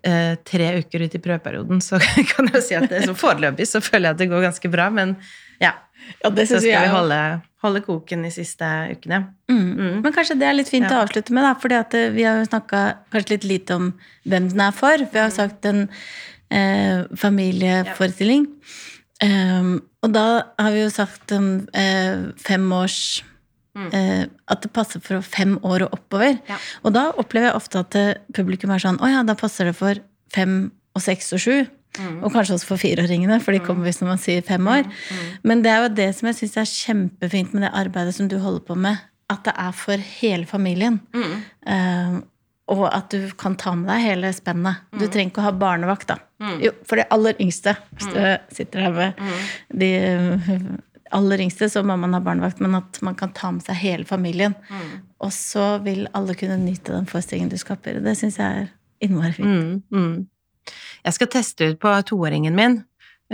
eh, 0.01 0.33
tre 0.43 0.67
uker 0.81 1.03
ut 1.05 1.15
i 1.15 1.21
prøveperioden, 1.21 1.81
så 1.83 1.99
kan 2.31 2.47
jeg 2.55 2.63
si 2.65 2.77
at 2.77 2.89
det, 2.89 3.03
så 3.05 3.13
foreløpig 3.17 3.67
så 3.69 3.81
føler 3.83 4.09
jeg 4.09 4.15
at 4.15 4.21
det 4.23 4.29
går 4.31 4.45
ganske 4.47 4.71
bra, 4.73 4.87
men 4.93 5.15
ja. 5.61 5.75
Ja, 6.19 6.31
det 6.33 6.47
Så 6.49 6.59
skal 6.59 6.83
vi 6.83 6.91
holde, 6.91 7.17
holde 7.63 7.81
koken 7.85 8.25
de 8.25 8.31
siste 8.33 8.67
ukene. 8.91 9.21
Mm. 9.47 9.69
Mm. 9.77 9.93
Men 10.03 10.15
kanskje 10.15 10.35
det 10.41 10.49
er 10.49 10.57
litt 10.57 10.71
fint 10.71 10.89
Ja. 10.89 10.97
å 10.97 11.05
avslutte 11.05 11.31
med, 11.35 11.45
da, 11.45 11.53
fordi 11.59 11.77
eh, 11.79 12.09
vi 12.15 12.25
har 12.27 12.41
jo 12.41 12.49
snakka 12.49 12.81
kanskje 13.13 13.35
litt 13.37 13.47
lite 13.47 13.77
om 13.77 13.91
hvem 14.27 14.49
den 14.51 14.65
er 14.65 14.73
for. 14.75 15.05
Vi 15.13 15.21
har 15.21 15.31
sagt 15.31 15.69
en 15.69 15.85
eh, 16.51 17.05
familieforestilling. 17.15 18.49
Um, 19.23 19.75
og 20.03 20.11
da 20.11 20.25
har 20.59 20.73
vi 20.75 20.81
jo 20.81 20.89
sagt 20.91 21.31
um, 21.31 21.67
eh, 21.77 22.25
fem 22.43 22.65
års 22.75 23.23
eh, 23.95 24.25
At 24.51 24.65
det 24.65 24.71
passer 24.75 24.99
for 25.03 25.23
fem 25.23 25.55
år 25.63 25.85
og 25.85 25.95
oppover. 25.95 26.41
Ja. 26.49 26.57
Og 26.83 26.95
da 26.95 27.05
opplever 27.15 27.51
jeg 27.51 27.59
ofte 27.59 27.83
at 27.85 27.95
eh, 27.99 28.17
publikum 28.35 28.73
er 28.75 28.83
sånn 28.83 28.99
Å 28.99 29.11
ja, 29.13 29.21
da 29.23 29.37
passer 29.39 29.69
det 29.69 29.77
for 29.79 30.01
fem 30.33 30.73
og 30.93 31.05
seks 31.05 31.31
og 31.37 31.41
sju. 31.41 31.55
Og 32.25 32.33
kanskje 32.33 32.55
også 32.57 32.71
for 32.71 32.81
fireåringene, 32.81 33.37
for 33.43 33.53
de 33.53 33.61
kommer 33.61 33.85
hvis 33.85 34.01
man 34.01 34.17
sier 34.21 34.41
fem 34.45 34.65
år. 34.69 34.87
Men 35.45 35.61
det 35.61 35.69
er 35.69 35.83
jo 35.83 35.95
det 36.01 36.07
som 36.17 36.29
jeg 36.29 36.39
syns 36.39 36.55
er 36.57 36.69
kjempefint 36.69 37.53
med 37.53 37.67
det 37.67 37.73
arbeidet 37.83 38.15
som 38.17 38.29
du 38.29 38.39
holder 38.41 38.63
på 38.65 38.77
med. 38.77 39.01
At 39.29 39.45
det 39.45 39.53
er 39.61 39.75
for 39.77 40.01
hele 40.21 40.49
familien. 40.49 40.99
Eh, 41.69 42.17
og 42.73 42.83
at 42.89 43.13
du 43.13 43.29
kan 43.37 43.57
ta 43.59 43.75
med 43.77 43.89
deg 43.91 44.05
hele 44.07 44.31
spennet. 44.33 44.85
Du 44.95 45.05
trenger 45.05 45.33
ikke 45.33 45.43
å 45.43 45.49
ha 45.49 45.53
barnevakt, 45.65 46.09
da. 46.09 46.17
Jo, 46.63 46.73
for 46.87 46.99
de 46.99 47.05
aller 47.13 47.37
yngste, 47.43 47.75
hvis 47.97 48.09
du 48.13 48.55
sitter 48.55 48.87
her 48.87 48.95
med 48.95 49.21
de 49.83 49.91
eh, 49.95 50.49
aller 51.17 51.43
yngste, 51.45 51.69
så 51.69 51.83
må 51.85 51.95
man 51.99 52.15
ha 52.15 52.21
barnevakt, 52.23 52.61
men 52.63 52.75
at 52.79 52.99
man 53.05 53.15
kan 53.19 53.33
ta 53.37 53.51
med 53.53 53.65
seg 53.65 53.77
hele 53.81 54.07
familien. 54.09 54.55
Og 55.23 55.33
så 55.35 55.77
vil 55.85 56.07
alle 56.17 56.35
kunne 56.39 56.57
nyte 56.61 56.95
den 56.95 57.05
forestillingen 57.09 57.51
du 57.53 57.59
skaper. 57.61 58.01
Det 58.03 58.15
syns 58.19 58.39
jeg 58.41 58.63
er 58.63 58.71
innmari 59.03 59.35
fint. 59.37 59.47
Mm, 59.47 59.83
mm. 59.93 60.73
Jeg 61.03 61.17
skal 61.19 61.29
teste 61.35 61.69
ut 61.73 61.79
på 61.83 61.93
toåringen 62.09 62.57
min. 62.57 62.81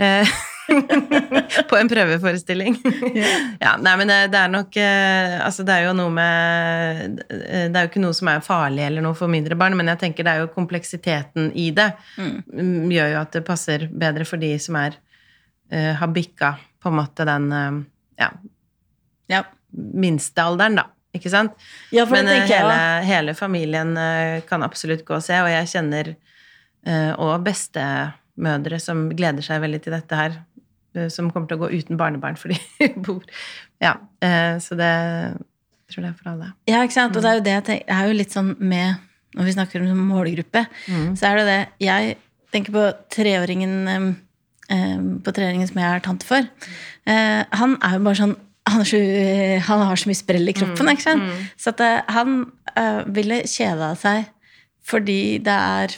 eh, 0.70 1.60
på 1.70 1.76
en 1.78 1.90
prøveforestilling. 1.90 2.76
ja, 3.60 3.74
nei, 3.84 3.94
men 4.00 4.10
det, 4.12 4.18
det 4.34 4.40
er 4.42 4.52
nok 4.52 4.76
eh, 4.80 5.36
Altså, 5.44 5.64
det 5.66 5.74
er 5.76 5.86
jo 5.88 5.94
noe 5.98 6.12
med 6.14 7.20
Det 7.28 7.74
er 7.74 7.86
jo 7.86 7.90
ikke 7.90 8.02
noe 8.04 8.16
som 8.16 8.30
er 8.32 8.42
farlig 8.44 8.86
eller 8.86 9.04
noe 9.04 9.18
for 9.18 9.30
mindre 9.32 9.58
barn, 9.58 9.76
men 9.78 9.90
jeg 9.92 10.02
tenker 10.04 10.26
det 10.26 10.34
er 10.36 10.44
jo 10.44 10.52
kompleksiteten 10.54 11.50
i 11.58 11.70
det 11.76 11.90
mm, 12.18 12.90
gjør 12.92 13.14
jo 13.16 13.20
at 13.24 13.34
det 13.38 13.44
passer 13.46 13.88
bedre 13.90 14.26
for 14.28 14.40
de 14.42 14.54
som 14.62 14.78
er 14.80 14.96
eh, 15.72 15.92
har 15.98 16.10
bikka 16.14 16.54
på 16.80 16.88
en 16.92 16.98
måte 17.00 17.26
den 17.28 17.50
eh, 17.52 17.82
ja, 18.24 18.30
Ja. 19.30 19.44
minstealderen, 19.72 20.80
da. 20.80 20.88
Ikke 21.14 21.30
sant? 21.30 21.54
Ja, 21.94 22.04
Men 22.06 22.28
eh, 22.30 22.44
jeg 22.46 23.06
hele, 23.08 23.34
familien 23.34 23.96
eh, 23.98 24.40
kan 24.46 24.62
absolutt 24.62 25.04
gå 25.06 25.16
og 25.18 25.22
se, 25.26 25.34
og 25.42 25.50
jeg 25.50 25.68
kjenner 25.72 26.12
eh, 26.86 27.12
og 27.18 27.42
bestemødre 27.46 28.78
som 28.82 29.08
gleder 29.18 29.42
seg 29.42 29.62
veldig 29.64 29.80
til 29.84 29.94
dette 29.96 30.18
her, 30.18 30.36
eh, 30.38 30.49
som 31.12 31.30
kommer 31.30 31.46
til 31.50 31.58
å 31.58 31.62
gå 31.64 31.68
uten 31.78 31.98
barnebarn 32.00 32.36
fordi 32.40 32.56
de 32.80 32.88
bor 33.04 33.22
Ja. 33.82 33.94
eh, 34.22 34.56
Så 34.62 34.76
det 34.78 34.88
jeg 34.90 35.94
tror 35.94 36.04
det 36.04 36.10
er 36.12 36.18
for 36.22 36.30
alle. 36.30 36.48
Ja, 36.70 36.80
ikke 36.86 36.94
sant? 36.94 37.16
Og 37.16 37.22
det 37.24 37.30
er 37.30 37.38
jo 37.40 37.44
det 37.46 37.54
jeg 37.56 37.64
tenker, 37.66 37.94
er 37.96 38.06
jo 38.10 38.18
litt 38.18 38.34
sånn 38.34 38.52
med 38.58 38.98
Når 39.34 39.46
vi 39.48 39.52
snakker 39.54 39.82
om 39.86 40.04
målgruppe, 40.10 40.64
så 41.18 41.26
er 41.30 41.36
det 41.40 41.46
det 41.48 41.58
Jeg 41.86 42.16
tenker 42.52 42.72
på 42.74 42.84
treåringen 43.14 43.74
em, 43.90 44.08
På 45.22 45.32
treåringen 45.34 45.66
som 45.70 45.78
jeg 45.82 45.90
er 45.96 46.00
tante 46.04 46.26
for. 46.26 46.46
Eh, 47.06 47.42
han 47.58 47.74
er 47.82 47.96
jo 47.98 48.04
bare 48.06 48.20
sånn 48.22 48.36
han, 48.70 48.84
så, 48.86 48.98
han 49.66 49.80
har 49.88 49.96
så 49.98 50.06
mye 50.10 50.18
sprell 50.18 50.46
i 50.50 50.52
kroppen, 50.54 50.86
ikke 50.92 51.02
sant? 51.02 51.22
Så 51.58 51.72
at 51.72 51.80
eh, 51.82 52.02
han 52.14 52.36
eh, 52.76 53.00
ville 53.10 53.40
kjeda 53.50 53.94
seg 53.98 54.28
fordi 54.90 55.38
det 55.42 55.54
er 55.54 55.94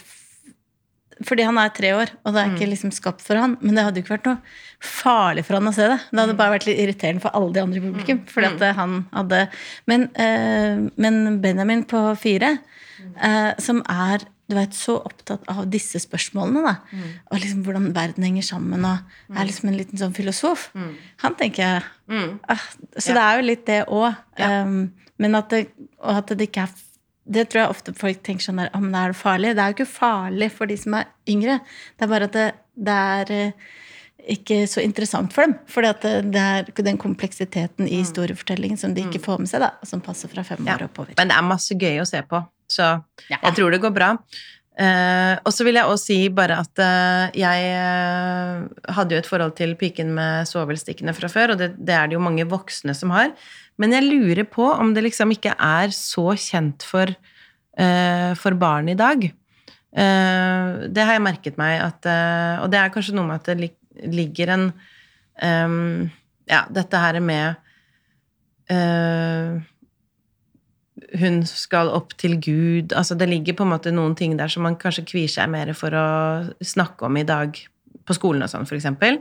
fordi 1.21 1.45
han 1.45 1.57
er 1.61 1.71
tre 1.75 1.91
år, 1.95 2.11
og 2.23 2.33
det 2.33 2.41
er 2.41 2.51
ikke 2.53 2.69
liksom 2.71 2.91
skapt 2.95 3.23
for 3.25 3.39
han. 3.39 3.55
Men 3.61 3.77
det 3.77 3.83
hadde 3.85 3.99
jo 4.01 4.05
ikke 4.05 4.15
vært 4.15 4.29
noe 4.29 4.39
farlig 4.83 5.45
for 5.47 5.59
han 5.59 5.69
å 5.69 5.73
se 5.75 5.87
det. 5.91 5.97
Det 6.09 6.21
hadde 6.23 6.35
bare 6.39 6.55
vært 6.55 6.67
litt 6.67 6.81
irriterende 6.83 7.23
for 7.23 7.35
alle 7.37 7.53
de 7.55 7.61
andre 7.63 7.79
i 7.79 7.83
publikum. 7.83 8.21
Fordi 8.33 8.49
at 8.49 8.61
eh, 8.67 8.75
han 8.77 8.95
hadde 9.13 9.41
Men, 9.89 10.07
eh, 10.15 10.83
men 10.95 11.39
Benjamin 11.43 11.83
på 11.89 12.01
fire, 12.19 12.57
eh, 13.17 13.51
som 13.63 13.83
er 13.89 14.25
du 14.51 14.57
vet, 14.57 14.73
så 14.75 14.97
opptatt 14.99 15.45
av 15.47 15.61
disse 15.71 16.01
spørsmålene, 16.03 16.61
da. 16.65 16.73
Og 17.31 17.39
liksom 17.39 17.61
hvordan 17.63 17.93
verden 17.95 18.25
henger 18.27 18.43
sammen, 18.43 18.83
og 18.85 18.97
er 19.31 19.47
liksom 19.47 19.69
en 19.71 19.77
liten 19.79 19.97
sånn 19.97 20.13
filosof. 20.13 20.65
Han 21.23 21.37
tenker 21.39 21.63
jeg 21.63 22.33
ah, 22.51 22.65
Så 22.97 23.15
det 23.15 23.23
er 23.23 23.39
jo 23.39 23.45
litt 23.47 23.65
det 23.69 23.85
òg. 23.87 24.19
men 25.17 25.35
at 25.39 25.49
det, 25.49 25.67
og 26.03 26.17
at 26.19 26.33
det 26.35 26.49
ikke 26.49 26.65
er 26.67 26.75
det 27.25 27.49
tror 27.49 27.61
jeg 27.63 27.69
ofte 27.71 27.93
folk 27.95 28.23
tenker 28.23 28.43
sånn 28.43 28.57
der, 28.59 28.69
om 28.75 28.89
det 28.91 28.99
er 28.99 29.13
det 29.13 29.17
farlig. 29.19 29.53
Det 29.55 29.63
er 29.63 29.71
jo 29.71 29.77
ikke 29.77 29.91
farlig 29.93 30.51
for 30.51 30.65
de 30.67 30.75
som 30.77 30.93
er 30.99 31.05
yngre. 31.29 31.59
Det 31.97 32.03
er 32.07 32.11
bare 32.11 32.27
at 32.27 32.33
det, 32.35 32.47
det 32.75 32.97
er 33.19 33.31
eh, 33.31 33.51
ikke 34.35 34.57
så 34.67 34.83
interessant 34.83 35.33
for 35.35 35.43
dem. 35.47 35.53
For 35.71 35.81
det, 35.87 36.13
det 36.33 36.41
er 36.43 36.67
den 36.83 36.97
kompleksiteten 36.99 37.87
i 37.87 38.01
historiefortellingen 38.01 38.77
som 38.79 38.93
de 38.95 39.03
ikke 39.07 39.23
får 39.23 39.39
med 39.43 39.51
seg, 39.51 39.63
da, 39.63 39.71
som 39.87 40.01
passer 40.03 40.31
fra 40.31 40.43
fem 40.47 40.63
år 40.67 40.83
Ja. 40.85 40.89
oppover. 40.89 41.13
Men 41.17 41.31
det 41.31 41.37
er 41.37 41.47
masse 41.47 41.75
gøy 41.79 42.01
å 42.03 42.07
se 42.07 42.21
på, 42.27 42.43
så 42.71 43.03
Ja. 43.29 43.37
jeg 43.43 43.55
tror 43.55 43.71
det 43.71 43.81
går 43.81 43.93
bra. 43.95 44.17
Eh, 44.73 45.35
og 45.45 45.53
så 45.53 45.65
vil 45.67 45.77
jeg 45.77 45.85
også 45.85 46.07
si 46.09 46.15
bare 46.33 46.55
at 46.63 46.79
eh, 46.81 47.35
jeg 47.43 47.65
eh, 47.77 48.63
hadde 48.95 49.13
jo 49.13 49.19
et 49.21 49.29
forhold 49.29 49.53
til 49.59 49.75
piken 49.77 50.09
med 50.15 50.49
svovelstikkene 50.49 51.13
fra 51.13 51.29
før, 51.29 51.53
og 51.53 51.61
det, 51.61 51.73
det 51.77 51.93
er 51.93 52.09
det 52.09 52.17
jo 52.17 52.23
mange 52.25 52.47
voksne 52.49 52.95
som 52.97 53.13
har. 53.13 53.35
Men 53.77 53.93
jeg 53.93 54.07
lurer 54.07 54.47
på 54.49 54.65
om 54.73 54.95
det 54.95 55.05
liksom 55.05 55.33
ikke 55.35 55.53
er 55.57 55.93
så 55.93 56.33
kjent 56.37 56.85
for, 56.85 57.09
for 58.37 58.53
barn 58.61 58.91
i 58.91 58.93
dag. 58.93 59.23
Det 59.89 61.05
har 61.07 61.15
jeg 61.15 61.23
merket 61.25 61.57
meg 61.57 61.79
at 61.81 62.05
Og 62.61 62.67
det 62.69 62.77
er 62.77 62.91
kanskje 62.93 63.15
noe 63.17 63.25
med 63.25 63.41
at 63.41 63.49
det 63.49 63.55
lig- 63.63 64.13
ligger 64.13 64.53
en 64.53 64.67
ehm, 65.41 66.11
Ja, 66.45 66.67
dette 66.69 67.01
her 67.01 67.17
med 67.25 67.57
hun 71.19 71.41
skal 71.45 71.91
opp 71.93 72.15
til 72.17 72.39
Gud 72.41 72.93
Altså 72.97 73.15
det 73.17 73.27
ligger 73.29 73.53
på 73.57 73.65
en 73.65 73.73
måte 73.75 73.91
noen 73.93 74.15
ting 74.17 74.37
der 74.39 74.49
som 74.49 74.63
man 74.65 74.77
kanskje 74.81 75.05
kvier 75.05 75.29
seg 75.29 75.51
mer 75.53 75.73
for 75.77 75.93
å 75.93 76.07
snakke 76.65 77.05
om 77.05 77.17
i 77.19 77.25
dag 77.27 77.57
på 78.03 78.15
skolen 78.17 78.43
og 78.43 78.49
sånn, 78.51 78.65
for 78.67 78.75
eksempel. 78.75 79.19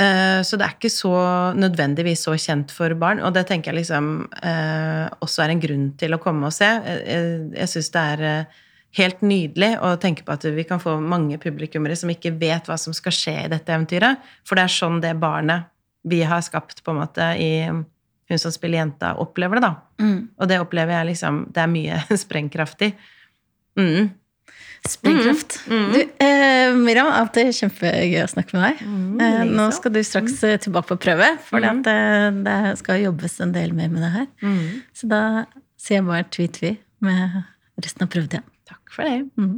Eh, 0.00 0.40
Så 0.46 0.56
det 0.58 0.64
er 0.66 0.76
ikke 0.76 0.90
så 0.90 1.12
nødvendigvis 1.58 2.24
så 2.26 2.36
kjent 2.38 2.70
for 2.74 2.94
barn, 2.94 3.20
og 3.20 3.34
det 3.34 3.46
tenker 3.48 3.72
jeg 3.72 3.80
liksom 3.82 4.28
eh, 4.42 5.06
også 5.20 5.42
er 5.44 5.52
en 5.54 5.60
grunn 5.62 5.88
til 5.98 6.14
å 6.14 6.20
komme 6.22 6.46
og 6.46 6.54
se. 6.54 6.66
Jeg, 6.66 7.02
jeg, 7.06 7.36
jeg 7.58 7.72
syns 7.74 7.90
det 7.94 8.04
er 8.14 8.24
eh, 8.28 8.60
helt 8.98 9.22
nydelig 9.22 9.72
å 9.84 9.92
tenke 10.00 10.24
på 10.24 10.32
at 10.32 10.46
vi 10.54 10.64
kan 10.64 10.80
få 10.82 10.96
mange 11.02 11.38
publikummere 11.42 11.96
som 11.98 12.10
ikke 12.10 12.32
vet 12.40 12.70
hva 12.70 12.78
som 12.80 12.94
skal 12.96 13.14
skje 13.14 13.34
i 13.44 13.50
dette 13.52 13.74
eventyret, 13.74 14.22
for 14.46 14.58
det 14.58 14.64
er 14.64 14.76
sånn 14.78 15.02
det 15.04 15.14
barnet 15.20 15.68
vi 16.08 16.22
har 16.24 16.40
skapt 16.46 16.82
på 16.86 16.94
en 16.94 17.02
måte 17.02 17.26
i 17.42 17.52
Hun 18.28 18.38
som 18.38 18.52
spiller 18.52 18.78
jenta, 18.82 19.14
opplever 19.16 19.54
det, 19.56 19.62
da. 19.64 19.72
Mm. 20.04 20.18
Og 20.36 20.48
det 20.50 20.58
opplever 20.60 20.92
jeg 20.98 21.06
liksom 21.14 21.34
Det 21.54 21.60
er 21.62 21.70
mye 21.72 21.96
sprengkraftig. 22.24 22.90
Mm. 23.78 24.10
Sprengkraft. 24.88 25.56
Du, 25.66 25.98
eh, 26.22 26.70
Miriam, 26.78 27.08
alltid 27.10 27.50
kjempegøy 27.56 28.20
å 28.22 28.28
snakke 28.30 28.54
med 28.54 28.62
deg. 28.68 28.74
eh, 29.24 29.42
nå 29.50 29.64
skal 29.74 29.90
du 29.96 30.00
straks 30.06 30.36
eh, 30.46 30.54
tilbake 30.62 30.88
på 30.92 30.96
prøve, 31.08 31.28
for 31.48 31.58
at 31.66 31.82
eh, 31.90 32.28
det 32.46 32.58
skal 32.78 33.02
jobbes 33.02 33.34
en 33.44 33.52
del 33.56 33.70
mer 33.74 33.90
med 33.90 34.00
det 34.06 34.12
her. 34.14 34.28
Mm. 34.44 34.68
Så 34.94 35.04
da 35.10 35.20
sier 35.80 35.98
jeg 35.98 36.06
bare 36.06 36.28
tvi-tvi 36.30 36.70
med 37.04 37.20
resten 37.82 38.06
av 38.06 38.10
prøvetida. 38.14 38.42
Takk 38.70 38.84
for 38.94 39.02
det. 39.08 39.18
Mhm. 39.40 39.56